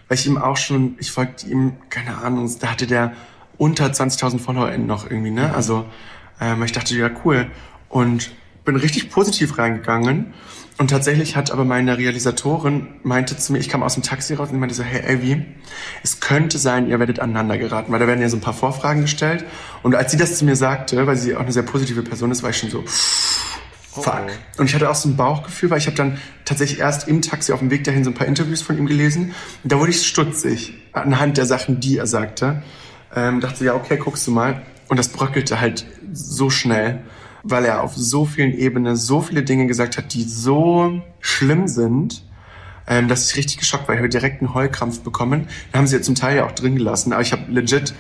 weil 0.09 0.19
ich 0.19 0.27
ihm 0.27 0.39
auch 0.39 0.57
schon, 0.57 0.97
ich 0.99 1.11
folgte 1.11 1.47
ihm, 1.49 1.73
keine 1.91 2.19
Ahnung, 2.19 2.51
da 2.61 2.71
hatte 2.71 2.87
der 2.87 3.13
unter 3.59 3.87
20.000 3.87 4.39
Follower 4.39 4.77
noch 4.79 5.11
irgendwie, 5.11 5.31
ne? 5.31 5.55
Also 5.55 5.87
ähm, 6.41 6.63
ich 6.63 6.73
dachte, 6.73 6.95
ja, 6.95 7.11
cool. 7.25 7.47
Und 7.89 8.31
bin 8.67 8.77
richtig 8.77 9.11
positiv 9.11 9.57
reingegangen. 9.57 10.35
Und 10.79 10.91
tatsächlich 10.91 11.37
hat 11.37 11.51
aber 11.51 11.65
meine 11.65 11.97
Realisatorin 11.97 12.89
meinte 13.03 13.39
zu 13.39 13.53
mir, 13.53 13.59
ich 13.59 13.71
kam 13.71 13.83
aus 13.83 13.95
dem 13.95 14.03
Taxi 14.03 14.35
raus 14.35 14.51
und 14.53 14.61
meinte 14.61 14.75
so, 14.75 14.83
hey 14.83 15.01
Elvi, 15.01 15.47
es 16.03 16.21
könnte 16.21 16.59
sein, 16.59 16.87
ihr 16.91 16.99
werdet 16.99 17.19
aneinander 17.19 17.57
geraten, 17.57 17.91
weil 17.91 17.99
da 17.99 18.07
werden 18.07 18.21
ja 18.21 18.29
so 18.29 18.37
ein 18.37 18.43
paar 18.43 18.53
Vorfragen 18.53 19.01
gestellt. 19.01 19.47
Und 19.83 19.95
als 19.95 20.11
sie 20.11 20.19
das 20.19 20.37
zu 20.37 20.45
mir 20.45 20.55
sagte, 20.55 21.07
weil 21.07 21.17
sie 21.17 21.35
auch 21.35 21.41
eine 21.41 21.53
sehr 21.53 21.63
positive 21.63 22.03
Person 22.03 22.31
ist, 22.31 22.43
war 22.43 22.51
ich 22.51 22.59
schon 22.59 22.69
so, 22.69 22.83
pff, 22.83 23.27
fuck. 24.03 24.27
Oh. 24.27 24.61
Und 24.61 24.67
ich 24.67 24.75
hatte 24.75 24.91
auch 24.91 24.95
so 24.95 25.09
ein 25.09 25.17
Bauchgefühl, 25.17 25.71
weil 25.71 25.79
ich 25.79 25.87
habe 25.87 25.97
dann 25.97 26.19
tatsächlich 26.45 26.79
erst 26.79 27.09
im 27.09 27.23
Taxi 27.23 27.53
auf 27.53 27.61
dem 27.61 27.71
Weg 27.71 27.85
dahin 27.85 28.05
so 28.05 28.11
ein 28.11 28.15
paar 28.15 28.27
Interviews 28.27 28.61
von 28.61 28.77
ihm 28.77 28.87
gelesen. 28.87 29.35
Und 29.63 29.73
da 29.73 29.79
wurde 29.79 29.93
ich 29.93 30.07
stutzig 30.07 30.75
anhand 30.93 31.39
der 31.39 31.47
Sachen, 31.47 31.81
die 31.81 31.97
er 31.97 32.07
sagte. 32.07 32.63
Ähm, 33.15 33.41
dachte, 33.41 33.65
ja, 33.65 33.75
okay, 33.75 33.97
guckst 33.97 34.27
du 34.27 34.31
mal. 34.31 34.61
Und 34.89 34.99
das 34.99 35.09
bröckelte 35.09 35.59
halt 35.59 35.87
so 36.13 36.51
schnell, 36.51 37.01
weil 37.51 37.65
er 37.65 37.83
auf 37.83 37.95
so 37.97 38.25
vielen 38.25 38.53
Ebenen 38.53 38.97
so 38.97 39.21
viele 39.21 39.43
Dinge 39.43 39.67
gesagt 39.67 39.97
hat, 39.97 40.15
die 40.15 40.23
so 40.23 41.01
schlimm 41.21 41.69
sind, 41.69 42.23
ähm, 42.87 43.09
dass 43.09 43.31
ich 43.31 43.37
richtig 43.37 43.59
geschockt 43.59 43.89
war. 43.89 43.95
Ich 43.95 44.01
habe 44.01 44.09
direkt 44.09 44.41
einen 44.41 44.55
Heulkrampf 44.55 45.01
bekommen. 45.01 45.49
Da 45.73 45.79
haben 45.79 45.87
sie 45.87 45.97
ja 45.97 46.03
zum 46.03 46.15
Teil 46.15 46.37
ja 46.37 46.47
auch 46.47 46.53
drin 46.53 46.77
gelassen. 46.77 47.13
Aber 47.13 47.23
ich 47.23 47.33
habe 47.33 47.51
legit 47.51 47.95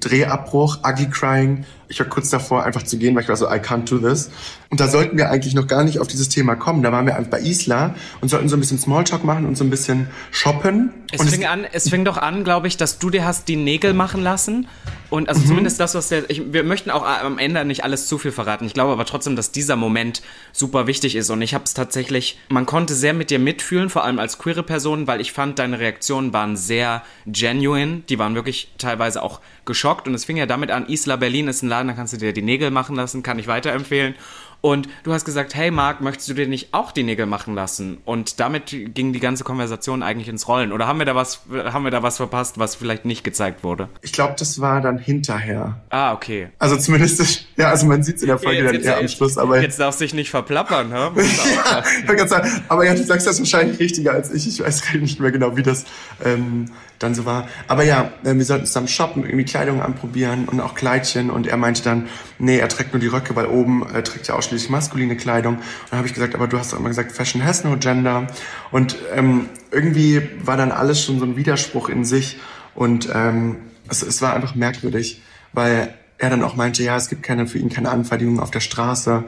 Drehabbruch, 0.00 0.78
ugly 0.84 1.08
crying. 1.08 1.64
Ich 1.92 2.00
war 2.00 2.06
kurz 2.06 2.30
davor, 2.30 2.64
einfach 2.64 2.82
zu 2.84 2.96
gehen, 2.96 3.14
weil 3.14 3.22
ich 3.22 3.28
war 3.28 3.36
so, 3.36 3.46
I 3.46 3.58
can't 3.58 3.88
do 3.88 3.98
this. 3.98 4.30
Und 4.70 4.80
da 4.80 4.88
sollten 4.88 5.18
wir 5.18 5.28
eigentlich 5.28 5.52
noch 5.52 5.66
gar 5.66 5.84
nicht 5.84 5.98
auf 5.98 6.06
dieses 6.06 6.30
Thema 6.30 6.54
kommen. 6.54 6.82
Da 6.82 6.90
waren 6.90 7.04
wir 7.04 7.16
einfach 7.16 7.30
bei 7.32 7.40
Isla 7.40 7.94
und 8.22 8.30
sollten 8.30 8.48
so 8.48 8.56
ein 8.56 8.60
bisschen 8.60 8.78
Smalltalk 8.78 9.24
machen 9.24 9.44
und 9.44 9.58
so 9.58 9.64
ein 9.64 9.68
bisschen 9.68 10.08
shoppen. 10.30 10.90
Es 11.12 11.20
und 11.20 11.28
fing 11.28 11.44
an, 11.44 11.66
es 11.70 11.90
fing 11.90 12.06
doch 12.06 12.16
an, 12.16 12.44
glaube 12.44 12.68
ich, 12.68 12.78
dass 12.78 12.98
du 12.98 13.10
dir 13.10 13.26
hast 13.26 13.46
die 13.48 13.56
Nägel 13.56 13.92
machen 13.92 14.22
lassen. 14.22 14.66
Und 15.10 15.28
also 15.28 15.42
mhm. 15.42 15.46
zumindest 15.46 15.78
das, 15.78 15.94
was 15.94 16.08
der, 16.08 16.30
ich, 16.30 16.54
wir 16.54 16.64
möchten 16.64 16.90
auch 16.90 17.04
am 17.04 17.38
Ende 17.38 17.62
nicht 17.66 17.84
alles 17.84 18.06
zu 18.06 18.16
viel 18.16 18.32
verraten. 18.32 18.64
Ich 18.64 18.72
glaube 18.72 18.92
aber 18.92 19.04
trotzdem, 19.04 19.36
dass 19.36 19.52
dieser 19.52 19.76
Moment 19.76 20.22
super 20.52 20.86
wichtig 20.86 21.16
ist. 21.16 21.28
Und 21.28 21.42
ich 21.42 21.52
habe 21.52 21.64
es 21.64 21.74
tatsächlich, 21.74 22.38
man 22.48 22.64
konnte 22.64 22.94
sehr 22.94 23.12
mit 23.12 23.28
dir 23.28 23.38
mitfühlen, 23.38 23.90
vor 23.90 24.04
allem 24.04 24.18
als 24.18 24.38
queere 24.38 24.62
Person, 24.62 25.06
weil 25.06 25.20
ich 25.20 25.32
fand, 25.32 25.58
deine 25.58 25.78
Reaktionen 25.78 26.32
waren 26.32 26.56
sehr 26.56 27.02
genuine. 27.26 28.00
Die 28.08 28.18
waren 28.18 28.34
wirklich 28.34 28.72
teilweise 28.78 29.22
auch 29.22 29.40
geschockt. 29.66 30.08
Und 30.08 30.14
es 30.14 30.24
fing 30.24 30.38
ja 30.38 30.46
damit 30.46 30.70
an, 30.70 30.86
Isla 30.86 31.16
Berlin 31.16 31.46
ist 31.46 31.62
ein 31.62 31.68
Laden, 31.68 31.81
da 31.88 31.94
kannst 31.94 32.12
du 32.12 32.16
dir 32.16 32.32
die 32.32 32.42
Nägel 32.42 32.70
machen 32.70 32.96
lassen, 32.96 33.22
kann 33.22 33.38
ich 33.38 33.46
weiterempfehlen. 33.46 34.14
Und 34.62 34.88
du 35.02 35.12
hast 35.12 35.24
gesagt, 35.24 35.56
hey 35.56 35.72
Marc, 35.72 36.00
möchtest 36.00 36.28
du 36.28 36.34
dir 36.34 36.46
nicht 36.46 36.72
auch 36.72 36.92
die 36.92 37.02
Nägel 37.02 37.26
machen 37.26 37.56
lassen? 37.56 37.98
Und 38.04 38.38
damit 38.38 38.68
ging 38.94 39.12
die 39.12 39.18
ganze 39.18 39.42
Konversation 39.42 40.04
eigentlich 40.04 40.28
ins 40.28 40.46
Rollen. 40.46 40.72
Oder 40.72 40.86
haben 40.86 41.00
wir 41.00 41.04
da 41.04 41.16
was, 41.16 41.40
haben 41.50 41.82
wir 41.82 41.90
da 41.90 42.04
was 42.04 42.16
verpasst, 42.16 42.60
was 42.60 42.76
vielleicht 42.76 43.04
nicht 43.04 43.24
gezeigt 43.24 43.64
wurde? 43.64 43.88
Ich 44.02 44.12
glaube, 44.12 44.34
das 44.38 44.60
war 44.60 44.80
dann 44.80 44.98
hinterher. 44.98 45.80
Ah, 45.90 46.12
okay. 46.12 46.50
Also 46.60 46.76
zumindest, 46.76 47.48
ja, 47.56 47.70
also 47.70 47.86
man 47.86 48.04
sieht 48.04 48.16
es 48.16 48.22
in 48.22 48.28
der 48.28 48.38
Folge 48.38 48.62
jetzt, 48.62 48.72
dann 48.72 48.82
eher 48.82 49.00
jetzt, 49.00 49.00
am 49.00 49.08
Schluss, 49.08 49.36
aber. 49.36 49.60
Jetzt 49.60 49.80
darfst 49.80 50.00
du 50.00 50.04
dich 50.04 50.14
nicht 50.14 50.30
verplappern, 50.30 50.90
ne? 50.90 51.10
ja, 51.16 51.82
ich 52.00 52.16
kann 52.16 52.28
sagen, 52.28 52.62
aber 52.68 52.86
ja, 52.86 52.94
du 52.94 53.02
sagst 53.02 53.26
das 53.26 53.40
wahrscheinlich 53.40 53.80
richtiger 53.80 54.12
als 54.12 54.32
ich. 54.32 54.46
Ich 54.46 54.62
weiß 54.62 54.82
gar 54.82 54.98
nicht 54.98 55.18
mehr 55.18 55.32
genau, 55.32 55.56
wie 55.56 55.64
das 55.64 55.86
ähm, 56.24 56.66
dann 57.02 57.14
so 57.14 57.24
war. 57.24 57.48
Aber 57.68 57.84
ja, 57.84 58.12
äh, 58.24 58.34
wir 58.34 58.44
sollten 58.44 58.66
zusammen 58.66 58.88
shoppen, 58.88 59.24
irgendwie 59.24 59.44
Kleidung 59.44 59.82
anprobieren 59.82 60.48
und 60.48 60.60
auch 60.60 60.74
Kleidchen. 60.74 61.30
Und 61.30 61.46
er 61.46 61.56
meinte 61.56 61.82
dann, 61.82 62.08
nee, 62.38 62.58
er 62.58 62.68
trägt 62.68 62.92
nur 62.92 63.00
die 63.00 63.08
Röcke, 63.08 63.34
weil 63.36 63.46
oben 63.46 63.86
äh, 63.92 64.02
trägt 64.02 64.28
er 64.28 64.36
ausschließlich 64.36 64.70
maskuline 64.70 65.16
Kleidung. 65.16 65.56
Und 65.56 65.62
dann 65.90 65.98
habe 65.98 66.08
ich 66.08 66.14
gesagt, 66.14 66.34
aber 66.34 66.46
du 66.46 66.58
hast 66.58 66.72
doch 66.72 66.78
immer 66.78 66.88
gesagt, 66.88 67.12
Fashion 67.12 67.44
has 67.44 67.64
no 67.64 67.76
gender. 67.76 68.26
Und 68.70 68.96
ähm, 69.14 69.48
irgendwie 69.70 70.22
war 70.44 70.56
dann 70.56 70.72
alles 70.72 71.02
schon 71.02 71.18
so 71.18 71.24
ein 71.24 71.36
Widerspruch 71.36 71.88
in 71.88 72.04
sich. 72.04 72.38
Und 72.74 73.08
ähm, 73.14 73.56
es, 73.88 74.02
es 74.02 74.22
war 74.22 74.34
einfach 74.34 74.54
merkwürdig, 74.54 75.22
weil 75.52 75.94
er 76.18 76.30
dann 76.30 76.42
auch 76.42 76.54
meinte, 76.56 76.82
ja, 76.82 76.96
es 76.96 77.08
gibt 77.08 77.22
keine 77.22 77.46
für 77.46 77.58
ihn 77.58 77.68
keine 77.68 77.90
Anfertigung 77.90 78.40
auf 78.40 78.50
der 78.50 78.60
Straße. 78.60 79.24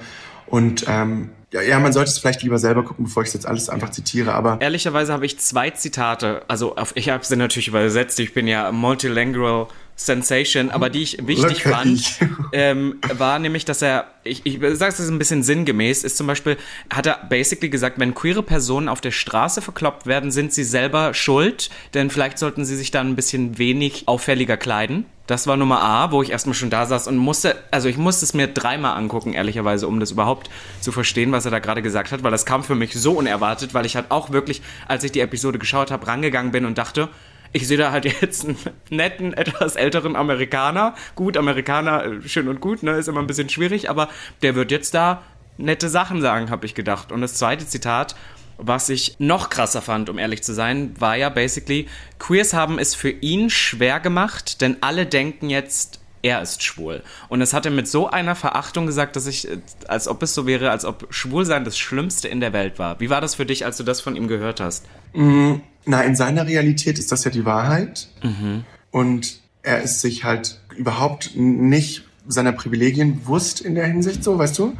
Und 0.47 0.85
ähm, 0.89 1.31
ja, 1.55 1.63
ja, 1.63 1.79
man 1.79 1.93
sollte 1.93 2.11
es 2.11 2.19
vielleicht 2.19 2.43
lieber 2.43 2.59
selber 2.59 2.83
gucken, 2.83 3.05
bevor 3.05 3.23
ich 3.23 3.29
es 3.29 3.35
jetzt 3.35 3.47
alles 3.47 3.69
einfach 3.69 3.91
zitiere, 3.91 4.35
aber. 4.35 4.59
Ehrlicherweise 4.61 5.13
habe 5.13 5.25
ich 5.25 5.39
zwei 5.39 5.71
Zitate, 5.71 6.43
also 6.49 6.75
auf, 6.75 6.91
ich 6.97 7.11
habe 7.11 7.25
sie 7.25 7.37
natürlich 7.37 7.69
übersetzt, 7.69 8.19
ich 8.19 8.35
bin 8.35 8.49
ja 8.49 8.73
multilingual 8.73 9.69
Sensation, 9.97 10.71
aber 10.71 10.91
die 10.91 11.03
ich 11.03 11.27
wichtig 11.27 11.63
fand, 11.63 12.19
ähm, 12.53 12.99
war 13.13 13.39
nämlich, 13.39 13.65
dass 13.65 13.81
er, 13.81 14.07
ich, 14.25 14.45
ich 14.45 14.59
sage 14.77 14.93
es 14.93 15.09
ein 15.09 15.19
bisschen 15.19 15.43
sinngemäß, 15.43 16.03
ist 16.03 16.17
zum 16.17 16.27
Beispiel, 16.27 16.57
hat 16.93 17.07
er 17.07 17.21
basically 17.29 17.69
gesagt, 17.69 18.01
wenn 18.01 18.15
queere 18.15 18.43
Personen 18.43 18.89
auf 18.89 19.01
der 19.01 19.13
Straße 19.13 19.63
verkloppt 19.63 20.07
werden, 20.07 20.33
sind 20.33 20.53
sie 20.53 20.65
selber 20.65 21.15
schuld, 21.15 21.71
denn 21.95 22.11
vielleicht 22.11 22.39
sollten 22.39 22.65
sie 22.65 22.77
sich 22.77 22.91
dann 22.91 23.11
ein 23.11 23.17
bisschen 23.17 23.59
wenig 23.59 24.09
auffälliger 24.09 24.57
kleiden. 24.57 25.07
Das 25.27 25.47
war 25.47 25.57
Nummer 25.57 25.81
A, 25.81 26.11
wo 26.11 26.23
ich 26.23 26.31
erstmal 26.31 26.55
schon 26.55 26.69
da 26.69 26.85
saß 26.85 27.07
und 27.09 27.17
musste, 27.17 27.57
also 27.71 27.89
ich 27.89 27.97
musste 27.97 28.27
es 28.27 28.35
mir 28.35 28.47
dreimal 28.47 28.99
angucken, 28.99 29.33
ehrlicherweise, 29.33 29.89
um 29.89 29.99
das 29.99 30.11
überhaupt 30.11 30.51
zu 30.81 30.93
verstehen, 30.93 31.33
was 31.33 31.47
er 31.47 31.51
da 31.51 31.61
gerade 31.61 31.81
gesagt 31.81 32.13
hat, 32.13 32.23
weil 32.23 32.31
das 32.31 32.45
kam 32.45 32.63
für 32.63 32.75
mich 32.75 32.93
so 32.93 33.13
unerwartet, 33.13 33.73
weil 33.73 33.87
ich 33.87 33.97
halt 33.97 34.11
auch 34.11 34.31
wirklich, 34.33 34.61
als 34.87 35.03
ich 35.03 35.13
die 35.13 35.21
Episode 35.21 35.59
geschaut 35.59 35.91
habe, 35.91 36.07
rangegangen 36.07 36.53
bin 36.53 36.67
und 36.67 36.77
dachte, 36.77 37.09
ich 37.55 37.69
sehe 37.69 37.79
da 37.79 37.93
halt 37.93 38.05
jetzt 38.05 38.45
einen 38.45 38.59
netten, 38.91 39.33
etwas 39.33 39.77
älteren 39.77 40.17
Amerikaner. 40.17 40.95
Gut, 41.15 41.39
Amerikaner, 41.39 42.05
äh, 42.05 42.29
schön 42.29 42.49
und 42.49 42.61
gut, 42.61 42.83
ne, 42.83 42.93
ist 42.93 43.09
immer 43.09 43.21
ein 43.21 43.27
bisschen 43.27 43.49
schwierig, 43.49 43.89
aber 43.89 44.11
der 44.43 44.55
wird 44.55 44.71
jetzt 44.71 44.93
da 44.93 45.23
nette 45.57 45.89
Sachen 45.89 46.21
sagen, 46.21 46.51
habe 46.51 46.67
ich 46.67 46.75
gedacht. 46.75 47.13
Und 47.13 47.21
das 47.21 47.35
zweite 47.35 47.67
Zitat, 47.67 48.17
was 48.59 48.89
ich 48.89 49.17
noch 49.19 49.51
krasser 49.51 49.83
fand, 49.83 50.11
um 50.11 50.19
ehrlich 50.19 50.43
zu 50.43 50.53
sein, 50.53 50.95
war 50.99 51.17
ja 51.17 51.29
basically, 51.29 51.89
Queers 52.19 52.55
haben 52.55 52.79
es 52.79 52.95
für 52.97 53.11
ihn 53.11 53.51
schwer 53.51 54.01
gemacht, 54.01 54.61
denn 54.61 54.79
alle 54.81 55.07
denken 55.07 55.49
jetzt, 55.49 56.01
er 56.23 56.43
ist 56.43 56.63
schwul. 56.63 57.03
Und 57.29 57.41
das 57.41 57.53
hat 57.53 57.67
er 57.67 57.73
mit 57.73 57.87
so 57.87 58.09
einer 58.09 58.35
Verachtung 58.35 58.87
gesagt, 58.87 59.15
dass 59.15 59.27
ich, 59.27 59.49
äh, 59.49 59.59
als 59.87 60.09
ob 60.09 60.23
es 60.25 60.35
so 60.35 60.47
wäre, 60.47 60.71
als 60.71 60.85
ob 60.85 61.07
Schwulsein 61.11 61.65
das 61.65 61.79
Schlimmste 61.79 62.27
in 62.27 62.41
der 62.41 62.53
Welt 62.53 62.81
war. 62.81 62.99
Wie 62.99 63.11
war 63.11 63.21
das 63.21 63.37
für 63.37 63.47
dich, 63.47 63.65
als 63.65 63.77
du 63.77 63.85
das 63.85 64.01
von 64.01 64.17
ihm 64.17 64.27
gehört 64.27 64.59
hast? 64.59 64.87
Mm, 65.13 65.57
na, 65.87 66.03
in 66.03 66.17
seiner 66.17 66.47
Realität 66.47 66.99
ist 66.99 67.13
das 67.13 67.25
ja 67.25 67.31
die 67.31 67.45
Wahrheit. 67.45 68.09
Mhm. 68.23 68.65
Und 68.91 69.41
er 69.63 69.83
ist 69.83 70.01
sich 70.01 70.25
halt 70.25 70.61
überhaupt 70.77 71.33
nicht 71.35 72.05
seiner 72.27 72.53
Privilegien 72.53 73.21
bewusst 73.21 73.61
in 73.61 73.75
der 73.75 73.87
Hinsicht, 73.87 74.25
so, 74.25 74.39
weißt 74.39 74.59
du? 74.59 74.77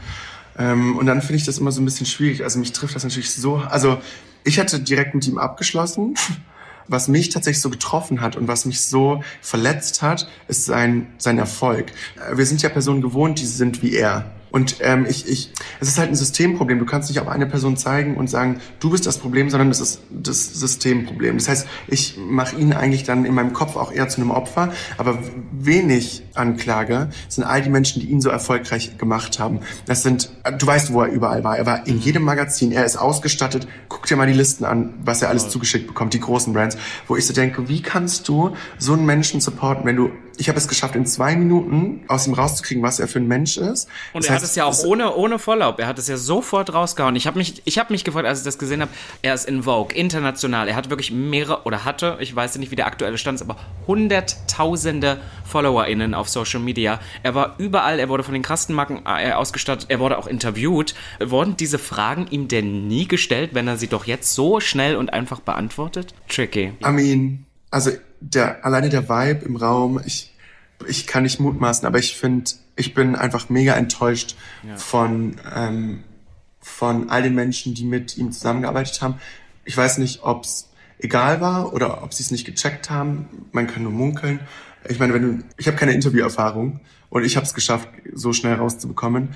Ähm, 0.59 0.97
und 0.97 1.07
dann 1.07 1.21
finde 1.21 1.37
ich 1.37 1.45
das 1.45 1.59
immer 1.59 1.73
so 1.73 1.83
ein 1.83 1.85
bisschen 1.85 2.07
schwierig. 2.07 2.43
Also 2.43 2.59
mich 2.59 2.73
trifft 2.73 2.95
das 2.95 3.05
natürlich 3.05 3.31
so. 3.31 3.57
Also 3.57 3.99
ich 4.45 4.59
hatte 4.59 4.81
direkt 4.81 5.15
mit 5.15 5.27
ihm 5.27 5.39
abgeschlossen. 5.39 6.15
Was 6.87 7.09
mich 7.09 7.31
tatsächlich 7.31 7.63
so 7.63 7.71
getroffen 7.71 8.21
hat 8.21 8.37
und 8.37 8.47
was 8.47 8.67
mich 8.67 8.83
so 8.83 9.25
verletzt 9.41 10.03
hat, 10.03 10.29
ist 10.49 10.67
sein, 10.67 11.07
sein 11.17 11.39
Erfolg. 11.39 11.87
Wir 12.35 12.45
sind 12.45 12.61
ja 12.61 12.69
Personen 12.69 13.01
gewohnt, 13.01 13.41
die 13.41 13.47
sind 13.47 13.83
wie 13.83 13.95
er. 13.95 14.31
Und 14.55 14.77
ähm, 14.83 15.05
ich, 15.09 15.29
ich, 15.29 15.51
es 15.81 15.89
ist 15.89 15.99
halt 15.99 16.11
ein 16.11 16.15
Systemproblem. 16.15 16.79
Du 16.79 16.87
kannst 16.87 17.09
nicht 17.09 17.19
auf 17.19 17.27
eine 17.27 17.45
Person 17.45 17.77
zeigen 17.77 18.17
und 18.17 18.31
sagen, 18.31 18.61
du 18.79 18.91
bist 18.91 19.05
das 19.05 19.19
Problem, 19.19 19.51
sondern 19.51 19.69
es 19.69 19.81
ist 19.81 20.03
das 20.11 20.61
Systemproblem. 20.61 21.39
Das 21.39 21.49
heißt, 21.49 21.67
ich 21.89 22.17
mache 22.17 22.55
ihn 22.55 22.73
eigentlich 22.73 23.03
dann 23.03 23.25
in 23.25 23.35
meinem 23.35 23.53
Kopf 23.53 23.75
auch 23.75 23.91
eher 23.91 24.09
zu 24.09 24.21
einem 24.21 24.31
Opfer. 24.31 24.73
Aber 24.97 25.19
wenig 25.51 26.23
Anklage 26.35 27.09
sind 27.29 27.43
all 27.43 27.63
die 27.63 27.69
Menschen, 27.69 28.01
die 28.01 28.07
ihn 28.07 28.21
so 28.21 28.29
erfolgreich 28.29 28.97
gemacht 28.97 29.41
haben. 29.41 29.59
Das 29.87 30.05
sind, 30.05 30.31
du 30.57 30.65
weißt, 30.65 30.93
wo 30.93 31.03
er 31.03 31.09
überall 31.09 31.43
war. 31.43 31.59
Er 31.59 31.67
war 31.67 31.89
in 31.89 31.99
jedem 31.99 32.23
Magazin, 32.23 32.71
er 32.71 32.85
ist 32.85 32.97
ausgestattet. 32.97 33.67
Guck 33.89 34.07
dir 34.07 34.15
mal 34.15 34.29
die 34.29 34.35
Listen 34.35 34.65
an, 34.65 34.95
was 35.05 35.21
er 35.21 35.31
alles 35.31 35.49
zugeschickt 35.49 35.89
bekommt, 35.89 36.15
die 36.15 36.21
großen 36.21 36.53
Brands. 36.53 36.77
Wo 37.09 37.17
ich 37.17 37.27
so 37.27 37.35
denke, 37.35 37.69
wie 37.69 37.83
kannst 37.83 38.29
du 38.29 38.55
so 38.79 38.93
einen 38.93 39.05
Menschen 39.05 39.41
supporten, 39.41 39.85
wenn 39.85 39.97
du 39.97 40.13
ich 40.37 40.49
habe 40.49 40.59
es 40.59 40.69
geschafft, 40.69 40.97
in 40.97 41.07
zwei 41.07 41.37
Minuten 41.37 42.05
aus 42.09 42.27
ihm 42.27 42.35
rauszukriegen, 42.35 42.83
was 42.83 43.01
er 43.01 43.09
für 43.09 43.19
ein 43.19 43.29
Mensch 43.29 43.57
ist. 43.57 43.89
Und 44.13 44.25
das 44.25 44.29
er 44.29 44.35
heißt, 44.35 44.45
hat 44.45 44.51
es 44.51 44.57
ja 44.57 44.65
auch 44.65 44.85
ohne, 44.85 45.15
ohne 45.15 45.39
Vorlaub. 45.39 45.79
Er 45.79 45.87
hat 45.87 45.99
es 45.99 46.09
ja 46.09 46.17
sofort 46.17 46.73
rausgehauen. 46.73 47.17
Ich 47.17 47.27
habe 47.27 47.39
mich, 47.39 47.63
ich 47.65 47.79
hab 47.79 47.91
mich 47.91 48.05
gefreut, 48.05 48.25
als 48.25 48.41
ich 48.41 48.45
das 48.45 48.59
gesehen 48.59 48.81
habe. 48.81 48.91
Er 49.23 49.35
ist 49.35 49.49
in 49.49 49.63
Vogue, 49.65 49.95
international. 49.95 50.69
Er 50.69 50.77
hat 50.77 50.91
wirklich 50.91 51.11
mehrere, 51.11 51.63
oder 51.65 51.85
hatte, 51.85 52.19
ich 52.21 52.35
weiß 52.35 52.57
nicht, 52.59 52.71
wie 52.71 52.77
der 52.77 52.87
aktuelle 52.87 53.19
Stand 53.19 53.37
ist, 53.37 53.43
aber 53.43 53.57
hunderttausende 53.87 55.19
FollowerInnen 55.45 56.15
auf 56.15 56.29
Social 56.29 56.61
Media. 56.61 57.01
Er 57.23 57.35
war 57.35 57.55
überall, 57.59 57.99
er 57.99 58.09
wurde 58.09 58.25
von 58.25 58.35
den 58.35 58.43
krassen 58.43 58.75
Marken 58.75 59.03
äh, 59.07 59.33
ausgestattet, 59.33 59.87
er 59.89 60.01
wurde 60.01 60.19
auch 60.19 60.27
interviewt. 60.27 60.95
Wurden 61.21 61.57
diese 61.57 61.79
Fragen 61.79 62.27
ihm 62.31 62.49
denn 62.49 62.87
nie 62.87 63.07
gestellt, 63.07 63.51
wenn 63.53 63.69
er 63.69 63.77
sie 63.77 63.89
doch 63.89 64.07
jetzt 64.07 64.35
so 64.35 64.61
schnell 64.61 64.97
und 64.97 65.13
einfach 65.13 65.41
beantwortet? 65.41 66.15
Tricky. 66.29 66.73
I 66.85 66.91
mean, 66.91 67.47
also 67.71 67.91
der, 68.21 68.65
alleine 68.65 68.89
der 68.89 69.09
Vibe 69.09 69.45
im 69.45 69.57
Raum, 69.57 70.01
ich, 70.05 70.33
ich 70.87 71.07
kann 71.07 71.23
nicht 71.23 71.41
mutmaßen, 71.41 71.87
aber 71.87 71.99
ich 71.99 72.17
finde, 72.17 72.51
ich 72.77 72.95
bin 72.95 73.15
einfach 73.17 73.49
mega 73.49 73.75
enttäuscht 73.75 74.37
Ja. 74.67 74.77
von, 74.77 75.37
ähm, 75.55 76.05
von 76.61 77.11
all 77.11 77.23
den 77.23 77.35
Menschen, 77.35 77.75
die 77.75 77.85
mit 77.85 78.17
ihm 78.17 78.33
zusammengearbeitet 78.33 79.03
haben. 79.03 79.17
Ich 79.65 79.77
weiß 79.77 79.99
nicht, 79.99 80.23
ob 80.23 80.45
es 80.45 80.71
egal 80.99 81.41
war 81.41 81.73
oder 81.73 82.03
ob 82.03 82.15
sie 82.15 82.23
es 82.23 82.31
nicht 82.31 82.45
gecheckt 82.47 82.91
haben. 82.91 83.29
Man 83.53 83.67
kann 83.67 83.83
nur 83.83 83.93
munkeln. 83.93 84.41
Ich 84.89 84.99
meine, 84.99 85.15
wenn 85.15 85.39
du, 85.39 85.45
ich 85.57 85.67
habe 85.67 85.77
keine 85.77 85.93
Interviewerfahrung 85.93 86.81
und 87.11 87.25
ich 87.25 87.37
habe 87.37 87.47
es 87.47 87.55
geschafft, 87.55 87.89
so 88.13 88.33
schnell 88.33 88.55
rauszubekommen. 88.55 89.31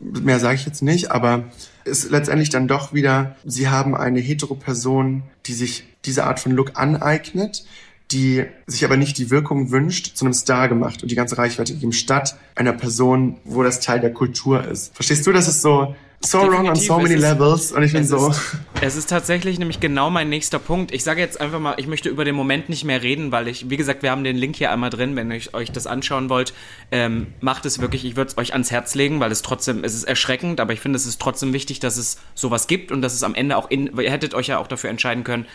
Mehr 0.00 0.40
sage 0.40 0.56
ich 0.56 0.66
jetzt 0.66 0.82
nicht, 0.82 1.12
aber 1.12 1.44
ist 1.84 2.10
letztendlich 2.10 2.50
dann 2.50 2.66
doch 2.66 2.92
wieder, 2.92 3.36
sie 3.44 3.68
haben 3.68 3.96
eine 3.96 4.18
hetero 4.20 4.54
Person, 4.56 5.22
die 5.46 5.52
sich 5.54 5.84
diese 6.04 6.24
Art 6.24 6.40
von 6.40 6.50
Look 6.52 6.72
aneignet, 6.74 7.64
die 8.12 8.44
sich 8.66 8.84
aber 8.84 8.96
nicht 8.96 9.18
die 9.18 9.30
Wirkung 9.30 9.70
wünscht, 9.70 10.16
zu 10.16 10.24
einem 10.24 10.34
Star 10.34 10.68
gemacht 10.68 11.02
und 11.02 11.10
die 11.10 11.14
ganze 11.14 11.38
Reichweite 11.38 11.72
gegeben, 11.74 11.92
statt 11.92 12.36
einer 12.54 12.72
Person, 12.72 13.38
wo 13.44 13.62
das 13.62 13.80
Teil 13.80 14.00
der 14.00 14.12
Kultur 14.12 14.64
ist. 14.64 14.94
Verstehst 14.94 15.26
du, 15.26 15.32
das 15.32 15.48
ist 15.48 15.62
so, 15.62 15.94
so 16.24 16.38
wrong 16.38 16.68
on 16.68 16.74
Definitiv, 16.74 16.86
so 16.86 16.98
many 17.00 17.14
ist- 17.14 17.20
levels 17.20 17.72
und 17.72 17.82
ich 17.82 17.92
bin 17.92 18.04
so, 18.06 18.28
ist, 18.28 18.56
es 18.80 18.94
ist 18.96 19.10
tatsächlich 19.10 19.58
nämlich 19.58 19.80
genau 19.80 20.08
mein 20.08 20.28
nächster 20.28 20.60
Punkt. 20.60 20.92
Ich 20.92 21.02
sage 21.02 21.20
jetzt 21.20 21.40
einfach 21.40 21.58
mal, 21.58 21.74
ich 21.78 21.88
möchte 21.88 22.08
über 22.08 22.24
den 22.24 22.36
Moment 22.36 22.68
nicht 22.68 22.84
mehr 22.84 23.02
reden, 23.02 23.32
weil 23.32 23.48
ich, 23.48 23.70
wie 23.70 23.76
gesagt, 23.76 24.02
wir 24.04 24.12
haben 24.12 24.22
den 24.22 24.36
Link 24.36 24.54
hier 24.54 24.70
einmal 24.70 24.90
drin, 24.90 25.16
wenn 25.16 25.32
ihr 25.32 25.40
euch 25.52 25.72
das 25.72 25.88
anschauen 25.88 26.28
wollt. 26.28 26.54
Ähm, 26.92 27.26
macht 27.40 27.66
es 27.66 27.80
wirklich, 27.80 28.04
ich 28.04 28.14
würde 28.14 28.30
es 28.30 28.38
euch 28.38 28.52
ans 28.52 28.70
Herz 28.70 28.94
legen, 28.94 29.18
weil 29.18 29.32
es 29.32 29.42
trotzdem, 29.42 29.82
es 29.82 29.94
ist 29.94 30.04
erschreckend, 30.04 30.60
aber 30.60 30.72
ich 30.72 30.80
finde, 30.80 30.96
es 30.96 31.06
ist 31.06 31.20
trotzdem 31.20 31.52
wichtig, 31.52 31.80
dass 31.80 31.96
es 31.96 32.18
sowas 32.34 32.68
gibt 32.68 32.92
und 32.92 33.02
dass 33.02 33.14
es 33.14 33.24
am 33.24 33.34
Ende 33.34 33.56
auch 33.56 33.68
in, 33.68 33.90
ihr 33.98 34.10
hättet 34.10 34.34
euch 34.34 34.46
ja 34.46 34.58
auch 34.58 34.68
dafür 34.68 34.90
entscheiden 34.90 35.24
können, 35.24 35.46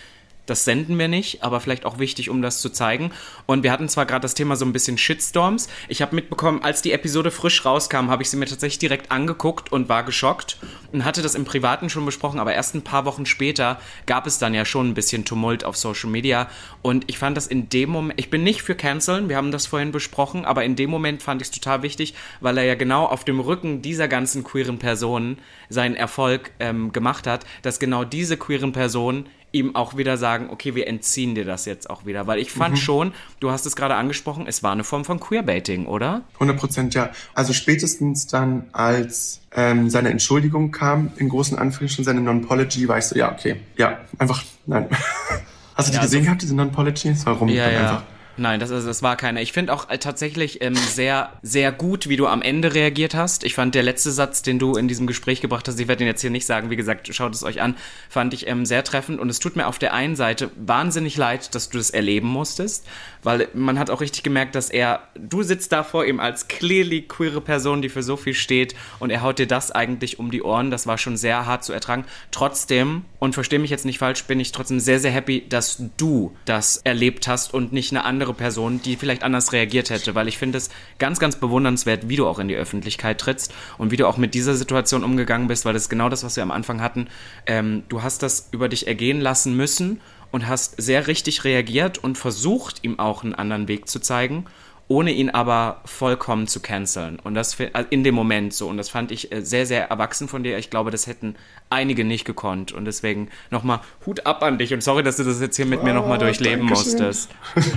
das 0.48 0.66
senden 0.66 0.98
wir 0.98 1.08
nicht, 1.08 1.44
aber 1.44 1.60
vielleicht 1.60 1.86
auch 1.86 2.00
wichtig, 2.00 2.30
um 2.30 2.42
das 2.42 2.62
zu 2.62 2.70
zeigen. 2.70 3.12
Und 3.46 3.64
wir 3.64 3.72
hatten 3.72 3.90
zwar 3.90 4.06
gerade 4.06 4.22
das 4.22 4.34
Thema 4.34 4.56
so 4.56 4.66
ein 4.66 4.74
bisschen 4.74 4.98
Shitstorms. 4.98 5.68
Ich 5.88 6.02
habe 6.02 6.16
mitbekommen, 6.16 6.64
als 6.64 6.82
die 6.82 6.94
Episode 6.94 7.30
frisch 7.30 7.64
rauskam, 7.64 8.10
habe 8.10 8.24
ich 8.24 8.30
sie 8.30 8.38
mir 8.38 8.48
tatsächlich 8.48 8.80
direkt 8.80 9.12
angeguckt 9.12 9.72
und 9.72 9.90
war 9.90 10.04
geschockt 10.04 10.58
und 10.92 11.06
hatte 11.06 11.22
das 11.22 11.36
im 11.36 11.46
Privaten 11.46 11.90
schon 11.90 12.06
besprochen, 12.06 12.40
aber 12.40 12.54
erst 12.54 12.76
ein 12.76 12.82
paar 12.82 13.06
Wochen 13.06 13.26
später 13.26 13.80
gab 14.06 14.26
es 14.26 14.40
dann 14.40 14.54
ja 14.54 14.66
schon 14.66 14.90
ein 14.90 14.94
bisschen 14.94 15.26
Tumult 15.26 15.64
auf 15.64 15.78
Social 15.78 16.10
Media. 16.10 16.50
Und 16.82 17.04
ich 17.10 17.18
fand 17.18 17.38
das 17.38 17.48
in 17.48 17.70
dem 17.70 17.90
Moment, 17.90 18.20
ich 18.20 18.30
bin 18.30 18.44
nicht 18.44 18.62
für 18.62 18.76
Canceln, 18.76 19.30
wir 19.30 19.36
haben 19.36 19.52
das 19.52 19.68
vorhin 19.68 19.92
besprochen, 19.92 20.46
aber 20.46 20.64
in 20.64 20.76
dem 20.76 20.90
Moment 20.90 21.22
fand 21.22 21.42
ich 21.42 21.50
es 21.50 21.52
total 21.52 21.84
wichtig, 21.84 22.14
weil 22.40 22.58
er 22.58 22.64
ja 22.64 22.76
genau 22.76 23.06
auf 23.06 23.26
dem 23.26 23.40
Rücken 23.40 23.82
dieser 23.82 24.08
ganzen 24.08 24.44
queeren 24.44 24.80
Personen 24.80 25.40
seinen 25.70 25.96
Erfolg 25.96 26.52
ähm, 26.60 26.94
gemacht 26.94 27.28
hat, 27.28 27.46
dass 27.62 27.80
genau 27.80 28.06
diese 28.06 28.38
queeren 28.38 28.72
Personen 28.72 29.28
ihm 29.52 29.76
auch 29.76 29.96
wieder 29.98 30.18
sagen, 30.18 30.50
okay, 30.52 30.76
wir 30.76 30.88
entziehen 30.88 31.34
dir 31.34 31.46
das 31.46 31.66
jetzt 31.66 31.90
auch 31.90 32.06
wieder. 32.06 32.28
Weil 32.28 32.40
ich 32.40 32.52
fand 32.52 32.78
schon, 32.78 33.14
du 33.40 33.50
hast 33.52 33.66
es 33.66 33.76
gerade 33.76 33.96
angesprochen, 33.96 34.46
es 34.48 34.62
war 34.62 34.72
eine 34.74 34.84
Form 34.84 35.06
von 35.06 35.20
Queerbaiting, 35.20 35.86
oder? 35.86 36.22
100 36.36 36.58
Prozent, 36.58 36.94
ja. 36.94 37.10
Also 37.34 37.54
spätestens 37.54 38.28
dann, 38.28 38.66
als 38.74 39.42
ähm, 39.56 39.90
seine 39.90 40.10
Entschuldigung 40.10 40.72
kam, 40.72 41.12
in 41.18 41.30
großen 41.30 41.58
Anführungsstrichen, 41.58 42.04
seine 42.06 42.22
Non-Pology, 42.22 42.88
war 42.88 42.98
ich 42.98 43.06
so, 43.06 43.16
ja, 43.16 43.32
okay, 43.32 43.58
ja, 43.78 44.00
einfach, 44.18 44.44
nein. 44.66 44.88
Hast 45.76 45.88
du 45.88 45.92
die 45.92 45.98
Ja, 45.98 46.04
gesehen 46.04 46.20
also- 46.20 46.26
gehabt, 46.26 46.42
diese 46.42 46.56
Non-Pology? 46.56 47.10
Das 47.10 47.26
war 47.26 47.36
rum 47.36 47.50
Ja, 47.50 47.70
ja. 47.70 47.80
einfach. 47.80 48.04
Nein, 48.40 48.60
das, 48.60 48.70
das 48.70 49.02
war 49.02 49.16
keine. 49.16 49.42
Ich 49.42 49.52
finde 49.52 49.74
auch 49.74 49.90
äh, 49.90 49.98
tatsächlich 49.98 50.62
ähm, 50.62 50.76
sehr, 50.76 51.34
sehr 51.42 51.72
gut, 51.72 52.08
wie 52.08 52.18
du 52.18 52.28
am 52.28 52.44
Ende 52.44 52.76
reagiert 52.76 53.16
hast. 53.16 53.44
Ich 53.44 53.56
fand 53.56 53.74
der 53.74 53.82
letzte 53.82 54.12
Satz, 54.12 54.44
den 54.44 54.60
du 54.60 54.76
in 54.76 54.88
diesem 54.88 55.08
Gespräch 55.08 55.42
gebracht 55.42 55.68
hast, 55.68 55.80
ich 55.80 55.88
werde 55.88 56.00
den 56.00 56.08
jetzt 56.08 56.22
hier 56.22 56.30
nicht 56.30 56.46
sagen, 56.46 56.70
wie 56.70 56.76
gesagt, 56.76 57.14
schaut 57.16 57.34
es 57.34 57.44
euch 57.44 57.62
an, 57.62 57.76
fand 58.10 58.36
ich 58.36 58.48
ähm, 58.48 58.66
sehr 58.66 58.84
treffend. 58.84 59.20
Und 59.20 59.30
es 59.30 59.40
tut 59.40 59.56
mir 59.56 59.66
auf 59.66 59.80
der 59.80 59.94
einen 59.94 60.16
Seite 60.16 60.52
wahnsinnig 60.56 61.18
leid, 61.18 61.56
dass 61.56 61.70
du 61.70 61.80
das 61.80 61.90
erleben 61.90 62.28
musstest, 62.28 62.86
weil 63.24 63.48
man 63.56 63.80
hat 63.80 63.90
auch 63.90 64.02
richtig 64.02 64.22
gemerkt, 64.22 64.54
dass 64.54 64.70
er, 64.70 65.02
du 65.16 65.42
sitzt 65.42 65.72
da 65.72 65.84
vor 65.84 66.06
ihm 66.06 66.20
als 66.20 66.48
clearly 66.48 67.02
queere 67.02 67.42
Person, 67.42 67.82
die 67.82 67.90
für 67.90 68.04
so 68.04 68.18
viel 68.18 68.36
steht 68.36 68.76
und 69.00 69.10
er 69.10 69.24
haut 69.24 69.40
dir 69.40 69.48
das 69.48 69.72
eigentlich 69.72 70.20
um 70.20 70.30
die 70.30 70.44
Ohren. 70.44 70.70
Das 70.70 70.86
war 70.86 71.00
schon 71.00 71.18
sehr 71.18 71.48
hart 71.48 71.64
zu 71.64 71.74
ertragen. 71.74 72.06
Trotzdem, 72.30 73.06
und 73.18 73.34
verstehe 73.34 73.58
mich 73.58 73.72
jetzt 73.72 73.86
nicht 73.86 73.98
falsch, 73.98 74.24
bin 74.26 74.40
ich 74.40 74.52
trotzdem 74.52 74.80
sehr, 74.80 75.00
sehr 75.00 75.12
happy, 75.12 75.44
dass 75.50 75.82
du 75.98 76.36
das 76.46 76.78
erlebt 76.78 77.28
hast 77.28 77.54
und 77.54 77.74
nicht 77.74 77.92
eine 77.92 78.06
andere 78.06 78.27
Person, 78.34 78.82
die 78.82 78.96
vielleicht 78.96 79.24
anders 79.24 79.54
reagiert 79.54 79.90
hätte, 79.90 80.16
weil 80.16 80.28
ich 80.28 80.38
finde 80.38 80.58
es 80.58 80.70
ganz, 81.00 81.20
ganz 81.20 81.36
bewundernswert, 81.36 82.10
wie 82.10 82.16
du 82.16 82.28
auch 82.28 82.40
in 82.40 82.48
die 82.48 82.56
Öffentlichkeit 82.56 83.20
trittst 83.20 83.54
und 83.78 83.92
wie 83.92 83.98
du 83.98 84.08
auch 84.08 84.18
mit 84.18 84.34
dieser 84.34 84.56
Situation 84.56 85.04
umgegangen 85.04 85.48
bist, 85.48 85.66
weil 85.66 85.74
das 85.74 85.84
ist 85.84 85.90
genau 85.90 86.10
das, 86.10 86.24
was 86.24 86.36
wir 86.36 86.44
am 86.44 86.52
Anfang 86.52 86.82
hatten. 86.82 87.08
Ähm, 87.46 87.84
du 87.90 88.04
hast 88.04 88.24
das 88.24 88.50
über 88.52 88.70
dich 88.70 88.88
ergehen 88.88 89.22
lassen 89.22 89.56
müssen 89.56 90.02
und 90.32 90.48
hast 90.48 90.82
sehr 90.82 91.08
richtig 91.08 91.44
reagiert 91.44 91.98
und 91.98 92.18
versucht, 92.18 92.84
ihm 92.84 93.00
auch 93.00 93.24
einen 93.24 93.34
anderen 93.34 93.68
Weg 93.68 93.88
zu 93.88 94.00
zeigen 94.00 94.46
ohne 94.90 95.12
ihn 95.12 95.30
aber 95.30 95.82
vollkommen 95.86 96.48
zu 96.48 96.62
canceln. 96.62 97.20
Und 97.20 97.34
das 97.34 97.58
also 97.74 97.88
in 97.90 98.04
dem 98.04 98.16
Moment 98.16 98.54
so. 98.54 98.68
Und 98.70 98.78
das 98.78 98.90
fand 98.90 99.12
ich 99.12 99.32
äh, 99.32 99.42
sehr, 99.42 99.66
sehr 99.66 99.90
erwachsen 99.90 100.28
von 100.28 100.44
dir. 100.44 100.58
Ich 100.58 100.70
glaube, 100.70 100.92
das 100.92 101.08
hätten 101.08 101.36
einige 101.70 102.06
nicht 102.06 102.24
gekonnt. 102.26 102.72
Und 102.72 102.86
deswegen 102.86 103.30
nochmal 103.52 103.82
Hut 104.06 104.26
ab 104.26 104.44
an 104.44 104.58
dich. 104.58 104.74
Und 104.74 104.82
sorry, 104.82 105.04
dass 105.04 105.18
du 105.18 105.24
das 105.24 105.42
jetzt 105.42 105.58
hier 105.58 105.66
mit 105.66 105.84
mir 105.84 105.94
nochmal 105.94 106.18
Ah, 106.18 106.20
durchleben 106.20 106.68
Dankeschön. 106.68 106.92
musstest. 106.94 107.30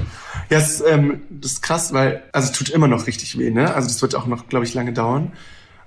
Ja, 0.48 0.58
ist, 0.58 0.82
ähm, 0.84 1.22
das 1.30 1.52
ist 1.52 1.62
krass, 1.62 1.92
weil, 1.92 2.24
also 2.32 2.50
es 2.50 2.58
tut 2.58 2.70
immer 2.70 2.88
noch 2.88 3.06
richtig 3.06 3.38
weh, 3.38 3.50
ne? 3.52 3.72
Also 3.72 3.86
das 3.86 4.02
wird 4.02 4.16
auch 4.16 4.26
noch, 4.26 4.48
glaube 4.48 4.64
ich, 4.64 4.74
lange 4.74 4.92
dauern. 4.92 5.32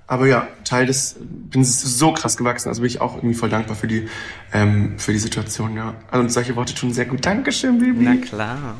Aber 0.06 0.26
ja, 0.26 0.48
Teil 0.64 0.86
des, 0.86 1.16
bin 1.20 1.64
so 1.64 2.12
krass 2.12 2.38
gewachsen, 2.38 2.70
also 2.70 2.80
bin 2.80 2.88
ich 2.88 2.98
auch 3.02 3.16
irgendwie 3.16 3.34
voll 3.34 3.50
dankbar 3.50 3.76
für 3.76 3.88
die, 3.88 4.08
ähm, 4.54 4.98
für 4.98 5.12
die 5.12 5.18
Situation, 5.18 5.76
ja. 5.76 5.96
Also 6.10 6.22
und 6.22 6.30
solche 6.30 6.56
Worte 6.56 6.74
tun 6.74 6.94
sehr 6.94 7.04
gut. 7.04 7.26
Dankeschön, 7.26 7.78
Baby. 7.78 8.04
Na 8.04 8.16
klar. 8.16 8.76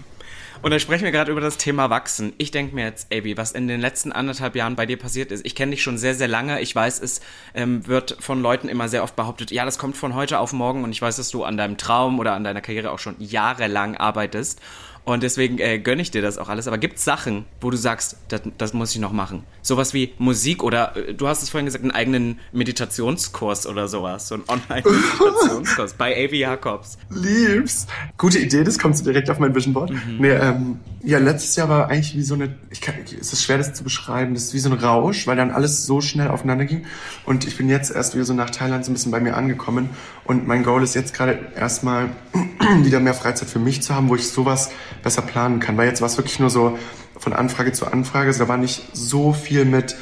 Und 0.65 0.71
dann 0.71 0.81
sprechen 0.81 1.05
wir 1.05 1.13
gerade 1.13 1.31
über 1.31 1.43
das 1.43 1.59
Thema 1.59 1.91
Wachsen. 1.91 2.33
Ich 2.39 2.51
denke 2.51 2.75
mir 2.75 2.87
jetzt, 2.87 3.13
Avi, 3.13 3.37
was 3.37 3.53
in 3.53 3.69
den 3.69 3.83
letzten 3.83 4.13
anderthalb 4.13 4.57
Jahren 4.57 4.77
bei 4.77 4.87
dir 4.87 4.97
passiert 4.97 5.31
ist. 5.31 5.45
Ich 5.45 5.55
kenne 5.55 5.73
dich 5.73 5.83
schon 5.83 5.99
sehr, 5.99 6.15
sehr 6.15 6.27
lange. 6.27 6.63
Ich 6.63 6.75
weiß, 6.75 7.03
es 7.03 7.21
ähm, 7.55 7.87
wird 7.87 8.17
von 8.19 8.41
Leuten 8.41 8.71
immer 8.71 8.89
sehr 8.89 9.03
oft 9.03 9.15
behauptet, 9.15 9.51
ja, 9.51 9.67
das 9.67 9.77
kommt 9.77 9.95
von 9.95 10.15
heute 10.15 10.39
auf 10.39 10.55
morgen. 10.55 10.83
Und 10.83 10.93
ich 10.93 11.03
weiß, 11.03 11.17
dass 11.17 11.29
du 11.29 11.45
an 11.45 11.59
deinem 11.59 11.77
Traum 11.77 12.19
oder 12.19 12.33
an 12.33 12.45
deiner 12.45 12.63
Karriere 12.63 12.93
auch 12.93 12.99
schon 12.99 13.17
jahrelang 13.19 13.99
arbeitest. 13.99 14.59
Und 15.05 15.23
deswegen 15.23 15.59
äh, 15.59 15.79
gönne 15.79 16.01
ich 16.01 16.11
dir 16.11 16.23
das 16.23 16.39
auch 16.39 16.49
alles. 16.49 16.67
Aber 16.67 16.79
gibt 16.79 16.97
es 16.97 17.05
Sachen, 17.05 17.45
wo 17.61 17.71
du 17.71 17.77
sagst, 17.77 18.17
das, 18.29 18.41
das 18.57 18.73
muss 18.73 18.93
ich 18.93 19.01
noch 19.01 19.13
machen? 19.13 19.45
Sowas 19.61 19.93
wie 19.93 20.15
Musik 20.19 20.63
oder 20.63 20.97
äh, 20.97 21.13
du 21.13 21.29
hast 21.29 21.43
es 21.43 21.51
vorhin 21.51 21.67
gesagt, 21.67 21.85
einen 21.85 21.91
eigenen 21.91 22.39
Meditationskurs 22.53 23.67
oder 23.67 23.87
sowas. 23.87 24.29
So 24.29 24.37
einen 24.37 24.45
Online-Meditationskurs 24.49 25.93
bei 25.99 26.15
Avi 26.15 26.39
Jacobs. 26.39 26.97
Liebs. 27.11 27.87
Gute 28.17 28.39
Idee, 28.39 28.65
das 28.65 28.79
kommt 28.79 29.05
direkt 29.05 29.29
auf 29.29 29.39
mein 29.39 29.55
Vision 29.55 29.75
Board. 29.75 29.93
Nee, 30.19 30.31
ähm, 30.31 30.79
ja, 31.03 31.19
letztes 31.19 31.55
Jahr 31.57 31.69
war 31.69 31.89
eigentlich 31.89 32.17
wie 32.17 32.23
so 32.23 32.35
eine, 32.35 32.55
ich 32.71 32.81
kann, 32.81 32.95
es 33.05 33.33
ist 33.33 33.43
schwer, 33.43 33.59
das 33.59 33.75
zu 33.75 33.85
beschreiben, 33.85 34.33
das 34.33 34.45
ist 34.45 34.55
wie 34.55 34.59
so 34.59 34.71
ein 34.71 34.79
Rausch, 34.79 35.27
weil 35.27 35.37
dann 35.37 35.51
alles 35.51 35.85
so 35.85 36.01
schnell 36.01 36.29
aufeinander 36.29 36.65
ging. 36.65 36.87
Und 37.27 37.47
ich 37.47 37.59
bin 37.59 37.69
jetzt 37.69 37.91
erst 37.91 38.15
wieder 38.15 38.25
so 38.25 38.33
nach 38.33 38.49
Thailand 38.49 38.87
so 38.87 38.91
ein 38.91 38.95
bisschen 38.95 39.13
bei 39.13 39.21
mir 39.21 39.37
angekommen. 39.37 39.91
Und 40.25 40.47
mein 40.47 40.63
Goal 40.63 40.83
ist 40.83 40.95
jetzt 40.95 41.13
gerade 41.13 41.39
erstmal 41.55 42.09
wieder 42.83 43.01
mehr 43.01 43.13
Freizeit 43.13 43.51
für 43.51 43.59
mich 43.59 43.83
zu 43.83 43.95
haben, 43.95 44.09
wo 44.09 44.15
ich 44.15 44.29
sowas 44.29 44.71
besser 45.05 45.23
planen 45.23 45.61
kann. 45.61 45.77
Weil 45.77 45.89
jetzt 45.89 46.01
war 46.01 46.07
es 46.07 46.17
wirklich 46.17 46.41
nur 46.41 46.51
so 46.51 46.79
von 47.17 47.33
Anfrage 47.33 47.73
zu 47.73 47.87
Anfrage. 47.87 48.29
Also 48.29 48.41
da 48.41 48.49
war 48.49 48.57
nicht 48.57 48.83
so 48.93 49.33
viel 49.33 49.65
mit 49.65 49.97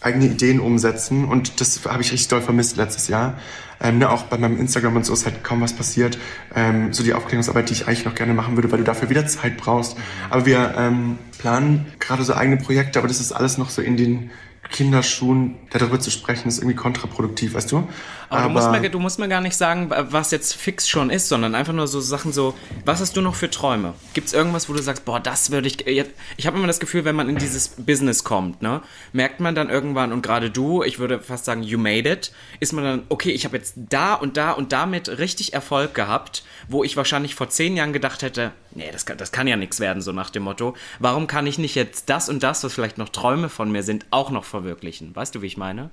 eigene 0.00 0.26
Ideen 0.26 0.60
umsetzen 0.60 1.24
und 1.24 1.60
das 1.60 1.84
habe 1.84 2.02
ich 2.02 2.12
richtig 2.12 2.28
doll 2.28 2.40
vermisst 2.40 2.76
letztes 2.76 3.08
Jahr. 3.08 3.34
Ähm, 3.80 3.98
ne, 3.98 4.10
auch 4.10 4.24
bei 4.24 4.38
meinem 4.38 4.58
Instagram 4.58 4.96
und 4.96 5.06
so 5.06 5.12
ist 5.12 5.24
halt 5.24 5.42
kaum 5.42 5.60
was 5.60 5.72
passiert. 5.72 6.18
Ähm, 6.54 6.92
so 6.92 7.02
die 7.02 7.14
Aufklärungsarbeit, 7.14 7.68
die 7.68 7.74
ich 7.74 7.86
eigentlich 7.86 8.04
noch 8.04 8.14
gerne 8.14 8.34
machen 8.34 8.56
würde, 8.56 8.70
weil 8.70 8.78
du 8.78 8.84
dafür 8.84 9.10
wieder 9.10 9.26
Zeit 9.26 9.56
brauchst. 9.56 9.96
Aber 10.30 10.46
wir 10.46 10.74
ähm, 10.76 11.18
planen 11.38 11.86
gerade 11.98 12.22
so 12.22 12.34
eigene 12.34 12.56
Projekte, 12.56 12.98
aber 12.98 13.08
das 13.08 13.20
ist 13.20 13.32
alles 13.32 13.58
noch 13.58 13.70
so 13.70 13.82
in 13.82 13.96
den 13.96 14.30
Kinderschuhen, 14.70 15.56
darüber 15.70 15.98
zu 15.98 16.10
sprechen, 16.10 16.48
ist 16.48 16.58
irgendwie 16.58 16.76
kontraproduktiv, 16.76 17.54
weißt 17.54 17.72
du? 17.72 17.88
Aber, 18.30 18.42
du, 18.42 18.48
musst 18.50 18.70
mir, 18.70 18.90
du 18.90 18.98
musst 18.98 19.18
mir 19.18 19.28
gar 19.28 19.40
nicht 19.40 19.56
sagen, 19.56 19.90
was 19.90 20.30
jetzt 20.30 20.54
fix 20.54 20.86
schon 20.86 21.08
ist, 21.08 21.28
sondern 21.28 21.54
einfach 21.54 21.72
nur 21.72 21.86
so 21.86 22.00
Sachen 22.00 22.32
so, 22.32 22.54
was 22.84 23.00
hast 23.00 23.16
du 23.16 23.22
noch 23.22 23.34
für 23.34 23.48
Träume? 23.48 23.94
Gibt 24.12 24.26
es 24.26 24.34
irgendwas, 24.34 24.68
wo 24.68 24.74
du 24.74 24.82
sagst, 24.82 25.04
boah, 25.06 25.18
das 25.18 25.50
würde 25.50 25.68
ich... 25.68 25.80
Jetzt, 25.80 26.12
ich 26.36 26.46
habe 26.46 26.58
immer 26.58 26.66
das 26.66 26.80
Gefühl, 26.80 27.06
wenn 27.06 27.16
man 27.16 27.28
in 27.30 27.36
dieses 27.36 27.68
Business 27.68 28.24
kommt, 28.24 28.60
ne, 28.60 28.82
merkt 29.12 29.40
man 29.40 29.54
dann 29.54 29.70
irgendwann, 29.70 30.12
und 30.12 30.22
gerade 30.22 30.50
du, 30.50 30.82
ich 30.82 30.98
würde 30.98 31.20
fast 31.20 31.46
sagen, 31.46 31.62
you 31.62 31.78
made 31.78 32.10
it, 32.10 32.32
ist 32.60 32.74
man 32.74 32.84
dann, 32.84 33.02
okay, 33.08 33.30
ich 33.30 33.46
habe 33.46 33.56
jetzt 33.56 33.74
da 33.76 34.14
und 34.14 34.36
da 34.36 34.52
und 34.52 34.72
damit 34.72 35.08
richtig 35.18 35.54
Erfolg 35.54 35.94
gehabt, 35.94 36.42
wo 36.68 36.84
ich 36.84 36.96
wahrscheinlich 36.98 37.34
vor 37.34 37.48
zehn 37.48 37.76
Jahren 37.76 37.94
gedacht 37.94 38.22
hätte, 38.22 38.52
nee, 38.72 38.90
das 38.92 39.06
kann, 39.06 39.16
das 39.16 39.32
kann 39.32 39.46
ja 39.46 39.56
nichts 39.56 39.80
werden, 39.80 40.02
so 40.02 40.12
nach 40.12 40.28
dem 40.28 40.42
Motto. 40.42 40.76
Warum 40.98 41.26
kann 41.26 41.46
ich 41.46 41.58
nicht 41.58 41.74
jetzt 41.74 42.10
das 42.10 42.28
und 42.28 42.42
das, 42.42 42.62
was 42.62 42.74
vielleicht 42.74 42.98
noch 42.98 43.08
Träume 43.08 43.48
von 43.48 43.72
mir 43.72 43.82
sind, 43.82 44.04
auch 44.10 44.30
noch 44.30 44.44
verwirklichen? 44.60 45.14
Weißt 45.14 45.34
du, 45.34 45.42
wie 45.42 45.46
ich 45.46 45.56
meine? 45.56 45.90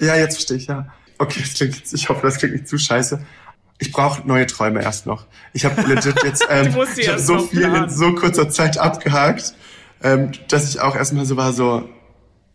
Ja, 0.00 0.16
jetzt 0.16 0.34
verstehe 0.34 0.56
ich, 0.56 0.66
ja. 0.66 0.86
Okay, 1.18 1.40
das 1.40 1.54
klingt 1.54 1.76
jetzt, 1.76 1.94
ich 1.94 2.08
hoffe, 2.08 2.20
das 2.22 2.38
klingt 2.38 2.54
nicht 2.54 2.68
zu 2.68 2.78
scheiße. 2.78 3.24
Ich 3.78 3.92
brauche 3.92 4.26
neue 4.26 4.46
Träume 4.46 4.82
erst 4.82 5.06
noch. 5.06 5.26
Ich 5.52 5.64
habe 5.64 5.80
legit 5.82 6.22
jetzt 6.24 6.46
ähm, 6.50 6.74
ich 6.96 7.08
hab 7.08 7.18
so 7.18 7.38
viel 7.38 7.60
planen. 7.60 7.84
in 7.84 7.90
so 7.90 8.14
kurzer 8.14 8.48
Zeit 8.48 8.78
abgehakt, 8.78 9.54
ähm, 10.02 10.32
dass 10.48 10.68
ich 10.68 10.80
auch 10.80 10.96
erstmal 10.96 11.26
so 11.26 11.36
war, 11.36 11.52
so, 11.52 11.88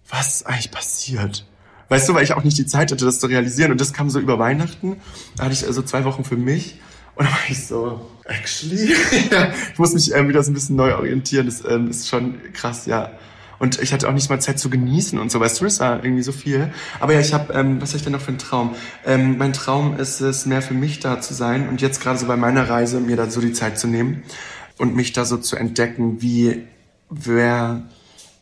was 0.10 0.36
ist 0.36 0.48
eigentlich 0.48 0.72
passiert? 0.72 1.46
Weißt 1.90 2.08
du, 2.08 2.14
weil 2.14 2.24
ich 2.24 2.34
auch 2.34 2.44
nicht 2.44 2.58
die 2.58 2.66
Zeit 2.66 2.92
hatte, 2.92 3.04
das 3.04 3.20
zu 3.20 3.28
realisieren. 3.28 3.72
Und 3.72 3.82
das 3.82 3.94
kam 3.94 4.10
so 4.10 4.20
über 4.20 4.38
Weihnachten. 4.38 4.98
Da 5.36 5.46
hatte 5.46 5.54
ich 5.54 5.66
also 5.66 5.82
zwei 5.82 6.06
Wochen 6.06 6.24
für 6.24 6.38
mich. 6.38 6.80
Und 7.16 7.26
dann 7.26 7.34
war 7.34 7.50
ich 7.50 7.66
so, 7.66 8.10
actually, 8.26 8.94
ja, 9.32 9.52
ich 9.74 9.80
muss 9.80 9.94
mich 9.94 10.14
ähm, 10.14 10.30
wieder 10.30 10.44
so 10.44 10.52
ein 10.52 10.54
bisschen 10.54 10.76
neu 10.76 10.96
orientieren. 10.96 11.48
Das 11.48 11.66
ähm, 11.66 11.90
ist 11.90 12.08
schon 12.08 12.40
krass, 12.54 12.86
ja. 12.86 13.12
Und 13.60 13.82
ich 13.82 13.94
hatte 13.94 14.08
auch 14.08 14.14
nicht 14.14 14.30
mal 14.30 14.40
Zeit 14.40 14.58
zu 14.58 14.70
genießen 14.70 15.20
und 15.20 15.32
so, 15.32 15.40
weißt 15.40 15.62
du, 15.62 15.66
es 15.66 15.80
war 15.80 16.04
irgendwie 16.04 16.24
so 16.24 16.32
viel. 16.32 16.72
Aber 17.00 17.14
ja, 17.14 17.20
ich 17.20 17.34
habe, 17.34 17.54
ähm, 17.54 17.82
was 17.82 17.90
habe 17.90 17.98
ich 17.98 18.04
denn 18.04 18.14
noch 18.14 18.22
für 18.22 18.30
einen 18.30 18.38
Traum? 18.38 18.76
Ähm, 19.06 19.38
mein 19.38 19.54
Traum 19.54 19.98
ist 19.98 20.22
es, 20.22 20.46
mehr 20.46 20.62
für 20.62 20.74
mich 20.74 21.00
da 21.00 21.22
zu 21.22 21.34
sein 21.34 21.70
und 21.70 21.82
jetzt 21.82 22.02
gerade 22.02 22.18
so 22.18 22.26
bei 22.26 22.38
meiner 22.38 22.70
Reise 22.70 23.00
mir 23.00 23.18
da 23.18 23.30
so 23.30 23.42
die 23.42 23.54
Zeit 23.54 23.78
zu 23.78 23.88
nehmen 23.88 24.24
und 24.78 24.96
mich 24.96 25.14
da 25.14 25.26
so 25.26 25.38
zu 25.38 25.58
entdecken, 25.58 26.22
wie, 26.22 26.64
wer 27.10 27.84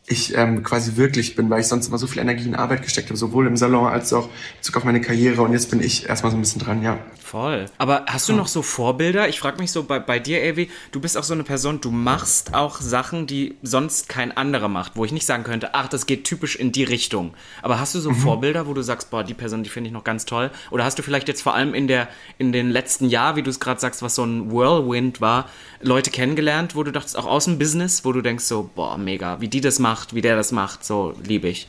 ich 0.08 0.34
ähm, 0.36 0.62
quasi 0.62 0.96
wirklich 0.96 1.36
bin, 1.36 1.50
weil 1.50 1.60
ich 1.60 1.66
sonst 1.66 1.88
immer 1.88 1.98
so 1.98 2.06
viel 2.06 2.20
Energie 2.20 2.46
in 2.46 2.54
Arbeit 2.54 2.82
gesteckt 2.82 3.08
habe, 3.08 3.16
sowohl 3.16 3.46
im 3.46 3.56
Salon 3.56 3.86
als 3.86 4.12
auch 4.12 4.24
in 4.24 4.58
Bezug 4.58 4.76
auf 4.76 4.84
meine 4.84 5.00
Karriere. 5.00 5.42
Und 5.42 5.52
jetzt 5.52 5.70
bin 5.70 5.82
ich 5.82 6.08
erstmal 6.08 6.32
so 6.32 6.38
ein 6.38 6.40
bisschen 6.40 6.60
dran, 6.60 6.82
ja. 6.82 6.98
Voll. 7.22 7.66
Aber 7.76 8.06
hast 8.06 8.26
du 8.28 8.32
noch 8.32 8.46
so 8.46 8.62
Vorbilder? 8.62 9.28
Ich 9.28 9.38
frage 9.38 9.58
mich 9.58 9.70
so 9.70 9.82
bei, 9.82 9.98
bei 9.98 10.18
dir, 10.18 10.38
Avi, 10.40 10.70
du 10.92 11.00
bist 11.00 11.18
auch 11.18 11.24
so 11.24 11.34
eine 11.34 11.44
Person, 11.44 11.80
du 11.80 11.90
machst 11.90 12.54
auch 12.54 12.80
Sachen, 12.80 13.26
die 13.26 13.56
sonst 13.62 14.08
kein 14.08 14.34
anderer 14.34 14.68
macht, 14.68 14.92
wo 14.96 15.04
ich 15.04 15.12
nicht 15.12 15.26
sagen 15.26 15.44
könnte, 15.44 15.74
ach, 15.74 15.88
das 15.88 16.06
geht 16.06 16.24
typisch 16.24 16.56
in 16.56 16.72
die 16.72 16.84
Richtung. 16.84 17.34
Aber 17.60 17.78
hast 17.78 17.94
du 17.94 18.00
so 18.00 18.14
Vorbilder, 18.14 18.66
wo 18.66 18.72
du 18.72 18.80
sagst, 18.82 19.10
boah, 19.10 19.24
die 19.24 19.34
Person, 19.34 19.62
die 19.62 19.68
finde 19.68 19.88
ich 19.88 19.92
noch 19.92 20.04
ganz 20.04 20.24
toll? 20.24 20.50
Oder 20.70 20.84
hast 20.84 20.98
du 20.98 21.02
vielleicht 21.02 21.28
jetzt 21.28 21.42
vor 21.42 21.54
allem 21.54 21.74
in 21.74 21.86
der 21.86 22.08
in 22.38 22.52
den 22.52 22.70
letzten 22.70 23.10
Jahr, 23.10 23.36
wie 23.36 23.42
du 23.42 23.50
es 23.50 23.60
gerade 23.60 23.78
sagst, 23.78 24.00
was 24.00 24.14
so 24.14 24.24
ein 24.24 24.50
Whirlwind 24.50 25.20
war, 25.20 25.50
Leute 25.80 26.10
kennengelernt, 26.10 26.74
wo 26.74 26.82
du 26.82 26.92
dachtest, 26.92 27.16
auch 27.18 27.26
aus 27.26 27.44
dem 27.44 27.58
Business, 27.58 28.04
wo 28.04 28.12
du 28.12 28.22
denkst 28.22 28.44
so, 28.44 28.70
boah, 28.74 28.96
mega, 28.96 29.40
wie 29.40 29.48
die 29.48 29.60
das 29.60 29.78
macht, 29.98 30.14
wie 30.14 30.20
der 30.20 30.36
das 30.36 30.52
macht, 30.52 30.84
so 30.84 31.14
liebe 31.24 31.48
ich. 31.48 31.68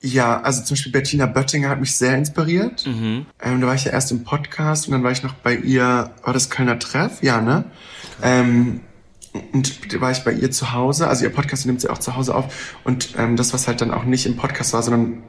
Ja, 0.00 0.40
also 0.40 0.62
zum 0.62 0.74
Beispiel 0.74 0.92
Bettina 0.92 1.26
Böttinger 1.26 1.68
hat 1.68 1.80
mich 1.80 1.96
sehr 1.96 2.16
inspiriert. 2.16 2.86
Ähm, 2.86 3.26
da 3.60 3.66
war 3.66 3.74
ich 3.74 3.84
ja 3.84 3.92
erst 3.92 4.12
im 4.12 4.24
Podcast 4.24 4.86
und 4.86 4.92
dann 4.92 5.02
war 5.02 5.10
ich 5.10 5.22
noch 5.22 5.34
bei 5.34 5.54
ihr, 5.56 6.10
war 6.22 6.32
das 6.32 6.50
Kölner 6.50 6.78
Treff? 6.78 7.22
Ja, 7.22 7.40
ne? 7.40 7.64
Ähm, 8.22 8.80
und 9.52 9.92
da 9.92 10.00
war 10.00 10.10
ich 10.10 10.24
bei 10.24 10.32
ihr 10.32 10.50
zu 10.50 10.72
Hause, 10.72 11.08
also 11.08 11.24
ihr 11.24 11.32
Podcast 11.32 11.66
nimmt 11.66 11.80
sie 11.80 11.88
auch 11.88 11.98
zu 11.98 12.14
Hause 12.16 12.34
auf. 12.34 12.76
Und 12.84 13.14
ähm, 13.18 13.36
das, 13.36 13.52
was 13.52 13.68
halt 13.68 13.80
dann 13.80 13.90
auch 13.90 14.04
nicht 14.04 14.26
im 14.26 14.36
Podcast 14.36 14.72
war, 14.72 14.82
sondern 14.82 15.22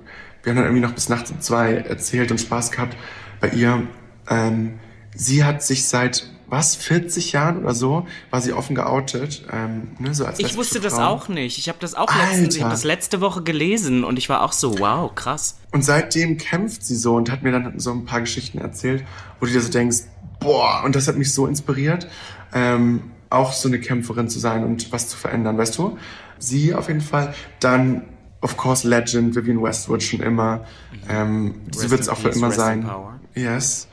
wir 0.43 0.51
haben 0.51 0.57
dann 0.57 0.65
irgendwie 0.65 0.85
noch 0.85 0.93
bis 0.93 1.09
nachts 1.09 1.31
um 1.31 1.41
zwei 1.41 1.73
erzählt 1.73 2.31
und 2.31 2.39
Spaß 2.39 2.71
gehabt 2.71 2.95
bei 3.39 3.49
ihr. 3.49 3.83
Ähm, 4.29 4.79
sie 5.15 5.43
hat 5.43 5.63
sich 5.63 5.87
seit 5.87 6.29
was 6.49 6.75
40 6.75 7.33
Jahren 7.33 7.57
oder 7.59 7.73
so 7.73 8.07
war 8.29 8.41
sie 8.41 8.53
offen 8.53 8.75
geoutet. 8.75 9.43
Ähm, 9.51 9.89
ne, 9.99 10.13
so 10.13 10.25
als 10.25 10.39
Ich 10.39 10.55
wusste 10.55 10.79
das 10.79 10.93
Frau. 10.93 11.07
auch 11.07 11.27
nicht. 11.27 11.57
Ich 11.57 11.67
habe 11.67 11.77
das 11.81 11.93
auch 11.93 12.07
letztens, 12.15 12.55
ich 12.55 12.63
Alter. 12.63 12.73
das 12.73 12.83
letzte 12.83 13.19
Woche 13.21 13.43
gelesen 13.43 14.03
und 14.03 14.17
ich 14.17 14.29
war 14.29 14.43
auch 14.43 14.53
so, 14.53 14.79
wow, 14.79 15.13
krass. 15.13 15.57
Und 15.71 15.83
seitdem 15.83 16.37
kämpft 16.37 16.85
sie 16.85 16.95
so 16.95 17.15
und 17.15 17.29
hat 17.29 17.43
mir 17.43 17.51
dann 17.51 17.79
so 17.79 17.91
ein 17.91 18.05
paar 18.05 18.21
Geschichten 18.21 18.59
erzählt, 18.59 19.03
wo 19.39 19.45
du 19.45 19.51
dir 19.51 19.61
so 19.61 19.69
denkst, 19.69 20.03
boah, 20.39 20.83
und 20.85 20.95
das 20.95 21.07
hat 21.07 21.17
mich 21.17 21.33
so 21.33 21.47
inspiriert, 21.47 22.07
ähm, 22.53 23.11
auch 23.29 23.51
so 23.51 23.67
eine 23.67 23.79
Kämpferin 23.79 24.29
zu 24.29 24.39
sein 24.39 24.63
und 24.63 24.91
was 24.93 25.09
zu 25.09 25.17
verändern, 25.17 25.57
weißt 25.57 25.77
du? 25.77 25.97
Sie 26.39 26.73
auf 26.73 26.87
jeden 26.87 27.01
Fall. 27.01 27.33
Dann, 27.59 28.03
of 28.41 28.55
course, 28.55 28.87
Legend, 28.87 29.35
Vivian 29.35 29.61
Westwood 29.61 30.01
schon 30.01 30.21
immer. 30.21 30.63
Ähm, 31.09 31.55
sie 31.75 31.89
wird 31.91 32.01
es 32.01 32.09
auch 32.09 32.17
für 32.17 32.29
immer 32.29 32.51
sein. 32.51 32.83
power. 32.83 33.19
Yes. 33.35 33.87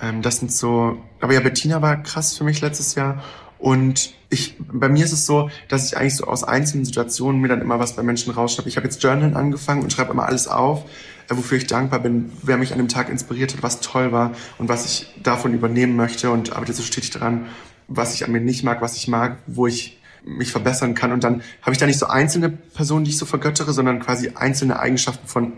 Ähm, 0.00 0.22
das 0.22 0.38
sind 0.38 0.52
so, 0.52 0.98
aber 1.20 1.34
ja, 1.34 1.40
Bettina 1.40 1.82
war 1.82 2.02
krass 2.02 2.36
für 2.36 2.44
mich 2.44 2.60
letztes 2.60 2.94
Jahr. 2.94 3.22
Und 3.58 4.14
ich, 4.28 4.56
bei 4.58 4.88
mir 4.88 5.04
ist 5.04 5.12
es 5.12 5.26
so, 5.26 5.48
dass 5.68 5.86
ich 5.86 5.96
eigentlich 5.96 6.16
so 6.16 6.26
aus 6.26 6.44
einzelnen 6.44 6.84
Situationen 6.84 7.40
mir 7.40 7.48
dann 7.48 7.62
immer 7.62 7.78
was 7.78 7.96
bei 7.96 8.02
Menschen 8.02 8.32
rausschreibe. 8.32 8.68
Ich 8.68 8.76
habe 8.76 8.86
jetzt 8.86 9.02
Journalen 9.02 9.36
angefangen 9.36 9.82
und 9.82 9.92
schreibe 9.92 10.12
immer 10.12 10.26
alles 10.26 10.48
auf, 10.48 10.84
äh, 11.30 11.36
wofür 11.36 11.58
ich 11.58 11.66
dankbar 11.66 12.00
bin, 12.00 12.30
wer 12.42 12.56
mich 12.56 12.72
an 12.72 12.78
dem 12.78 12.88
Tag 12.88 13.08
inspiriert 13.08 13.54
hat, 13.54 13.62
was 13.62 13.80
toll 13.80 14.12
war 14.12 14.32
und 14.58 14.68
was 14.68 14.84
ich 14.84 15.14
davon 15.22 15.54
übernehmen 15.54 15.96
möchte 15.96 16.30
und 16.30 16.52
arbeite 16.52 16.74
so 16.74 16.82
stetig 16.82 17.10
dran, 17.10 17.46
was 17.88 18.14
ich 18.14 18.24
an 18.24 18.32
mir 18.32 18.40
nicht 18.40 18.64
mag, 18.64 18.82
was 18.82 18.96
ich 18.96 19.08
mag, 19.08 19.38
wo 19.46 19.66
ich 19.66 20.00
mich 20.24 20.52
verbessern 20.52 20.94
kann. 20.94 21.12
Und 21.12 21.24
dann 21.24 21.42
habe 21.62 21.72
ich 21.72 21.78
da 21.78 21.86
nicht 21.86 21.98
so 21.98 22.06
einzelne 22.06 22.50
Personen, 22.50 23.04
die 23.04 23.10
ich 23.10 23.18
so 23.18 23.26
vergöttere, 23.26 23.72
sondern 23.72 24.00
quasi 24.00 24.32
einzelne 24.34 24.78
Eigenschaften 24.78 25.26
von 25.26 25.52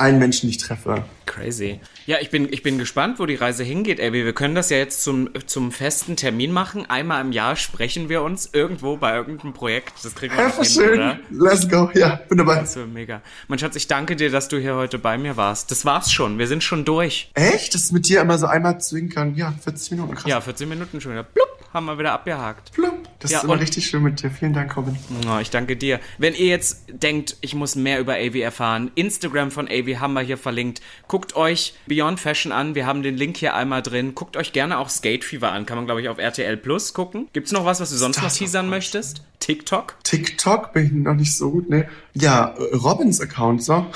allen 0.00 0.18
Menschen, 0.18 0.48
die 0.48 0.56
ich 0.56 0.62
treffe. 0.62 1.04
Crazy. 1.26 1.78
Ja, 2.06 2.16
ich 2.20 2.30
bin, 2.30 2.52
ich 2.52 2.62
bin 2.64 2.76
gespannt, 2.78 3.20
wo 3.20 3.26
die 3.26 3.36
Reise 3.36 3.62
hingeht, 3.62 4.00
Abby. 4.00 4.24
Wir 4.24 4.32
können 4.32 4.56
das 4.56 4.68
ja 4.70 4.78
jetzt 4.78 5.04
zum, 5.04 5.30
zum 5.46 5.70
festen 5.70 6.16
Termin 6.16 6.50
machen. 6.50 6.86
Einmal 6.90 7.20
im 7.20 7.30
Jahr 7.30 7.54
sprechen 7.54 8.08
wir 8.08 8.22
uns 8.22 8.50
irgendwo 8.52 8.96
bei 8.96 9.14
irgendeinem 9.14 9.52
Projekt. 9.52 9.92
Das 10.02 10.14
kriegen 10.16 10.34
wir 10.36 10.44
Einfach 10.44 10.64
hin, 10.64 10.72
schön. 10.72 10.94
oder? 10.94 11.18
Let's 11.30 11.68
go. 11.68 11.88
Ja, 11.94 12.20
bin 12.28 12.38
dabei. 12.38 12.56
Das 12.56 12.74
wäre 12.74 12.88
mega. 12.88 13.22
Mein 13.46 13.60
Schatz, 13.60 13.76
ich 13.76 13.86
danke 13.86 14.16
dir, 14.16 14.30
dass 14.30 14.48
du 14.48 14.58
hier 14.58 14.74
heute 14.74 14.98
bei 14.98 15.18
mir 15.18 15.36
warst. 15.36 15.70
Das 15.70 15.84
war's 15.84 16.10
schon. 16.10 16.38
Wir 16.38 16.48
sind 16.48 16.64
schon 16.64 16.84
durch. 16.84 17.30
Echt? 17.34 17.74
Das 17.74 17.82
ist 17.82 17.92
mit 17.92 18.08
dir 18.08 18.22
immer 18.22 18.36
so 18.38 18.46
einmal 18.46 18.80
zwinkern. 18.80 19.36
Ja, 19.36 19.54
40 19.62 19.92
Minuten. 19.92 20.14
Krass. 20.16 20.26
Ja, 20.28 20.40
14 20.40 20.68
Minuten 20.68 21.00
schon 21.00 21.12
wieder. 21.12 21.22
Plupp, 21.22 21.48
haben 21.72 21.86
wir 21.86 21.96
wieder 21.98 22.12
abgehakt. 22.12 22.72
Plump. 22.72 22.99
Das 23.20 23.30
Ja, 23.30 23.38
ist 23.38 23.44
immer 23.44 23.52
und- 23.52 23.58
richtig 23.60 23.86
schön 23.86 24.02
mit 24.02 24.22
dir. 24.22 24.30
Vielen 24.30 24.54
Dank, 24.54 24.74
Robin. 24.76 24.96
Oh, 25.30 25.38
ich 25.40 25.50
danke 25.50 25.76
dir. 25.76 26.00
Wenn 26.18 26.34
ihr 26.34 26.46
jetzt 26.46 26.84
denkt, 26.90 27.36
ich 27.42 27.54
muss 27.54 27.76
mehr 27.76 28.00
über 28.00 28.14
AV 28.14 28.34
erfahren, 28.40 28.90
Instagram 28.94 29.50
von 29.50 29.68
AV 29.68 30.00
haben 30.00 30.14
wir 30.14 30.22
hier 30.22 30.38
verlinkt. 30.38 30.80
Guckt 31.06 31.36
euch 31.36 31.74
Beyond 31.86 32.18
Fashion 32.18 32.50
an. 32.50 32.74
Wir 32.74 32.86
haben 32.86 33.02
den 33.02 33.16
Link 33.18 33.36
hier 33.36 33.54
einmal 33.54 33.82
drin. 33.82 34.14
Guckt 34.14 34.36
euch 34.38 34.52
gerne 34.52 34.78
auch 34.78 34.88
Skate 34.88 35.22
Fever 35.24 35.52
an. 35.52 35.66
Kann 35.66 35.76
man, 35.76 35.84
glaube 35.86 36.00
ich, 36.00 36.08
auf 36.08 36.16
RTL 36.18 36.56
Plus 36.56 36.94
gucken. 36.94 37.28
Gibt's 37.34 37.52
noch 37.52 37.66
was, 37.66 37.78
was 37.80 37.90
du 37.90 37.96
sonst 37.96 38.22
noch 38.22 38.32
teasern 38.32 38.70
möchtest? 38.70 39.22
TikTok? 39.38 39.96
TikTok 40.02 40.72
bin 40.72 40.86
ich 40.86 40.92
noch 40.92 41.14
nicht 41.14 41.36
so 41.36 41.50
gut, 41.50 41.68
ne? 41.68 41.88
Ja, 42.14 42.54
Robins 42.72 43.20
Account, 43.20 43.62
so. 43.62 43.86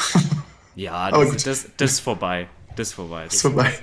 Ja, 0.77 1.11
das, 1.11 1.45
das, 1.45 1.67
das 1.79 1.93
ist 1.93 2.01
vorbei. 2.01 2.47
Das 2.77 2.89
ist 2.89 2.95
vorbei. 2.95 3.25
Das 3.25 3.35
ist 3.35 3.43
vorbei. 3.43 3.73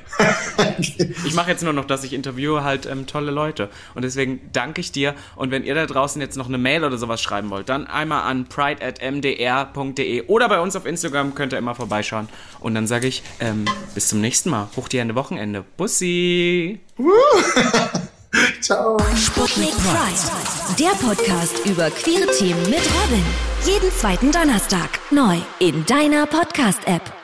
Ich 1.26 1.34
mache 1.34 1.52
jetzt 1.52 1.64
nur 1.64 1.74
noch, 1.74 1.86
dass 1.86 2.04
ich 2.04 2.14
interviewe 2.14 2.64
halt 2.64 2.86
ähm, 2.86 3.08
tolle 3.08 3.32
Leute. 3.32 3.70
Und 3.96 4.04
deswegen 4.04 4.42
danke 4.52 4.82
ich 4.82 4.92
dir. 4.92 5.16
Und 5.36 5.52
wenn 5.52 5.64
ihr 5.64 5.76
da 5.76 5.86
draußen 5.86 6.22
jetzt 6.22 6.38
noch 6.38 6.48
eine 6.48 6.58
Mail 6.58 6.84
oder 6.84 6.98
sowas 6.98 7.22
schreiben 7.22 7.50
wollt, 7.50 7.70
dann 7.70 7.88
einmal 7.88 8.24
an 8.24 8.46
pride.mdr.de 8.48 10.24
oder 10.28 10.50
bei 10.50 10.60
uns 10.60 10.76
auf 10.76 10.86
Instagram 10.86 11.36
könnt 11.36 11.54
ihr 11.54 11.60
immer 11.60 11.76
vorbeischauen. 11.76 12.28
Und 12.60 12.76
dann 12.76 12.88
sage 12.88 13.08
ich, 13.08 13.24
ähm, 13.40 13.66
bis 13.94 14.10
zum 14.10 14.22
nächsten 14.22 14.50
Mal. 14.50 14.70
Hoch 14.76 14.88
die 14.88 15.00
Hände 15.00 15.16
Wochenende. 15.16 15.64
Bussi! 15.78 16.80
Ciao. 18.62 18.98
Sputnik 19.16 19.72
Pride. 19.72 20.78
Der 20.80 20.92
Podcast 21.06 21.66
über 21.66 21.90
queere 21.90 22.32
Themen 22.38 22.64
mit 22.64 22.80
Robin. 22.80 23.26
Jeden 23.66 23.92
zweiten 23.92 24.32
Donnerstag. 24.32 25.00
Neu 25.12 25.38
in 25.60 25.86
deiner 25.86 26.26
Podcast-App. 26.26 27.21